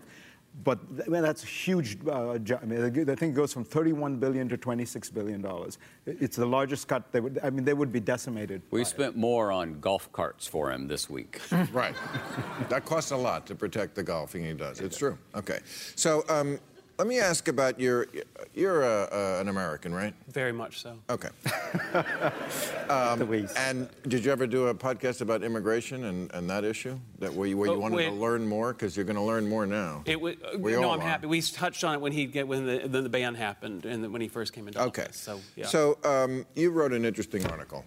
But 0.62 0.78
I 1.04 1.08
mean, 1.08 1.22
that's 1.22 1.42
huge. 1.42 1.98
Uh, 2.06 2.34
I 2.34 2.64
mean, 2.64 3.04
the 3.04 3.16
thing 3.16 3.34
goes 3.34 3.52
from 3.52 3.64
31 3.64 4.16
billion 4.18 4.48
to 4.50 4.56
26 4.56 5.10
billion 5.10 5.42
dollars. 5.42 5.78
It's 6.06 6.36
the 6.36 6.46
largest 6.46 6.86
cut. 6.86 7.10
They 7.10 7.18
would. 7.18 7.40
I 7.42 7.50
mean, 7.50 7.64
they 7.64 7.74
would 7.74 7.90
be 7.90 8.00
decimated. 8.00 8.62
We 8.70 8.80
by 8.80 8.82
it. 8.82 8.86
spent 8.86 9.16
more 9.16 9.50
on 9.50 9.80
golf 9.80 10.12
carts 10.12 10.46
for 10.46 10.70
him 10.70 10.86
this 10.86 11.10
week. 11.10 11.40
Right. 11.72 11.94
that 12.68 12.84
costs 12.84 13.10
a 13.10 13.16
lot 13.16 13.46
to 13.48 13.56
protect 13.56 13.96
the 13.96 14.04
golfing 14.04 14.44
he 14.44 14.52
does. 14.52 14.78
It's 14.80 14.96
true. 14.98 15.18
Okay. 15.34 15.58
So 15.96 16.24
um, 16.28 16.58
let 17.00 17.06
me 17.06 17.18
ask 17.18 17.48
about 17.48 17.80
your. 17.80 18.08
You're 18.52 18.84
uh, 18.84 19.06
uh, 19.38 19.40
an 19.40 19.48
American, 19.48 19.94
right? 19.94 20.12
Very 20.28 20.52
much 20.52 20.80
so. 20.82 20.98
Okay. 21.08 21.30
the 21.94 23.26
waste. 23.26 23.56
And 23.56 23.88
did 24.06 24.22
you 24.22 24.30
ever 24.30 24.46
do 24.46 24.66
a 24.66 24.74
podcast 24.74 25.22
about 25.22 25.42
immigration 25.42 26.04
and, 26.04 26.30
and 26.34 26.50
that 26.50 26.62
issue? 26.62 26.98
That 27.20 27.32
where 27.32 27.46
you, 27.48 27.56
where 27.56 27.70
you 27.70 27.76
Oh, 27.76 27.78
wanted 27.78 28.04
to 28.04 28.10
learn 28.10 28.46
more 28.46 28.74
because 28.74 28.96
you're 28.96 29.06
going 29.06 29.16
to 29.16 29.22
learn 29.22 29.48
more 29.48 29.64
now. 29.64 30.02
It 30.04 30.20
was, 30.20 30.34
We 30.58 30.72
no, 30.72 30.82
all 30.82 30.90
I'm 30.90 31.00
are. 31.00 31.02
happy. 31.02 31.26
We 31.26 31.40
touched 31.40 31.84
on 31.84 31.94
it 31.94 32.02
when 32.02 32.12
he 32.12 32.26
get 32.26 32.46
when 32.46 32.66
the 32.66 32.86
the, 32.86 33.00
the 33.00 33.08
ban 33.08 33.34
happened 33.34 33.86
and 33.86 34.12
when 34.12 34.20
he 34.20 34.28
first 34.28 34.52
came 34.52 34.68
into 34.68 34.82
Okay. 34.82 35.04
office. 35.04 35.16
So 35.16 35.40
yeah. 35.56 35.68
So 35.68 35.96
um, 36.04 36.44
you 36.54 36.70
wrote 36.70 36.92
an 36.92 37.06
interesting 37.06 37.46
article, 37.46 37.82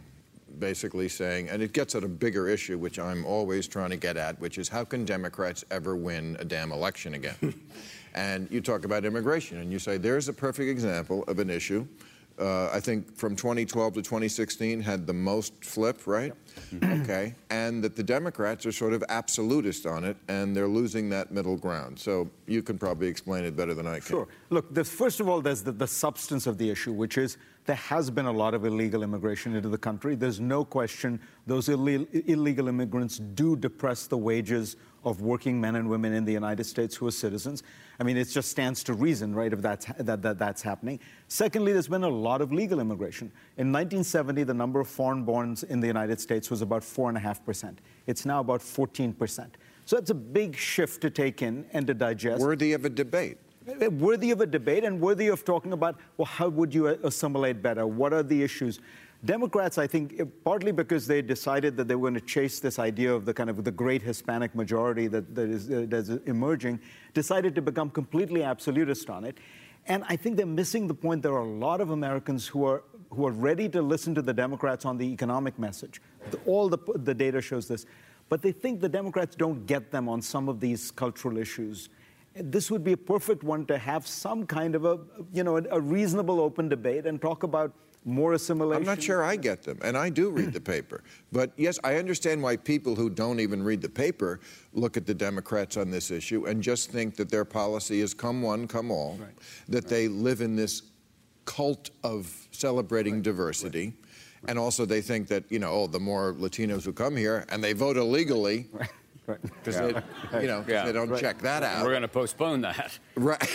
basically 0.57 1.07
saying, 1.07 1.49
and 1.49 1.61
it 1.61 1.73
gets 1.73 1.93
at 1.93 2.03
a 2.03 2.07
bigger 2.07 2.47
issue, 2.47 2.79
which 2.79 2.97
I'm 2.97 3.25
always 3.25 3.67
trying 3.67 3.91
to 3.91 3.97
get 3.97 4.17
at, 4.17 4.39
which 4.39 4.57
is 4.57 4.69
how 4.69 4.83
can 4.85 5.05
Democrats 5.05 5.63
ever 5.69 5.95
win 5.95 6.35
a 6.39 6.45
damn 6.45 6.71
election 6.71 7.13
again? 7.13 7.35
and 8.15 8.49
you 8.51 8.61
talk 8.61 8.85
about 8.85 9.05
immigration, 9.05 9.57
and 9.59 9.71
you 9.71 9.79
say 9.79 9.97
there's 9.97 10.27
a 10.27 10.33
perfect 10.33 10.69
example 10.69 11.23
of 11.27 11.39
an 11.39 11.49
issue. 11.49 11.87
Uh, 12.39 12.67
I 12.73 12.79
think 12.79 13.15
from 13.15 13.35
2012 13.35 13.93
to 13.93 14.01
2016 14.01 14.81
had 14.81 15.05
the 15.05 15.13
most 15.13 15.63
flip, 15.63 16.07
right? 16.07 16.33
okay, 16.83 17.35
and 17.51 17.83
that 17.83 17.95
the 17.95 18.01
Democrats 18.01 18.65
are 18.65 18.71
sort 18.71 18.93
of 18.93 19.03
absolutist 19.09 19.85
on 19.85 20.03
it, 20.03 20.17
and 20.27 20.55
they're 20.55 20.67
losing 20.67 21.09
that 21.11 21.31
middle 21.31 21.57
ground. 21.57 21.99
So 21.99 22.29
you 22.47 22.63
can 22.63 22.79
probably 22.79 23.07
explain 23.07 23.45
it 23.45 23.55
better 23.55 23.75
than 23.75 23.85
I 23.85 23.99
can. 23.99 24.07
Sure. 24.07 24.27
Look, 24.49 24.75
first 24.85 25.19
of 25.19 25.29
all, 25.29 25.41
there's 25.41 25.61
the, 25.61 25.73
the 25.73 25.87
substance 25.87 26.47
of 26.47 26.57
the 26.57 26.69
issue, 26.71 26.91
which 26.91 27.19
is 27.19 27.37
there 27.65 27.75
has 27.75 28.09
been 28.09 28.25
a 28.25 28.31
lot 28.31 28.55
of 28.55 28.65
illegal 28.65 29.03
immigration 29.03 29.55
into 29.55 29.69
the 29.69 29.77
country. 29.77 30.15
There's 30.15 30.39
no 30.39 30.65
question 30.65 31.19
those 31.45 31.69
ille- 31.69 32.07
illegal 32.27 32.67
immigrants 32.67 33.19
do 33.19 33.55
depress 33.55 34.07
the 34.07 34.17
wages 34.17 34.75
of 35.03 35.21
working 35.21 35.59
men 35.59 35.75
and 35.75 35.89
women 35.89 36.13
in 36.13 36.25
the 36.25 36.31
United 36.31 36.63
States 36.63 36.95
who 36.95 37.07
are 37.07 37.11
citizens. 37.11 37.63
I 37.99 38.03
mean, 38.03 38.17
it 38.17 38.25
just 38.25 38.49
stands 38.49 38.83
to 38.85 38.93
reason, 38.93 39.35
right, 39.35 39.51
if 39.51 39.61
that's, 39.61 39.85
that, 39.97 40.21
that 40.21 40.39
that's 40.39 40.61
happening. 40.61 40.99
Secondly, 41.27 41.73
there's 41.73 41.87
been 41.87 42.03
a 42.03 42.09
lot 42.09 42.41
of 42.41 42.51
legal 42.51 42.79
immigration. 42.79 43.27
In 43.57 43.71
1970, 43.71 44.43
the 44.43 44.53
number 44.53 44.79
of 44.79 44.87
foreign 44.87 45.25
borns 45.25 45.63
in 45.63 45.79
the 45.79 45.87
United 45.87 46.19
States 46.19 46.49
was 46.49 46.61
about 46.61 46.81
4.5%. 46.81 47.75
It's 48.07 48.25
now 48.25 48.39
about 48.39 48.61
14%. 48.61 49.49
So 49.85 49.97
it's 49.97 50.09
a 50.09 50.15
big 50.15 50.55
shift 50.55 51.01
to 51.01 51.09
take 51.09 51.41
in 51.41 51.65
and 51.73 51.85
to 51.87 51.93
digest 51.93 52.41
Worthy 52.41 52.73
of 52.73 52.85
a 52.85 52.89
debate. 52.89 53.37
Uh, 53.67 53.89
worthy 53.91 54.31
of 54.31 54.41
a 54.41 54.45
debate 54.45 54.83
and 54.83 54.99
worthy 54.99 55.27
of 55.29 55.45
talking 55.45 55.71
about 55.71 55.95
well 56.17 56.25
how 56.25 56.49
would 56.49 56.73
you 56.73 56.87
uh, 56.87 56.97
assimilate 57.03 57.61
better 57.61 57.87
what 57.87 58.11
are 58.11 58.21
the 58.21 58.43
issues 58.43 58.81
democrats 59.25 59.77
i 59.77 59.87
think 59.87 60.15
eh, 60.19 60.25
partly 60.43 60.71
because 60.71 61.07
they 61.07 61.21
decided 61.21 61.77
that 61.77 61.87
they 61.87 61.95
were 61.95 62.09
going 62.09 62.13
to 62.13 62.27
chase 62.35 62.59
this 62.59 62.79
idea 62.79 63.13
of 63.13 63.25
the 63.25 63.33
kind 63.33 63.49
of 63.49 63.63
the 63.63 63.71
great 63.71 64.01
hispanic 64.01 64.53
majority 64.55 65.07
that, 65.07 65.33
that 65.33 65.49
is 65.49 65.69
uh, 65.69 65.85
that's 65.87 66.09
emerging 66.25 66.79
decided 67.13 67.55
to 67.55 67.61
become 67.61 67.89
completely 67.89 68.43
absolutist 68.43 69.09
on 69.09 69.23
it. 69.23 69.37
And 69.87 70.03
i 70.07 70.15
think 70.15 70.37
they're 70.37 70.45
missing 70.45 70.87
the 70.87 70.93
point 70.93 71.21
there 71.21 71.33
are 71.33 71.45
a 71.45 71.57
lot 71.67 71.81
of 71.81 71.89
americans 71.91 72.47
who 72.47 72.65
are 72.65 72.83
who 73.13 73.27
are 73.27 73.31
ready 73.31 73.69
to 73.69 73.81
listen 73.81 74.15
to 74.15 74.21
the 74.21 74.33
democrats 74.33 74.85
on 74.85 74.97
the 74.97 75.05
economic 75.05 75.57
message. 75.59 76.01
The- 76.31 76.39
all 76.45 76.67
the, 76.69 76.79
the 76.95 77.13
data 77.13 77.41
shows 77.41 77.67
this. 77.67 77.85
But 78.29 78.41
they 78.41 78.51
think 78.51 78.81
the 78.81 78.89
democrats 78.89 79.35
don't 79.35 79.65
get 79.65 79.91
them 79.91 80.09
on 80.09 80.21
some 80.21 80.49
of 80.49 80.59
these 80.59 80.91
cultural 80.91 81.37
issues. 81.37 81.89
This 82.35 82.71
would 82.71 82.83
be 82.83 82.93
a 82.93 82.97
perfect 82.97 83.43
one 83.43 83.65
to 83.67 83.77
have 83.77 84.07
some 84.07 84.45
kind 84.47 84.73
of 84.73 84.85
a, 84.85 84.99
you 85.31 85.43
know, 85.43 85.57
a, 85.57 85.63
a 85.69 85.79
reasonable 85.79 86.39
open 86.39 86.67
debate 86.67 87.05
and 87.05 87.21
talk 87.21 87.43
about 87.43 87.73
more 88.05 88.33
assimilation? 88.33 88.81
I'm 88.81 88.85
not 88.85 89.01
sure 89.01 89.23
I 89.23 89.35
get 89.35 89.63
them, 89.63 89.79
and 89.83 89.97
I 89.97 90.09
do 90.09 90.29
read 90.29 90.53
the 90.53 90.61
paper. 90.75 91.03
But 91.31 91.51
yes, 91.57 91.79
I 91.83 91.95
understand 91.95 92.41
why 92.41 92.57
people 92.57 92.95
who 92.95 93.09
don't 93.09 93.39
even 93.39 93.63
read 93.63 93.81
the 93.81 93.89
paper 93.89 94.39
look 94.73 94.97
at 94.97 95.05
the 95.05 95.13
Democrats 95.13 95.77
on 95.77 95.89
this 95.91 96.11
issue 96.11 96.45
and 96.45 96.61
just 96.61 96.89
think 96.91 97.15
that 97.15 97.29
their 97.29 97.45
policy 97.45 98.01
is 98.01 98.13
come 98.13 98.41
one, 98.41 98.67
come 98.67 98.91
all, 98.91 99.17
Right. 99.19 99.29
that 99.69 99.87
they 99.87 100.07
live 100.07 100.41
in 100.41 100.55
this 100.55 100.83
cult 101.45 101.89
of 102.03 102.47
celebrating 102.51 103.21
diversity. 103.21 103.93
And 104.47 104.59
also, 104.59 104.85
they 104.85 105.01
think 105.01 105.27
that, 105.29 105.43
you 105.49 105.59
know, 105.59 105.71
oh, 105.71 105.87
the 105.87 105.99
more 105.99 106.33
Latinos 106.33 106.83
who 106.83 106.91
come 106.91 107.15
here 107.15 107.45
and 107.49 107.63
they 107.63 107.71
vote 107.73 107.95
illegally, 107.95 108.67
Right. 109.25 109.41
because 109.41 109.77
they, 109.77 110.41
you 110.41 110.47
know, 110.47 110.59
'cause 110.61 110.67
Yeah. 110.69 110.85
they 110.85 110.91
don't 110.91 111.09
Right. 111.09 111.21
check 111.21 111.39
that 111.43 111.63
out. 111.63 111.83
We're 111.85 111.91
going 111.91 112.01
to 112.01 112.09
postpone 112.09 112.59
that 112.61 112.99
Right. 113.15 113.39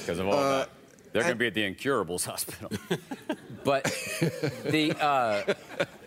because 0.00 0.18
of 0.18 0.26
all 0.26 0.34
uh, 0.34 0.58
that. 0.58 0.70
They're 1.12 1.22
going 1.22 1.34
to 1.34 1.38
be 1.38 1.46
at 1.46 1.54
the 1.54 1.64
Incurables 1.64 2.24
Hospital. 2.32 2.70
but 3.64 3.84
the, 4.64 4.94
uh, 5.00 5.54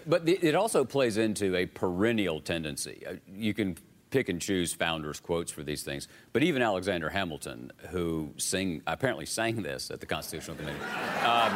but 0.05 0.25
the, 0.25 0.33
it 0.41 0.55
also 0.55 0.83
plays 0.85 1.17
into 1.17 1.55
a 1.55 1.65
perennial 1.65 2.41
tendency. 2.41 3.03
Uh, 3.07 3.15
You 3.27 3.53
can 3.53 3.77
pick 4.09 4.27
and 4.29 4.41
choose 4.41 4.73
founders' 4.73 5.19
quotes 5.21 5.51
for 5.51 5.63
these 5.63 5.83
things, 5.83 6.07
but 6.33 6.43
even 6.43 6.61
Alexander 6.61 7.09
Hamilton, 7.09 7.71
who 7.89 8.33
sing, 8.37 8.81
apparently 8.85 9.25
sang 9.25 9.61
this 9.61 9.89
at 9.89 10.01
the 10.01 10.05
Constitutional 10.05 10.57
Committee, 10.57 10.79
um, 11.25 11.51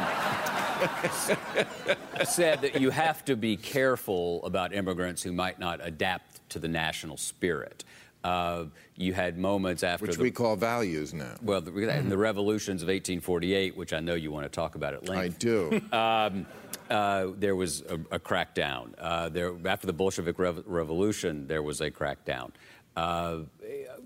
said 2.24 2.62
that 2.62 2.80
you 2.80 2.88
have 2.90 3.24
to 3.26 3.36
be 3.36 3.56
careful 3.58 4.42
about 4.44 4.72
immigrants 4.74 5.22
who 5.22 5.32
might 5.32 5.58
not 5.58 5.80
adapt 5.82 6.48
to 6.48 6.58
the 6.58 6.68
national 6.68 7.18
spirit. 7.18 7.84
Uh, 8.24 8.64
you 8.96 9.12
had 9.12 9.38
moments 9.38 9.84
after 9.84 10.06
Which 10.06 10.16
the, 10.16 10.22
we 10.22 10.30
call 10.32 10.56
values 10.56 11.14
now. 11.14 11.34
well, 11.42 11.60
the, 11.60 11.72
and 11.88 12.10
the 12.10 12.18
revolutions 12.18 12.82
of 12.82 12.88
1848, 12.88 13.76
which 13.76 13.92
I 13.92 14.00
know 14.00 14.14
you 14.14 14.32
want 14.32 14.44
to 14.46 14.48
talk 14.48 14.74
about 14.74 14.94
at 14.94 15.08
length. 15.08 15.36
I 15.36 15.38
do. 15.38 15.80
Um, 15.92 16.46
uh, 16.90 17.28
there 17.38 17.56
was 17.56 17.82
a, 17.82 17.94
a 18.12 18.18
crackdown. 18.18 18.94
Uh, 18.98 19.28
there, 19.28 19.52
after 19.66 19.86
the 19.86 19.92
Bolshevik 19.92 20.38
Rev- 20.38 20.64
Revolution, 20.66 21.46
there 21.46 21.62
was 21.62 21.80
a 21.80 21.90
crackdown. 21.90 22.50
Uh, 22.96 23.40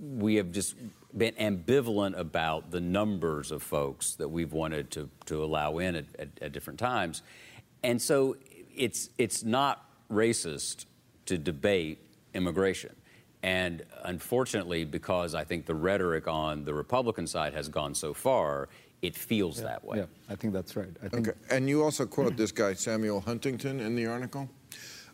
we 0.01 0.37
have 0.37 0.51
just 0.51 0.75
been 1.17 1.35
ambivalent 1.35 2.19
about 2.19 2.71
the 2.71 2.81
numbers 2.81 3.51
of 3.51 3.63
folks 3.63 4.15
that 4.15 4.29
we've 4.29 4.53
wanted 4.53 4.91
to, 4.93 5.09
to 5.27 5.43
allow 5.45 5.79
in 5.79 5.95
at, 5.97 6.05
at, 6.19 6.29
at 6.41 6.53
different 6.53 6.79
times. 6.79 7.23
And 7.83 8.01
so 8.01 8.37
it's, 8.75 9.11
it's 9.19 9.45
not 9.45 9.85
racist 10.11 10.87
to 11.27 11.39
debate 11.39 11.99
immigration. 12.35 12.95
And 13.43 13.85
unfortunately, 14.05 14.85
because 14.85 15.35
I 15.35 15.45
think 15.45 15.67
the 15.67 15.75
rhetoric 15.75 16.29
on 16.29 16.65
the 16.65 16.75
Republican 16.75 17.27
side 17.27 17.55
has 17.55 17.69
gone 17.69 17.95
so 17.95 18.13
far, 18.13 18.69
it 19.03 19.17
feels 19.17 19.63
that 19.63 19.83
way. 19.83 19.99
Yeah, 19.99 20.05
I 20.29 20.35
think 20.35 20.53
that's 20.53 20.77
right. 20.77 20.91
I 21.03 21.09
think 21.09 21.29
Okay. 21.29 21.39
And 21.51 21.69
you 21.69 21.83
also 21.83 22.05
quote 22.07 22.37
this 22.37 22.53
guy, 22.53 22.75
Samuel 22.75 23.21
Huntington, 23.21 23.81
in 23.81 23.97
the 23.97 24.07
article, 24.07 24.49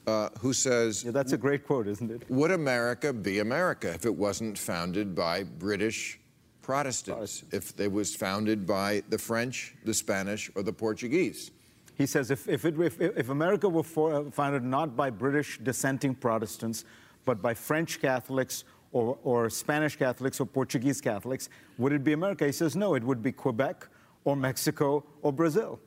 uh, 0.06 0.30
who 0.40 0.52
says, 0.52 1.04
yeah, 1.04 1.12
that's 1.12 1.32
a 1.32 1.36
great 1.36 1.64
quote, 1.64 1.86
isn't 1.86 2.10
it? 2.10 2.28
Would 2.30 2.50
America 2.50 3.12
be 3.12 3.38
America 3.38 3.92
if 3.92 4.04
it 4.04 4.14
wasn't 4.14 4.58
founded 4.58 5.14
by 5.14 5.44
British 5.44 6.18
Protestants, 6.62 7.44
if 7.52 7.78
it 7.78 7.90
was 7.90 8.16
founded 8.16 8.66
by 8.66 9.02
the 9.08 9.18
French, 9.18 9.76
the 9.84 9.94
Spanish, 9.94 10.50
or 10.56 10.64
the 10.64 10.72
Portuguese? 10.72 11.52
He 11.96 12.06
says 12.06 12.30
if, 12.30 12.48
if, 12.48 12.64
it, 12.64 12.78
if, 12.78 13.00
if 13.00 13.28
America 13.30 13.68
were 13.68 13.84
for, 13.84 14.14
uh, 14.14 14.30
founded 14.30 14.64
not 14.64 14.96
by 14.96 15.10
British 15.10 15.58
dissenting 15.62 16.14
Protestants, 16.14 16.84
but 17.26 17.42
by 17.42 17.52
French 17.52 18.00
Catholics 18.00 18.64
or, 18.92 19.18
or 19.22 19.50
Spanish 19.50 19.96
Catholics 19.96 20.40
or 20.40 20.46
Portuguese 20.46 21.02
Catholics, 21.02 21.50
would 21.76 21.92
it 21.92 22.02
be 22.02 22.14
America? 22.14 22.46
He 22.46 22.52
says 22.52 22.74
no, 22.74 22.94
it 22.94 23.04
would 23.04 23.22
be 23.22 23.32
Quebec 23.32 23.86
or 24.24 24.34
Mexico 24.36 25.04
or 25.20 25.32
Brazil. 25.32 25.78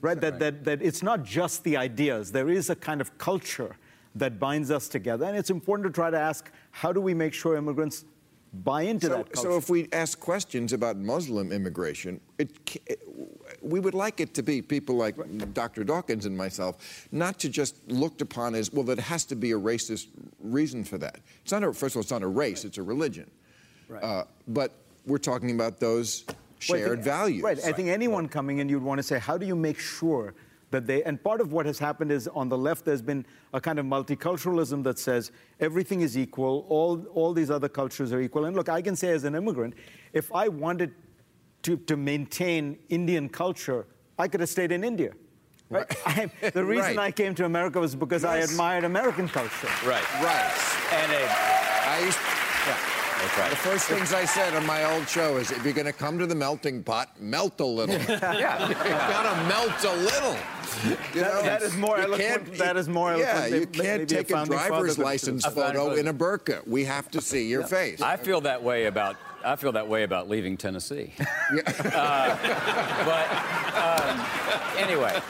Right? 0.00 0.18
That, 0.18 0.38
that, 0.38 0.64
that 0.64 0.80
it's 0.80 1.02
not 1.02 1.24
just 1.24 1.64
the 1.64 1.76
ideas, 1.76 2.32
there 2.32 2.48
is 2.48 2.70
a 2.70 2.76
kind 2.76 3.00
of 3.02 3.18
culture 3.18 3.76
that 4.14 4.38
binds 4.38 4.70
us 4.70 4.88
together. 4.88 5.26
And 5.26 5.36
it's 5.36 5.50
important 5.50 5.86
to 5.88 5.92
try 5.92 6.10
to 6.10 6.18
ask 6.18 6.50
how 6.70 6.92
do 6.92 7.00
we 7.00 7.12
make 7.12 7.34
sure 7.34 7.56
immigrants 7.56 8.04
buy 8.62 8.82
into 8.82 9.06
So, 9.08 9.12
that 9.16 9.32
culture? 9.32 9.50
so 9.50 9.56
if 9.58 9.68
we 9.68 9.88
ask 9.92 10.18
questions 10.20 10.72
about 10.72 10.96
Muslim 10.96 11.50
immigration, 11.52 12.20
it, 12.38 12.50
it- 12.86 13.00
we 13.64 13.80
would 13.80 13.94
like 13.94 14.20
it 14.20 14.34
to 14.34 14.42
be 14.42 14.60
people 14.60 14.96
like 14.96 15.16
Dr. 15.54 15.84
Dawkins 15.84 16.26
and 16.26 16.36
myself, 16.36 17.06
not 17.10 17.38
to 17.40 17.48
just 17.48 17.76
looked 17.90 18.20
upon 18.20 18.54
as, 18.54 18.72
well, 18.72 18.84
there 18.84 18.96
has 18.96 19.24
to 19.26 19.36
be 19.36 19.52
a 19.52 19.58
racist 19.58 20.08
reason 20.40 20.84
for 20.84 20.98
that. 20.98 21.20
It's 21.42 21.52
not 21.52 21.64
a, 21.64 21.72
first 21.72 21.94
of 21.94 21.98
all, 21.98 22.02
it's 22.02 22.10
not 22.10 22.22
a 22.22 22.28
race, 22.28 22.64
it's 22.64 22.78
a 22.78 22.82
religion. 22.82 23.30
Uh, 24.02 24.24
but 24.48 24.72
we're 25.06 25.18
talking 25.18 25.52
about 25.52 25.78
those 25.80 26.24
Well, 26.68 26.78
shared 26.78 26.90
think- 26.90 27.04
values. 27.04 27.42
Right. 27.42 27.58
I 27.64 27.72
think 27.72 27.88
anyone 27.88 28.28
coming 28.28 28.58
in, 28.58 28.68
you'd 28.68 28.82
want 28.82 28.98
to 28.98 29.02
say, 29.02 29.18
how 29.18 29.38
do 29.38 29.46
you 29.46 29.56
make 29.56 29.78
sure 29.78 30.34
that 30.70 30.86
they, 30.86 31.04
and 31.04 31.22
part 31.22 31.40
of 31.40 31.52
what 31.52 31.66
has 31.66 31.78
happened 31.78 32.10
is 32.10 32.26
on 32.28 32.48
the 32.48 32.58
left, 32.58 32.84
there's 32.84 33.02
been 33.02 33.24
a 33.52 33.60
kind 33.60 33.78
of 33.78 33.86
multiculturalism 33.86 34.82
that 34.82 34.98
says 34.98 35.30
everything 35.60 36.00
is 36.00 36.18
equal, 36.18 36.66
all, 36.68 37.04
all 37.14 37.32
these 37.32 37.50
other 37.50 37.68
cultures 37.68 38.12
are 38.12 38.20
equal. 38.20 38.46
And 38.46 38.56
look, 38.56 38.68
I 38.68 38.82
can 38.82 38.96
say 38.96 39.10
as 39.10 39.22
an 39.24 39.34
immigrant, 39.36 39.74
if 40.12 40.32
I 40.32 40.48
wanted 40.48 40.92
to, 41.64 41.76
to 41.76 41.96
maintain 41.96 42.78
Indian 42.88 43.28
culture, 43.28 43.86
I 44.18 44.28
could 44.28 44.40
have 44.40 44.48
stayed 44.48 44.72
in 44.72 44.84
India. 44.84 45.12
Right? 45.70 45.86
I, 46.06 46.30
the 46.50 46.64
reason 46.74 46.96
Right. 46.96 47.06
I 47.08 47.10
came 47.10 47.34
to 47.36 47.44
America 47.44 47.80
was 47.80 47.94
because 47.94 48.24
I 48.24 48.38
admired 48.38 48.84
American 48.84 49.28
culture. 49.28 49.68
Right. 49.84 50.04
Right. 50.22 50.52
And 50.92 51.12
a, 51.12 51.24
I 51.88 51.98
used, 52.04 52.18
that's 52.18 53.38
right. 53.38 53.50
the 53.50 53.56
first 53.56 53.86
things 53.86 54.12
I 54.12 54.24
said 54.26 54.54
on 54.54 54.66
my 54.66 54.84
old 54.92 55.08
show 55.08 55.38
is 55.38 55.50
if 55.50 55.64
you're 55.64 55.72
going 55.72 55.86
to 55.86 55.92
come 55.92 56.18
to 56.18 56.26
the 56.26 56.34
melting 56.34 56.82
pot, 56.82 57.18
melt 57.20 57.58
a 57.60 57.64
little. 57.64 57.94
Yeah. 58.34 58.68
you 58.68 58.74
gotta 58.74 59.48
melt 59.48 59.84
a 59.84 59.96
little. 59.96 60.36
You 60.84 60.96
That- 61.22 61.32
know? 61.34 61.42
that 61.42 61.62
is 61.62 61.76
more 61.76 61.96
You 61.96 62.04
eloquent- 62.04 62.28
can't- 62.46 62.58
that 62.58 62.76
is 62.76 62.88
more 62.88 63.16
Yeah, 63.16 63.30
eloquent 63.46 63.50
than 63.50 63.60
you 63.60 63.66
can't 63.66 64.08
take 64.08 64.30
a 64.30 64.44
driver's 64.44 64.98
license 64.98 65.44
photo 65.46 65.88
father. 65.88 65.98
in 66.00 66.08
a 66.08 66.14
burqa. 66.14 66.66
We 66.66 66.84
have 66.84 67.10
to 67.12 67.20
see 67.22 67.48
your 67.48 67.62
face. 67.66 68.02
I 68.02 68.16
feel 68.18 68.42
that 68.42 68.62
way 68.62 68.84
about 68.86 69.16
I 69.44 69.56
feel 69.56 69.72
that 69.72 69.88
way 69.88 70.02
about 70.02 70.28
leaving 70.28 70.56
Tennessee. 70.56 71.12
Uh, 71.94 72.36
but 73.04 73.30
um, 73.76 74.78
anyway, 74.78 75.20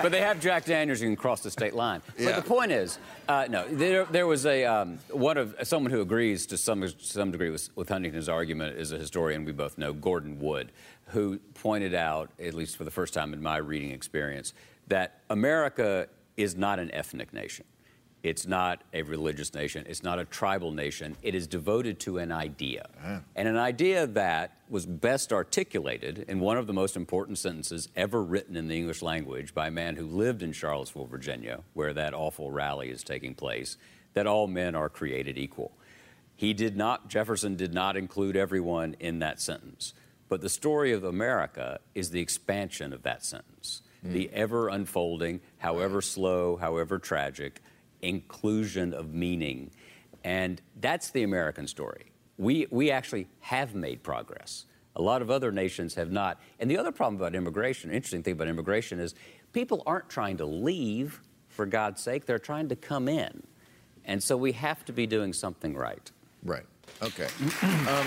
but 0.00 0.12
they 0.12 0.20
have 0.20 0.40
Jack 0.40 0.64
Daniels. 0.64 1.00
You 1.00 1.08
can 1.08 1.16
cross 1.16 1.40
the 1.40 1.50
state 1.50 1.74
line. 1.74 2.02
Yeah. 2.16 2.26
But 2.26 2.36
the 2.36 2.48
point 2.48 2.70
is, 2.70 2.98
uh, 3.28 3.46
no, 3.48 3.66
there, 3.68 4.04
there 4.04 4.26
was 4.26 4.46
a 4.46 4.64
um, 4.64 4.98
one 5.10 5.36
of 5.36 5.54
someone 5.64 5.90
who 5.90 6.00
agrees 6.00 6.46
to 6.46 6.56
some 6.56 6.88
some 6.98 7.32
degree 7.32 7.50
with, 7.50 7.70
with 7.76 7.88
Huntington's 7.88 8.28
argument 8.28 8.78
is 8.78 8.92
a 8.92 8.98
historian 8.98 9.44
we 9.44 9.52
both 9.52 9.78
know, 9.78 9.92
Gordon 9.92 10.38
Wood, 10.38 10.70
who 11.06 11.38
pointed 11.54 11.94
out, 11.94 12.30
at 12.38 12.54
least 12.54 12.76
for 12.76 12.84
the 12.84 12.90
first 12.90 13.14
time 13.14 13.32
in 13.32 13.42
my 13.42 13.56
reading 13.56 13.90
experience, 13.90 14.52
that 14.88 15.20
America 15.30 16.08
is 16.36 16.56
not 16.56 16.78
an 16.78 16.92
ethnic 16.92 17.32
nation. 17.32 17.64
It's 18.26 18.44
not 18.44 18.82
a 18.92 19.02
religious 19.02 19.54
nation. 19.54 19.86
It's 19.88 20.02
not 20.02 20.18
a 20.18 20.24
tribal 20.24 20.72
nation. 20.72 21.16
It 21.22 21.36
is 21.36 21.46
devoted 21.46 22.00
to 22.00 22.18
an 22.18 22.32
idea. 22.32 22.88
And 23.36 23.46
an 23.46 23.56
idea 23.56 24.04
that 24.08 24.56
was 24.68 24.84
best 24.84 25.32
articulated 25.32 26.24
in 26.26 26.40
one 26.40 26.56
of 26.56 26.66
the 26.66 26.72
most 26.72 26.96
important 26.96 27.38
sentences 27.38 27.88
ever 27.94 28.20
written 28.20 28.56
in 28.56 28.66
the 28.66 28.76
English 28.76 29.00
language 29.00 29.54
by 29.54 29.68
a 29.68 29.70
man 29.70 29.94
who 29.94 30.04
lived 30.04 30.42
in 30.42 30.50
Charlottesville, 30.50 31.06
Virginia, 31.06 31.60
where 31.74 31.94
that 31.94 32.14
awful 32.14 32.50
rally 32.50 32.90
is 32.90 33.04
taking 33.04 33.32
place 33.32 33.76
that 34.14 34.26
all 34.26 34.48
men 34.48 34.74
are 34.74 34.88
created 34.88 35.38
equal. 35.38 35.70
He 36.34 36.52
did 36.52 36.76
not, 36.76 37.06
Jefferson 37.08 37.54
did 37.54 37.72
not 37.72 37.96
include 37.96 38.36
everyone 38.36 38.96
in 38.98 39.20
that 39.20 39.40
sentence. 39.40 39.94
But 40.28 40.40
the 40.40 40.48
story 40.48 40.92
of 40.92 41.04
America 41.04 41.78
is 41.94 42.10
the 42.10 42.20
expansion 42.20 42.92
of 42.92 43.04
that 43.04 43.24
sentence, 43.24 43.82
hmm. 44.02 44.12
the 44.12 44.30
ever 44.32 44.68
unfolding, 44.68 45.42
however 45.58 46.02
slow, 46.02 46.56
however 46.56 46.98
tragic, 46.98 47.60
inclusion 48.02 48.94
of 48.94 49.12
meaning. 49.12 49.70
And 50.24 50.60
that's 50.80 51.10
the 51.10 51.22
American 51.22 51.66
story. 51.66 52.12
We, 52.38 52.66
we 52.70 52.90
actually 52.90 53.28
have 53.40 53.74
made 53.74 54.02
progress. 54.02 54.66
A 54.96 55.02
lot 55.02 55.22
of 55.22 55.30
other 55.30 55.52
nations 55.52 55.94
have 55.94 56.10
not. 56.10 56.40
And 56.58 56.70
the 56.70 56.78
other 56.78 56.92
problem 56.92 57.16
about 57.16 57.34
immigration, 57.34 57.90
interesting 57.90 58.22
thing 58.22 58.32
about 58.32 58.48
immigration 58.48 58.98
is 58.98 59.14
people 59.52 59.82
aren't 59.86 60.08
trying 60.08 60.38
to 60.38 60.46
leave 60.46 61.20
for 61.48 61.66
God's 61.66 62.02
sake, 62.02 62.26
they're 62.26 62.38
trying 62.38 62.68
to 62.68 62.76
come 62.76 63.08
in. 63.08 63.42
And 64.04 64.22
so 64.22 64.36
we 64.36 64.52
have 64.52 64.84
to 64.84 64.92
be 64.92 65.06
doing 65.06 65.32
something 65.32 65.74
right. 65.74 66.10
Right. 66.44 66.66
Okay. 67.02 67.28
Um, 67.62 68.06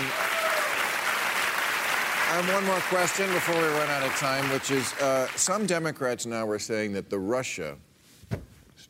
I 2.30 2.34
have 2.34 2.54
one 2.54 2.64
more 2.64 2.78
question 2.82 3.26
before 3.32 3.56
we 3.56 3.66
run 3.66 3.90
out 3.90 4.04
of 4.04 4.12
time, 4.12 4.48
which 4.52 4.70
is 4.70 4.92
uh, 5.00 5.26
some 5.34 5.66
Democrats 5.66 6.26
now 6.26 6.46
are 6.46 6.60
saying 6.60 6.92
that 6.92 7.10
the 7.10 7.18
Russia 7.18 7.76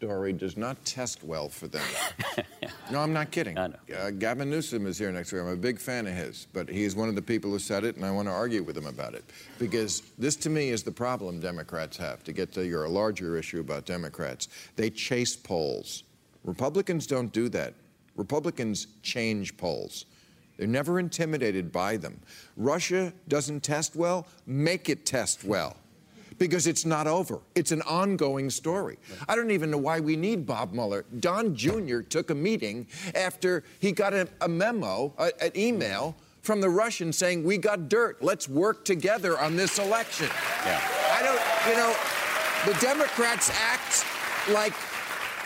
story 0.01 0.33
does 0.33 0.57
not 0.57 0.83
test 0.87 1.23
well 1.23 1.51
for 1.51 1.69
them. 1.69 1.85
no, 2.91 3.01
I'm 3.01 3.13
not 3.13 3.31
kidding. 3.31 3.59
I 3.59 3.67
know. 3.67 3.77
Uh, 3.95 4.11
Gavin 4.11 4.49
Newsom 4.49 4.87
is 4.87 4.97
here 4.97 5.13
next 5.13 5.31
week. 5.31 5.43
I'm 5.43 5.49
a 5.49 5.57
big 5.57 5.79
fan 5.79 6.07
of 6.07 6.15
his, 6.15 6.47
but 6.55 6.71
he's 6.71 6.97
one 6.97 7.11
of 7.11 7.15
the 7.15 7.21
people 7.21 7.51
who 7.51 7.59
said 7.59 7.85
it, 7.85 7.97
and 7.97 8.05
I 8.05 8.11
want 8.11 8.27
to 8.27 8.33
argue 8.33 8.63
with 8.63 8.79
him 8.79 8.87
about 8.87 9.13
it. 9.13 9.25
Because 9.59 10.01
this, 10.17 10.37
to 10.37 10.49
me, 10.49 10.71
is 10.71 10.83
the 10.83 10.91
problem 10.91 11.39
Democrats 11.39 11.99
have, 11.99 12.25
to 12.25 12.33
get 12.33 12.51
to 12.53 12.65
your 12.65 12.89
larger 12.89 13.37
issue 13.37 13.61
about 13.61 13.85
Democrats. 13.85 14.49
They 14.75 14.89
chase 14.89 15.37
polls. 15.37 16.05
Republicans 16.45 17.07
don't 17.07 17.31
do 17.31 17.51
that. 17.51 17.75
Republicans 18.17 18.87
change 19.03 19.55
polls. 19.59 20.07
They're 20.57 20.67
never 20.67 20.99
intimidated 20.99 21.71
by 21.71 21.99
them. 21.99 22.19
Russia 22.57 23.13
doesn't 23.29 23.63
test 23.63 23.95
well, 23.95 24.27
make 24.47 24.89
it 24.89 25.05
test 25.05 25.45
well. 25.45 25.77
Because 26.41 26.67
it's 26.67 26.87
not 26.87 27.07
over. 27.07 27.39
It's 27.55 27.71
an 27.71 27.83
ongoing 27.83 28.49
story. 28.49 28.99
I 29.29 29.37
don't 29.37 29.51
even 29.51 29.71
know 29.71 29.79
why 29.79 30.01
we 30.01 30.17
need 30.17 30.47
Bob 30.47 30.73
Mueller. 30.73 31.05
Don 31.21 31.55
Jr. 31.55 32.01
took 32.01 32.31
a 32.31 32.35
meeting 32.35 32.89
after 33.15 33.63
he 33.79 33.93
got 33.93 34.15
a, 34.15 34.27
a 34.41 34.49
memo, 34.49 35.13
a, 35.19 35.31
an 35.45 35.53
email 35.55 36.17
from 36.41 36.63
the 36.63 36.71
Russians 36.71 37.19
saying, 37.19 37.45
We 37.45 37.59
got 37.59 37.91
dirt. 37.91 38.23
Let's 38.23 38.49
work 38.49 38.87
together 38.87 39.39
on 39.39 39.55
this 39.55 39.79
election. 39.79 40.29
Yeah. 40.65 40.81
I 41.13 41.23
don't, 41.23 41.41
you 41.69 41.77
know, 41.77 41.95
the 42.67 42.81
Democrats 42.81 43.51
act 43.55 44.07
like 44.49 44.73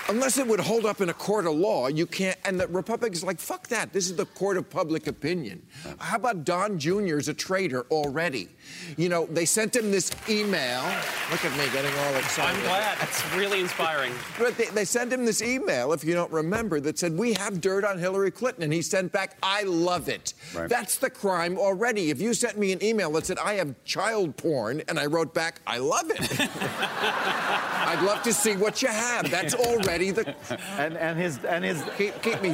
unless 0.09 0.39
it 0.39 0.47
would 0.47 0.61
hold 0.61 0.87
up 0.87 1.01
in 1.01 1.09
a 1.09 1.15
court 1.15 1.47
of 1.47 1.55
law, 1.55 1.89
you 1.89 2.07
can't. 2.07 2.39
And 2.45 2.59
the 2.59 2.67
Republicans 2.69 3.25
like, 3.25 3.39
fuck 3.39 3.69
that. 3.69 3.93
This 3.93 4.07
is 4.07 4.17
the 4.17 4.27
court 4.27 4.57
of 4.57 4.69
public 4.69 5.07
opinion. 5.07 5.63
How 5.99 6.17
about 6.17 6.45
Don 6.45 6.79
Jr. 6.79 7.19
is 7.19 7.29
a 7.29 7.35
traitor 7.35 7.83
already? 7.91 8.49
You 8.97 9.09
know, 9.09 9.27
they 9.27 9.45
sent 9.45 9.75
him 9.75 9.91
this 9.91 10.11
email. 10.29 10.83
Look 11.31 11.45
at 11.45 11.57
me 11.57 11.65
getting 11.73 11.97
all 11.99 12.15
excited. 12.17 12.57
I'm 12.57 12.63
glad. 12.65 12.99
That's 12.99 13.35
really 13.35 13.61
inspiring. 13.61 14.13
But 14.39 14.59
they, 14.59 14.67
they 14.67 14.85
sent 14.85 15.13
him 15.13 15.25
this 15.25 15.41
email, 15.43 15.93
if 15.93 16.05
you 16.05 16.13
don't 16.13 16.31
remember, 16.31 16.81
that 16.81 16.99
said, 16.99 17.17
We 17.17 17.35
have 17.35 17.61
dirt 17.61 17.85
on 17.85 17.99
Hillary 17.99 18.31
Clinton. 18.31 18.65
And 18.65 18.73
he 18.73 18.83
sent 18.83 19.13
back, 19.13 19.37
I 19.43 19.63
love 19.63 20.09
it. 20.09 20.35
Right. 20.55 20.69
That's 20.69 20.99
the 20.99 21.09
crime 21.09 21.57
already. 21.57 22.11
If 22.11 22.21
you 22.21 22.35
sent 22.35 22.59
me 22.59 22.73
an 22.73 22.83
email 22.83 23.11
that 23.13 23.27
said, 23.27 23.39
I 23.39 23.55
have 23.55 23.75
child 23.85 24.37
porn, 24.37 24.83
and 24.89 24.99
I 24.99 25.07
wrote 25.07 25.33
back, 25.33 25.61
I 25.67 25.79
love 25.79 26.11
it. 26.11 26.21
I'd 26.41 28.03
love 28.05 28.23
to 28.25 28.33
see 28.33 28.57
what 28.57 28.83
you 28.83 28.89
have. 28.89 29.31
That's 29.31 29.55
already 29.55 29.94
the. 29.99 30.35
And, 30.79 30.97
and 30.97 31.19
his 31.19 31.45
and 31.45 31.65
his 31.65 31.83
Keep, 31.97 32.23
keep 32.23 32.43
me. 32.43 32.51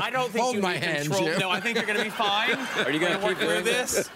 I 0.00 0.10
don't 0.10 0.30
think 0.30 0.44
Hold 0.44 0.56
you 0.56 0.62
my 0.62 0.74
need 0.74 0.82
hands, 0.82 1.08
control. 1.08 1.28
Jim. 1.28 1.38
No, 1.38 1.50
I 1.50 1.60
think 1.60 1.76
you're 1.76 1.86
going 1.86 1.98
to 1.98 2.04
be 2.04 2.10
fine. 2.10 2.54
Are 2.84 2.90
you 2.90 2.98
gonna 2.98 3.14
keep 3.14 3.22
work 3.22 3.38
through 3.38 3.62
this? 3.62 4.10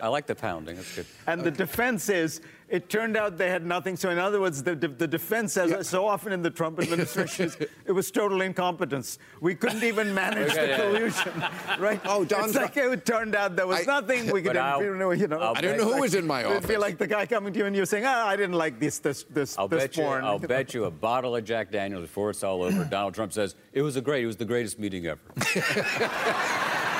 I 0.00 0.08
like 0.08 0.26
the 0.26 0.34
pounding. 0.34 0.76
That's 0.76 0.94
good. 0.94 1.06
And 1.26 1.42
the 1.42 1.50
defense 1.50 2.08
is, 2.08 2.40
it 2.74 2.88
turned 2.88 3.16
out 3.16 3.38
they 3.38 3.50
had 3.50 3.64
nothing. 3.64 3.96
So, 3.96 4.10
in 4.10 4.18
other 4.18 4.40
words, 4.40 4.62
the, 4.62 4.74
the, 4.74 4.88
the 4.88 5.06
defense, 5.06 5.56
as 5.56 5.88
so 5.88 6.06
often 6.08 6.32
in 6.32 6.42
the 6.42 6.50
Trump 6.50 6.80
administration, 6.80 7.52
it 7.86 7.92
was 7.92 8.10
total 8.10 8.40
incompetence. 8.40 9.18
We 9.40 9.54
couldn't 9.54 9.84
even 9.84 10.12
manage 10.12 10.50
Okay, 10.50 10.60
the 10.60 10.66
yeah. 10.68 10.76
collusion, 10.76 11.44
right? 11.78 12.00
Oh, 12.04 12.24
Don 12.24 12.46
It's 12.46 12.54
like 12.56 12.76
it 12.76 13.06
turned 13.06 13.36
out 13.36 13.54
there 13.54 13.68
was 13.68 13.86
I- 13.86 14.00
nothing. 14.00 14.32
We 14.32 14.42
could, 14.42 14.56
I'll- 14.56 14.82
you 14.82 14.96
know, 14.96 15.12
you 15.12 15.28
know. 15.28 15.38
I'll 15.38 15.54
don't 15.54 15.78
know 15.78 15.92
who 15.94 16.00
was 16.00 16.14
in 16.16 16.26
my 16.26 16.40
It'd 16.40 16.50
be 16.50 16.74
office. 16.74 16.78
like 16.78 16.98
the 16.98 17.06
guy 17.06 17.26
coming 17.26 17.52
to 17.52 17.58
you 17.60 17.66
and 17.66 17.76
you 17.76 17.86
saying, 17.86 18.04
"Ah, 18.06 18.26
I 18.26 18.34
didn't 18.34 18.56
like 18.56 18.80
this, 18.80 18.98
this, 18.98 19.24
this, 19.30 19.56
I'll 19.56 19.68
this 19.68 19.84
bet 19.84 19.96
you. 19.96 20.04
I'll 20.04 20.38
bet 20.56 20.74
you 20.74 20.84
a 20.86 20.90
bottle 20.90 21.36
of 21.36 21.44
Jack 21.44 21.70
Daniels 21.70 22.02
before 22.02 22.30
it's 22.30 22.42
all 22.42 22.62
over. 22.64 22.84
Donald 22.90 23.14
Trump 23.14 23.32
says 23.32 23.54
it 23.72 23.82
was 23.82 23.94
a 23.94 24.00
great. 24.00 24.24
It 24.24 24.26
was 24.26 24.36
the 24.36 24.44
greatest 24.44 24.78
meeting 24.80 25.06
ever. 25.06 25.20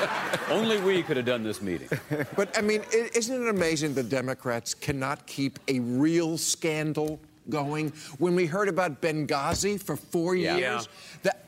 Only 0.50 0.80
we 0.80 1.02
could 1.02 1.16
have 1.16 1.26
done 1.26 1.42
this 1.42 1.61
meeting. 1.62 1.88
But 2.36 2.57
I 2.59 2.61
mean, 2.62 2.82
isn't 2.92 3.42
it 3.42 3.48
amazing 3.48 3.94
the 3.94 4.02
Democrats 4.02 4.74
cannot 4.74 5.26
keep 5.26 5.59
a 5.68 5.80
real 5.80 6.36
scandal 6.38 7.18
going? 7.48 7.92
When 8.18 8.34
we 8.34 8.46
heard 8.46 8.68
about 8.68 9.00
Benghazi 9.00 9.80
for 9.82 9.96
four 9.96 10.34
Yeah. 10.36 10.57
years, 10.57 10.88
that. 11.22 11.40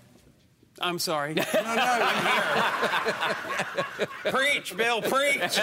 I'm 0.80 0.98
sorry. 0.98 1.32
No, 1.34 1.42
no, 1.54 1.60
I'm 1.64 2.26
here. 2.26 4.06
preach, 4.32 4.76
Bill, 4.76 5.00
preach. 5.00 5.58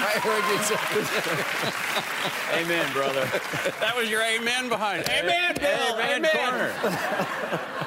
I 0.00 0.20
heard 0.22 0.44
you 0.52 0.58
say. 0.64 0.76
Amen, 2.62 2.92
brother. 2.92 3.24
That 3.80 3.96
was 3.96 4.10
your 4.10 4.22
amen 4.22 4.68
behind 4.68 5.02
it. 5.02 5.08
Amen, 5.10 5.54
Bill. 5.58 5.98
Amen, 5.98 6.26
Amen. 6.36 7.84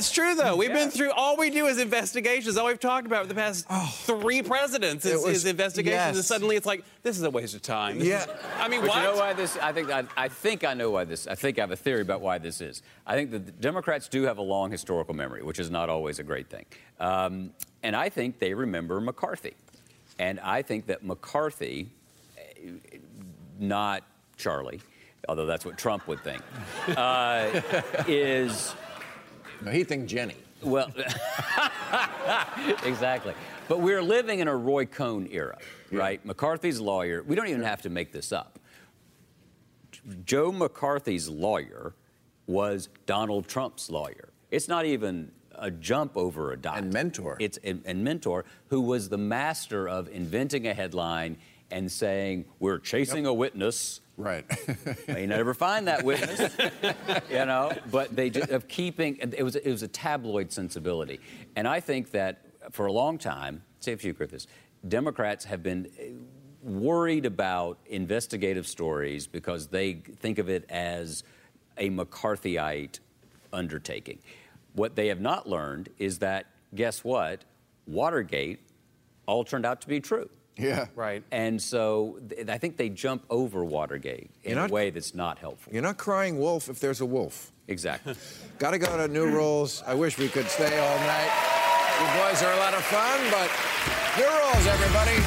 No, 0.00 0.02
it's 0.02 0.10
true 0.10 0.34
though. 0.34 0.56
We've 0.56 0.72
been 0.72 0.90
through. 0.90 1.10
All 1.12 1.36
we 1.36 1.50
do 1.50 1.66
is 1.66 1.78
investigations. 1.78 2.56
All 2.56 2.66
we've 2.66 2.80
talked 2.80 3.06
about 3.06 3.22
for 3.22 3.28
the 3.28 3.34
past 3.34 3.66
three 4.06 4.42
presidents 4.42 5.04
is, 5.04 5.22
was- 5.24 5.36
is 5.36 5.44
investigations, 5.46 6.16
and 6.16 6.24
suddenly 6.24 6.56
it's 6.56 6.66
like 6.66 6.84
this 7.02 7.16
is 7.16 7.22
a 7.24 7.30
waste 7.30 7.54
of 7.54 7.62
time. 7.62 7.98
This 7.98 8.08
Yeah. 8.08 8.24
is- 8.24 8.30
I 8.58 8.68
mean, 8.68 8.80
But 8.80 8.90
what? 8.90 8.96
you 8.98 9.02
know 9.04 9.16
why 9.16 9.32
this? 9.32 9.56
I 9.58 9.72
think 9.72 9.90
I, 9.90 10.04
I 10.16 10.28
think 10.28 10.64
I 10.64 10.74
know 10.74 10.90
why 10.90 11.04
this. 11.04 11.26
I 11.26 11.34
think 11.34 11.58
I 11.58 11.62
have 11.62 11.70
a 11.72 11.76
theory 11.76 12.02
about 12.02 12.20
why 12.20 12.38
this 12.38 12.60
is. 12.60 12.82
I 13.06 13.14
think 13.14 13.30
the 13.30 13.38
Democrats 13.38 14.08
do 14.08 14.22
have 14.24 14.38
a 14.38 14.42
long 14.42 14.70
historical 14.70 15.14
memory, 15.14 15.42
which 15.42 15.58
is 15.58 15.70
not 15.70 15.88
always 15.88 16.18
a 16.18 16.22
great 16.22 16.48
thing. 16.48 16.66
Um, 16.98 17.50
and 17.82 17.96
I 17.96 18.08
think 18.08 18.38
they 18.38 18.54
remember 18.54 19.00
McCarthy, 19.00 19.54
and 20.18 20.38
I 20.40 20.62
think 20.62 20.86
that 20.86 21.02
McCarthy, 21.04 21.88
not 23.58 24.02
Charlie, 24.36 24.80
although 25.28 25.46
that's 25.46 25.64
what 25.64 25.78
Trump 25.78 26.06
would 26.08 26.20
think, 26.22 26.42
uh, 26.96 27.60
is. 28.06 28.74
No, 29.62 29.70
he 29.70 29.84
think 29.84 30.06
Jenny. 30.06 30.36
Well, 30.62 30.90
exactly. 32.84 33.34
But 33.68 33.80
we're 33.80 34.02
living 34.02 34.40
in 34.40 34.48
a 34.48 34.56
Roy 34.56 34.86
Cohn 34.86 35.28
era, 35.30 35.58
right? 35.90 36.24
McCarthy's 36.24 36.80
lawyer, 36.80 37.22
we 37.22 37.34
don't 37.36 37.48
even 37.48 37.62
have 37.62 37.82
to 37.82 37.90
make 37.90 38.12
this 38.12 38.32
up. 38.32 38.58
Joe 40.24 40.50
McCarthy's 40.50 41.28
lawyer 41.28 41.94
was 42.46 42.88
Donald 43.06 43.48
Trump's 43.48 43.90
lawyer. 43.90 44.30
It's 44.50 44.68
not 44.68 44.84
even 44.84 45.30
a 45.54 45.70
jump 45.70 46.16
over 46.16 46.52
a 46.52 46.56
dot. 46.56 46.78
And 46.78 46.92
mentor. 46.92 47.36
It's 47.38 47.58
and, 47.62 47.82
and 47.84 48.02
mentor 48.02 48.44
who 48.68 48.80
was 48.80 49.08
the 49.08 49.18
master 49.18 49.88
of 49.88 50.08
inventing 50.08 50.66
a 50.66 50.74
headline 50.74 51.36
and 51.70 51.90
saying 51.90 52.46
we're 52.58 52.78
chasing 52.78 53.26
a 53.26 53.32
witness 53.32 53.99
Right. 54.16 54.44
may 55.08 55.26
never 55.26 55.54
find 55.54 55.88
that 55.88 56.04
witness, 56.04 56.54
you 57.30 57.46
know. 57.46 57.72
But 57.90 58.14
they 58.14 58.28
just, 58.30 58.50
of 58.50 58.68
keeping 58.68 59.16
it 59.16 59.42
was 59.42 59.56
it 59.56 59.70
was 59.70 59.82
a 59.82 59.88
tabloid 59.88 60.52
sensibility, 60.52 61.20
and 61.56 61.66
I 61.66 61.80
think 61.80 62.10
that 62.10 62.44
for 62.70 62.86
a 62.86 62.92
long 62.92 63.16
time, 63.16 63.62
say 63.80 63.92
if 63.92 64.04
you 64.04 64.10
agree 64.10 64.24
with 64.24 64.32
this, 64.32 64.46
Democrats 64.86 65.44
have 65.46 65.62
been 65.62 65.90
eh, 65.98 66.10
worried 66.62 67.24
about 67.24 67.78
investigative 67.86 68.66
stories 68.66 69.26
because 69.26 69.68
they 69.68 69.94
think 69.94 70.38
of 70.38 70.50
it 70.50 70.66
as 70.68 71.24
a 71.78 71.88
McCarthyite 71.90 73.00
undertaking. 73.52 74.18
What 74.74 74.94
they 74.96 75.08
have 75.08 75.20
not 75.20 75.48
learned 75.48 75.88
is 75.98 76.18
that 76.18 76.46
guess 76.74 77.02
what, 77.02 77.44
Watergate 77.86 78.60
all 79.26 79.44
turned 79.44 79.66
out 79.66 79.80
to 79.80 79.88
be 79.88 80.00
true. 80.00 80.28
Yeah. 80.56 80.86
Right. 80.94 81.22
And 81.30 81.60
so 81.60 82.18
th- 82.28 82.48
I 82.48 82.58
think 82.58 82.76
they 82.76 82.88
jump 82.88 83.24
over 83.30 83.64
Watergate 83.64 84.30
in 84.44 84.56
not- 84.56 84.70
a 84.70 84.72
way 84.72 84.90
that's 84.90 85.14
not 85.14 85.38
helpful. 85.38 85.72
You're 85.72 85.82
not 85.82 85.96
crying 85.98 86.38
wolf 86.38 86.68
if 86.68 86.80
there's 86.80 87.00
a 87.00 87.06
wolf. 87.06 87.52
Exactly. 87.68 88.14
Got 88.58 88.72
to 88.72 88.78
go 88.78 88.96
to 88.96 89.08
new 89.08 89.26
rules. 89.26 89.82
I 89.86 89.94
wish 89.94 90.18
we 90.18 90.28
could 90.28 90.46
stay 90.48 90.78
all 90.78 90.98
night. 90.98 91.30
You 92.00 92.06
boys 92.20 92.42
are 92.42 92.52
a 92.52 92.56
lot 92.58 92.74
of 92.74 92.82
fun, 92.84 93.20
but 93.30 93.50
new 94.18 94.26
rules, 94.26 94.66
everybody. 94.66 95.22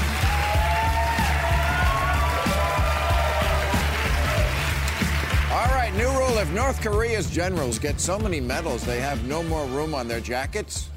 All 5.51 5.67
right, 5.69 5.93
new 5.95 6.09
rule. 6.09 6.39
If 6.39 6.51
North 6.51 6.81
Korea's 6.81 7.29
generals 7.29 7.77
get 7.77 7.99
so 8.01 8.17
many 8.17 8.39
medals 8.39 8.83
they 8.83 8.99
have 8.99 9.23
no 9.27 9.43
more 9.43 9.65
room 9.67 9.93
on 9.93 10.07
their 10.07 10.19
jackets, 10.19 10.89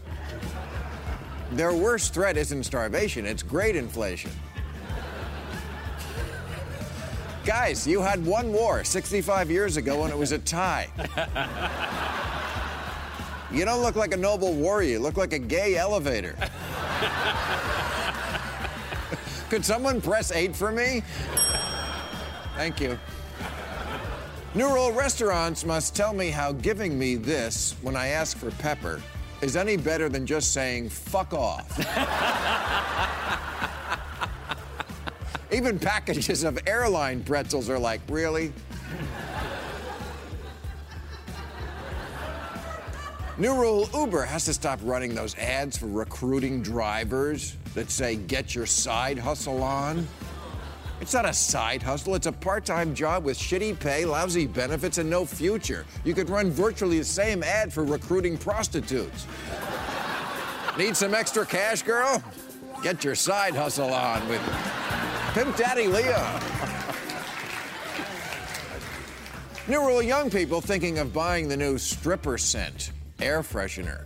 their 1.56 1.72
worst 1.72 2.12
threat 2.12 2.36
isn't 2.36 2.64
starvation, 2.64 3.24
it's 3.24 3.42
great 3.42 3.76
inflation. 3.76 4.30
Guys, 7.44 7.86
you 7.86 8.02
had 8.02 8.24
one 8.26 8.52
war 8.52 8.84
65 8.84 9.50
years 9.50 9.76
ago 9.76 10.04
and 10.04 10.12
it 10.12 10.18
was 10.18 10.32
a 10.32 10.38
tie. 10.38 10.88
You 13.52 13.64
don't 13.64 13.80
look 13.80 13.94
like 13.94 14.12
a 14.12 14.16
noble 14.16 14.52
warrior, 14.52 14.90
you 14.90 14.98
look 14.98 15.16
like 15.16 15.32
a 15.32 15.38
gay 15.38 15.76
elevator. 15.76 16.34
Could 19.48 19.64
someone 19.64 20.00
press 20.00 20.32
eight 20.32 20.56
for 20.56 20.72
me? 20.72 21.04
Thank 22.56 22.80
you. 22.80 22.98
New 24.54 24.68
rule 24.68 24.90
restaurants 24.92 25.64
must 25.64 25.94
tell 25.94 26.12
me 26.12 26.30
how 26.30 26.50
giving 26.52 26.98
me 26.98 27.14
this 27.14 27.76
when 27.82 27.94
I 27.94 28.08
ask 28.08 28.36
for 28.36 28.50
pepper 28.52 29.00
is 29.40 29.56
any 29.56 29.76
better 29.76 30.08
than 30.08 30.26
just 30.26 30.52
saying 30.52 30.88
fuck 30.88 31.32
off. 31.32 31.78
Even 35.52 35.78
packages 35.78 36.42
of 36.44 36.58
airline 36.66 37.22
pretzels 37.22 37.70
are 37.70 37.78
like, 37.78 38.00
really? 38.08 38.52
New 43.38 43.54
rule 43.54 43.88
Uber 43.94 44.22
has 44.22 44.46
to 44.46 44.54
stop 44.54 44.80
running 44.82 45.14
those 45.14 45.36
ads 45.36 45.76
for 45.76 45.86
recruiting 45.86 46.62
drivers 46.62 47.56
that 47.74 47.90
say, 47.90 48.16
get 48.16 48.54
your 48.54 48.64
side 48.64 49.18
hustle 49.18 49.62
on. 49.62 50.08
It's 51.00 51.12
not 51.12 51.26
a 51.26 51.32
side 51.32 51.82
hustle, 51.82 52.14
it's 52.14 52.26
a 52.26 52.32
part 52.32 52.64
time 52.64 52.94
job 52.94 53.24
with 53.24 53.38
shitty 53.38 53.78
pay, 53.78 54.04
lousy 54.04 54.46
benefits, 54.46 54.98
and 54.98 55.10
no 55.10 55.26
future. 55.26 55.84
You 56.04 56.14
could 56.14 56.30
run 56.30 56.50
virtually 56.50 56.98
the 56.98 57.04
same 57.04 57.42
ad 57.42 57.72
for 57.72 57.84
recruiting 57.84 58.38
prostitutes. 58.38 59.26
Need 60.78 60.96
some 60.96 61.14
extra 61.14 61.44
cash, 61.44 61.82
girl? 61.82 62.22
Get 62.82 63.04
your 63.04 63.14
side 63.14 63.54
hustle 63.54 63.92
on 63.92 64.26
with 64.28 64.40
Pimp 65.34 65.56
Daddy 65.56 65.86
Leo. 65.86 66.22
New 69.68 69.86
rule 69.86 70.02
young 70.02 70.30
people 70.30 70.60
thinking 70.60 70.98
of 70.98 71.12
buying 71.12 71.48
the 71.48 71.56
new 71.56 71.76
stripper 71.76 72.38
scent, 72.38 72.92
air 73.20 73.42
freshener. 73.42 74.04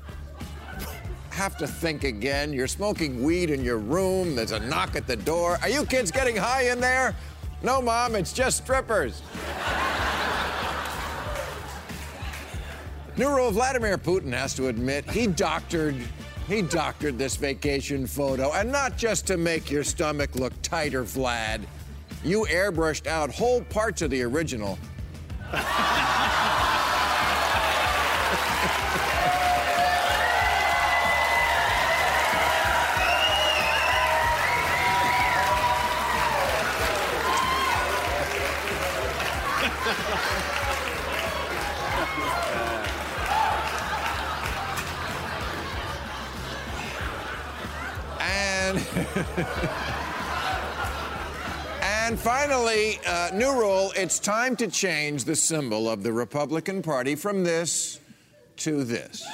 Have 1.40 1.56
to 1.56 1.66
think 1.66 2.04
again. 2.04 2.52
You're 2.52 2.66
smoking 2.66 3.22
weed 3.22 3.48
in 3.48 3.64
your 3.64 3.78
room. 3.78 4.36
There's 4.36 4.52
a 4.52 4.60
knock 4.60 4.94
at 4.94 5.06
the 5.06 5.16
door. 5.16 5.58
Are 5.62 5.70
you 5.70 5.86
kids 5.86 6.10
getting 6.10 6.36
high 6.36 6.68
in 6.68 6.82
there? 6.82 7.16
No, 7.62 7.80
Mom, 7.80 8.14
it's 8.14 8.34
just 8.34 8.58
strippers. 8.58 9.22
New 13.16 13.34
rule 13.34 13.50
Vladimir 13.52 13.96
Putin 13.96 14.34
has 14.34 14.54
to 14.56 14.68
admit 14.68 15.10
he 15.10 15.26
doctored 15.26 15.96
he 16.46 16.60
doctored 16.60 17.16
this 17.16 17.36
vacation 17.36 18.06
photo, 18.06 18.52
and 18.52 18.70
not 18.70 18.98
just 18.98 19.26
to 19.28 19.38
make 19.38 19.70
your 19.70 19.84
stomach 19.84 20.34
look 20.34 20.52
tighter, 20.60 21.04
Vlad. 21.04 21.62
You 22.22 22.44
airbrushed 22.50 23.06
out 23.06 23.32
whole 23.32 23.62
parts 23.62 24.02
of 24.02 24.10
the 24.10 24.20
original. 24.22 24.78
and 48.20 48.78
and 51.82 52.18
finally, 52.18 53.00
uh, 53.06 53.30
new 53.34 53.52
rule: 53.52 53.92
it's 53.96 54.18
time 54.18 54.56
to 54.56 54.68
change 54.68 55.24
the 55.24 55.36
symbol 55.36 55.88
of 55.90 56.02
the 56.02 56.12
Republican 56.12 56.82
Party 56.82 57.14
from 57.14 57.42
this 57.44 57.98
to 58.58 58.84
this. 58.84 59.26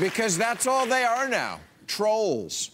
because 0.00 0.38
that's 0.38 0.66
all 0.66 0.86
they 0.86 1.04
are 1.04 1.28
now 1.28 1.60
trolls. 1.86 2.70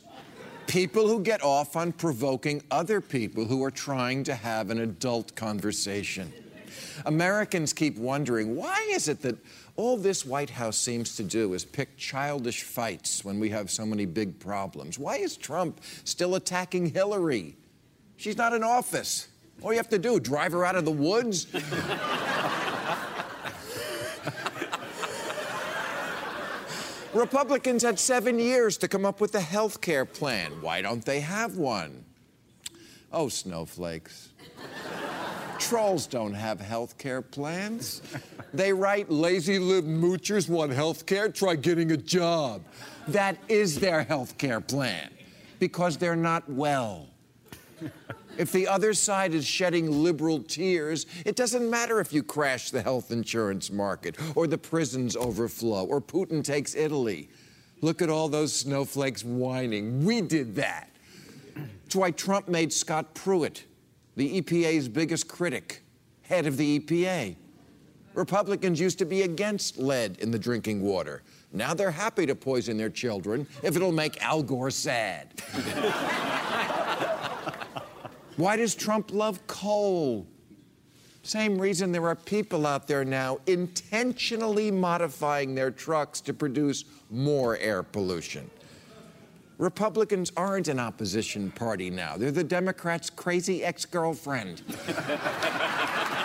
People 0.68 1.08
who 1.08 1.20
get 1.20 1.42
off 1.42 1.76
on 1.76 1.92
provoking 1.92 2.62
other 2.70 3.00
people 3.00 3.46
who 3.46 3.64
are 3.64 3.70
trying 3.70 4.22
to 4.24 4.34
have 4.34 4.68
an 4.68 4.80
adult 4.80 5.34
conversation. 5.34 6.30
Americans 7.06 7.72
keep 7.72 7.96
wondering 7.96 8.54
why 8.54 8.86
is 8.90 9.08
it 9.08 9.22
that 9.22 9.38
all 9.76 9.96
this 9.96 10.26
White 10.26 10.50
House 10.50 10.76
seems 10.76 11.16
to 11.16 11.22
do 11.22 11.54
is 11.54 11.64
pick 11.64 11.96
childish 11.96 12.64
fights 12.64 13.24
when 13.24 13.40
we 13.40 13.48
have 13.48 13.70
so 13.70 13.86
many 13.86 14.04
big 14.04 14.38
problems? 14.38 14.98
Why 14.98 15.16
is 15.16 15.38
Trump 15.38 15.80
still 16.04 16.34
attacking 16.34 16.90
Hillary? 16.90 17.56
She's 18.18 18.36
not 18.36 18.52
in 18.52 18.62
office. 18.62 19.28
All 19.62 19.72
you 19.72 19.78
have 19.78 19.88
to 19.88 19.98
do, 19.98 20.20
drive 20.20 20.52
her 20.52 20.66
out 20.66 20.76
of 20.76 20.84
the 20.84 20.92
woods? 20.92 21.46
Republicans 27.14 27.82
had 27.82 27.98
seven 27.98 28.38
years 28.38 28.76
to 28.78 28.88
come 28.88 29.06
up 29.06 29.20
with 29.20 29.34
a 29.34 29.40
health 29.40 29.80
care 29.80 30.04
plan. 30.04 30.52
Why 30.60 30.82
don't 30.82 31.04
they 31.04 31.20
have 31.20 31.56
one? 31.56 32.04
Oh, 33.12 33.28
snowflakes. 33.28 34.28
Trolls 35.58 36.06
don't 36.06 36.34
have 36.34 36.60
health 36.60 36.98
care 36.98 37.22
plans. 37.22 38.02
They 38.52 38.72
write 38.72 39.10
lazy 39.10 39.58
little 39.58 39.90
moochers 39.90 40.48
want 40.48 40.72
health 40.72 41.06
care, 41.06 41.28
try 41.28 41.56
getting 41.56 41.92
a 41.92 41.96
job. 41.96 42.62
That 43.08 43.38
is 43.48 43.80
their 43.80 44.02
health 44.02 44.38
care 44.38 44.60
plan 44.60 45.10
because 45.58 45.96
they're 45.96 46.16
not 46.16 46.48
well. 46.48 47.06
If 48.38 48.52
the 48.52 48.68
other 48.68 48.94
side 48.94 49.34
is 49.34 49.44
shedding 49.44 49.90
liberal 49.90 50.40
tears, 50.40 51.06
it 51.26 51.34
doesn't 51.34 51.68
matter 51.68 52.00
if 52.00 52.12
you 52.12 52.22
crash 52.22 52.70
the 52.70 52.80
health 52.80 53.10
insurance 53.10 53.70
market, 53.70 54.16
or 54.36 54.46
the 54.46 54.56
prisons 54.56 55.16
overflow, 55.16 55.84
or 55.84 56.00
Putin 56.00 56.42
takes 56.42 56.74
Italy. 56.76 57.28
Look 57.80 58.00
at 58.00 58.08
all 58.08 58.28
those 58.28 58.54
snowflakes 58.54 59.24
whining. 59.24 60.04
We 60.04 60.20
did 60.20 60.54
that. 60.54 60.88
That's 61.82 61.96
why 61.96 62.12
Trump 62.12 62.48
made 62.48 62.72
Scott 62.72 63.14
Pruitt 63.14 63.64
the 64.16 64.40
EPA's 64.40 64.88
biggest 64.88 65.28
critic, 65.28 65.82
head 66.22 66.46
of 66.46 66.56
the 66.56 66.80
EPA. 66.80 67.36
Republicans 68.14 68.80
used 68.80 68.98
to 68.98 69.04
be 69.04 69.22
against 69.22 69.78
lead 69.78 70.18
in 70.18 70.32
the 70.32 70.38
drinking 70.38 70.82
water. 70.82 71.22
Now 71.52 71.72
they're 71.72 71.92
happy 71.92 72.26
to 72.26 72.34
poison 72.34 72.76
their 72.76 72.90
children 72.90 73.46
if 73.62 73.76
it'll 73.76 73.92
make 73.92 74.20
Al 74.20 74.42
Gore 74.42 74.72
sad. 74.72 75.40
Why 78.38 78.54
does 78.54 78.76
Trump 78.76 79.12
love 79.12 79.44
coal? 79.48 80.24
Same 81.24 81.60
reason 81.60 81.90
there 81.90 82.06
are 82.06 82.14
people 82.14 82.68
out 82.68 82.86
there 82.86 83.04
now 83.04 83.38
intentionally 83.48 84.70
modifying 84.70 85.56
their 85.56 85.72
trucks 85.72 86.20
to 86.20 86.32
produce 86.32 86.84
more 87.10 87.58
air 87.58 87.82
pollution. 87.82 88.48
Republicans 89.58 90.30
aren't 90.36 90.68
an 90.68 90.78
opposition 90.78 91.50
party 91.50 91.90
now. 91.90 92.16
They're 92.16 92.30
the 92.30 92.44
Democrats' 92.44 93.10
crazy 93.10 93.64
ex 93.64 93.84
girlfriend. 93.84 94.62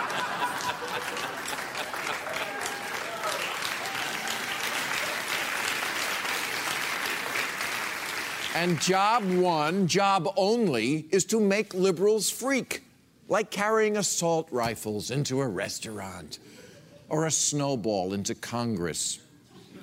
and 8.54 8.80
job 8.80 9.24
one, 9.24 9.86
job 9.88 10.28
only, 10.36 11.06
is 11.10 11.24
to 11.26 11.40
make 11.40 11.74
liberals 11.74 12.30
freak, 12.30 12.84
like 13.28 13.50
carrying 13.50 13.96
assault 13.96 14.48
rifles 14.50 15.10
into 15.10 15.40
a 15.40 15.48
restaurant 15.48 16.38
or 17.08 17.26
a 17.26 17.30
snowball 17.30 18.12
into 18.12 18.34
Congress 18.34 19.18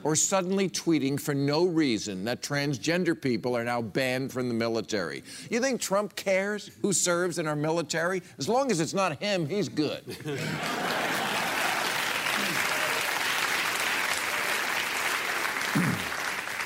or 0.04 0.16
suddenly 0.16 0.70
tweeting 0.70 1.20
for 1.20 1.34
no 1.34 1.66
reason 1.66 2.26
that 2.26 2.42
transgender 2.42 3.20
people 3.20 3.56
are 3.56 3.64
now 3.64 3.82
banned 3.82 4.32
from 4.32 4.48
the 4.48 4.54
military. 4.54 5.24
You 5.50 5.60
think 5.60 5.80
Trump 5.80 6.16
cares 6.16 6.72
who 6.82 6.94
serves 6.94 7.40
in 7.40 7.48
our 7.48 7.56
military? 7.56 8.24
As 8.40 8.50
long 8.50 8.72
as 8.72 8.80
it's 8.80 8.94
not 8.94 9.22
him, 9.22 9.48
he's 9.48 9.70
good. 9.70 10.04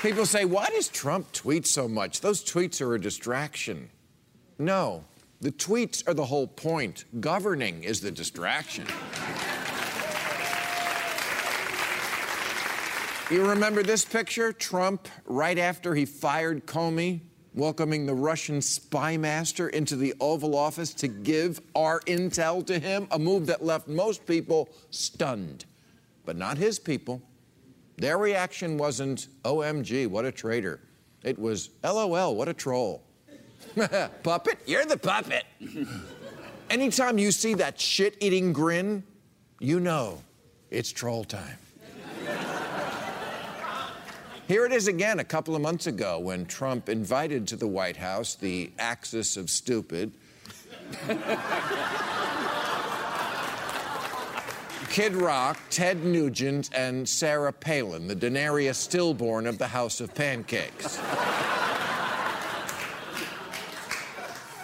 People 0.06 0.24
say, 0.24 0.44
why 0.44 0.68
does 0.68 0.86
Trump 0.86 1.32
tweet 1.32 1.66
so 1.66 1.88
much? 1.88 2.20
Those 2.20 2.44
tweets 2.44 2.80
are 2.80 2.94
a 2.94 3.00
distraction. 3.00 3.90
No, 4.56 5.02
the 5.40 5.50
tweets 5.50 6.06
are 6.06 6.14
the 6.14 6.24
whole 6.24 6.46
point. 6.46 7.06
Governing 7.18 7.82
is 7.82 8.00
the 8.00 8.12
distraction. 8.12 8.86
You 13.32 13.48
remember 13.48 13.82
this 13.82 14.04
picture? 14.04 14.52
Trump, 14.52 15.08
right 15.24 15.58
after 15.58 15.96
he 15.96 16.04
fired 16.04 16.66
Comey, 16.66 17.22
welcoming 17.52 18.06
the 18.06 18.14
Russian 18.14 18.62
spy 18.62 19.16
master 19.16 19.70
into 19.70 19.96
the 19.96 20.14
Oval 20.20 20.54
Office 20.54 20.94
to 20.94 21.08
give 21.08 21.60
our 21.74 21.98
intel 22.02 22.64
to 22.66 22.78
him, 22.78 23.08
a 23.10 23.18
move 23.18 23.46
that 23.46 23.64
left 23.64 23.88
most 23.88 24.24
people 24.24 24.68
stunned, 24.90 25.64
but 26.24 26.36
not 26.36 26.58
his 26.58 26.78
people. 26.78 27.22
Their 27.96 28.18
reaction 28.18 28.76
wasn't, 28.76 29.28
OMG, 29.44 30.06
what 30.08 30.24
a 30.24 30.32
traitor. 30.32 30.80
It 31.22 31.38
was, 31.38 31.70
LOL, 31.82 32.36
what 32.36 32.48
a 32.48 32.54
troll. 32.54 33.02
puppet? 34.22 34.58
You're 34.66 34.84
the 34.84 34.96
puppet. 34.96 35.44
Anytime 36.70 37.18
you 37.18 37.32
see 37.32 37.54
that 37.54 37.80
shit 37.80 38.16
eating 38.20 38.52
grin, 38.52 39.02
you 39.60 39.80
know 39.80 40.20
it's 40.70 40.90
troll 40.90 41.24
time. 41.24 41.58
Here 44.48 44.66
it 44.66 44.72
is 44.72 44.88
again 44.88 45.20
a 45.20 45.24
couple 45.24 45.56
of 45.56 45.62
months 45.62 45.86
ago 45.86 46.18
when 46.18 46.44
Trump 46.46 46.88
invited 46.88 47.48
to 47.48 47.56
the 47.56 47.66
White 47.66 47.96
House 47.96 48.34
the 48.34 48.70
axis 48.78 49.36
of 49.36 49.48
stupid. 49.48 50.12
Kid 54.90 55.14
Rock, 55.14 55.58
Ted 55.70 56.04
Nugent, 56.04 56.70
and 56.74 57.08
Sarah 57.08 57.52
Palin, 57.52 58.08
the 58.08 58.16
Daenerys 58.16 58.76
Stormborn 58.76 59.46
of 59.46 59.58
the 59.58 59.66
House 59.66 60.00
of 60.00 60.14
Pancakes. 60.14 60.98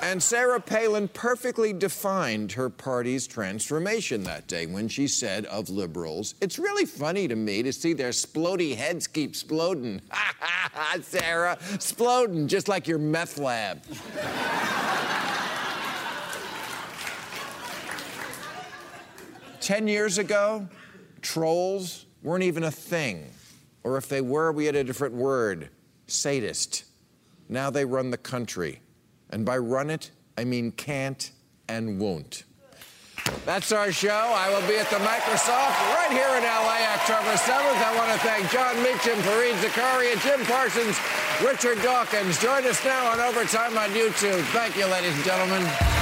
And 0.03 0.21
Sarah 0.21 0.61
Palin 0.61 1.07
perfectly 1.09 1.73
defined 1.73 2.53
her 2.53 2.69
party's 2.69 3.27
transformation 3.27 4.25
that 4.25 4.49
day 4.49 4.67
when 4.67 4.89
she 4.89 5.07
said 5.07 5.47
of 5.47 5.71
liberals, 5.71 6.35
It's 6.41 6.59
really 6.59 6.85
funny 6.87 7.29
to 7.29 7.37
me 7.37 7.63
to 7.63 7.73
see 7.73 7.93
their 7.93 8.11
splody 8.11 8.75
heads 8.75 9.07
keep 9.07 9.35
sploding. 9.35 10.01
Ha 10.11 10.35
ha 10.41 10.71
ha, 10.75 10.99
Sarah, 11.03 11.57
sploding 11.79 12.49
just 12.49 12.67
like 12.67 12.89
your 12.89 12.99
meth 12.99 13.39
lab. 13.39 13.81
Ten 19.73 19.89
years 19.89 20.19
ago, 20.19 20.69
trolls 21.23 22.05
weren't 22.23 22.45
even 22.45 22.65
a 22.65 22.71
thing. 22.71 23.25
Or 23.85 23.97
if 23.97 24.07
they 24.07 24.21
were, 24.21 24.53
we 24.53 24.67
had 24.67 24.77
a 24.77 24.85
different 24.85 25.15
word 25.15 25.71
sadist. 26.07 26.85
Now 27.49 27.71
they 27.71 27.87
run 27.87 28.11
the 28.11 28.19
country. 28.19 28.81
And 29.31 29.47
by 29.47 29.57
run 29.57 29.89
it, 29.89 30.11
I 30.37 30.45
mean 30.45 30.73
can't 30.73 31.31
and 31.69 31.99
won't. 31.99 32.45
That's 33.47 33.73
our 33.73 33.91
show. 33.93 34.35
I 34.37 34.51
will 34.51 34.69
be 34.69 34.77
at 34.77 34.91
the 34.91 34.97
Microsoft 34.97 35.81
right 35.97 36.11
here 36.11 36.37
in 36.37 36.45
LA 36.45 36.93
October 36.93 37.33
7th. 37.33 37.81
I 37.81 37.97
want 37.97 38.13
to 38.13 38.19
thank 38.19 38.51
Jon 38.51 38.77
Meacham, 38.83 39.17
Fareed 39.25 39.55
Zakaria, 39.65 40.21
Jim 40.23 40.45
Parsons, 40.45 40.99
Richard 41.43 41.83
Dawkins. 41.83 42.39
Join 42.43 42.67
us 42.67 42.85
now 42.85 43.11
on 43.11 43.21
Overtime 43.21 43.79
on 43.79 43.89
YouTube. 43.89 44.43
Thank 44.53 44.77
you, 44.77 44.85
ladies 44.85 45.15
and 45.15 45.25
gentlemen. 45.25 46.02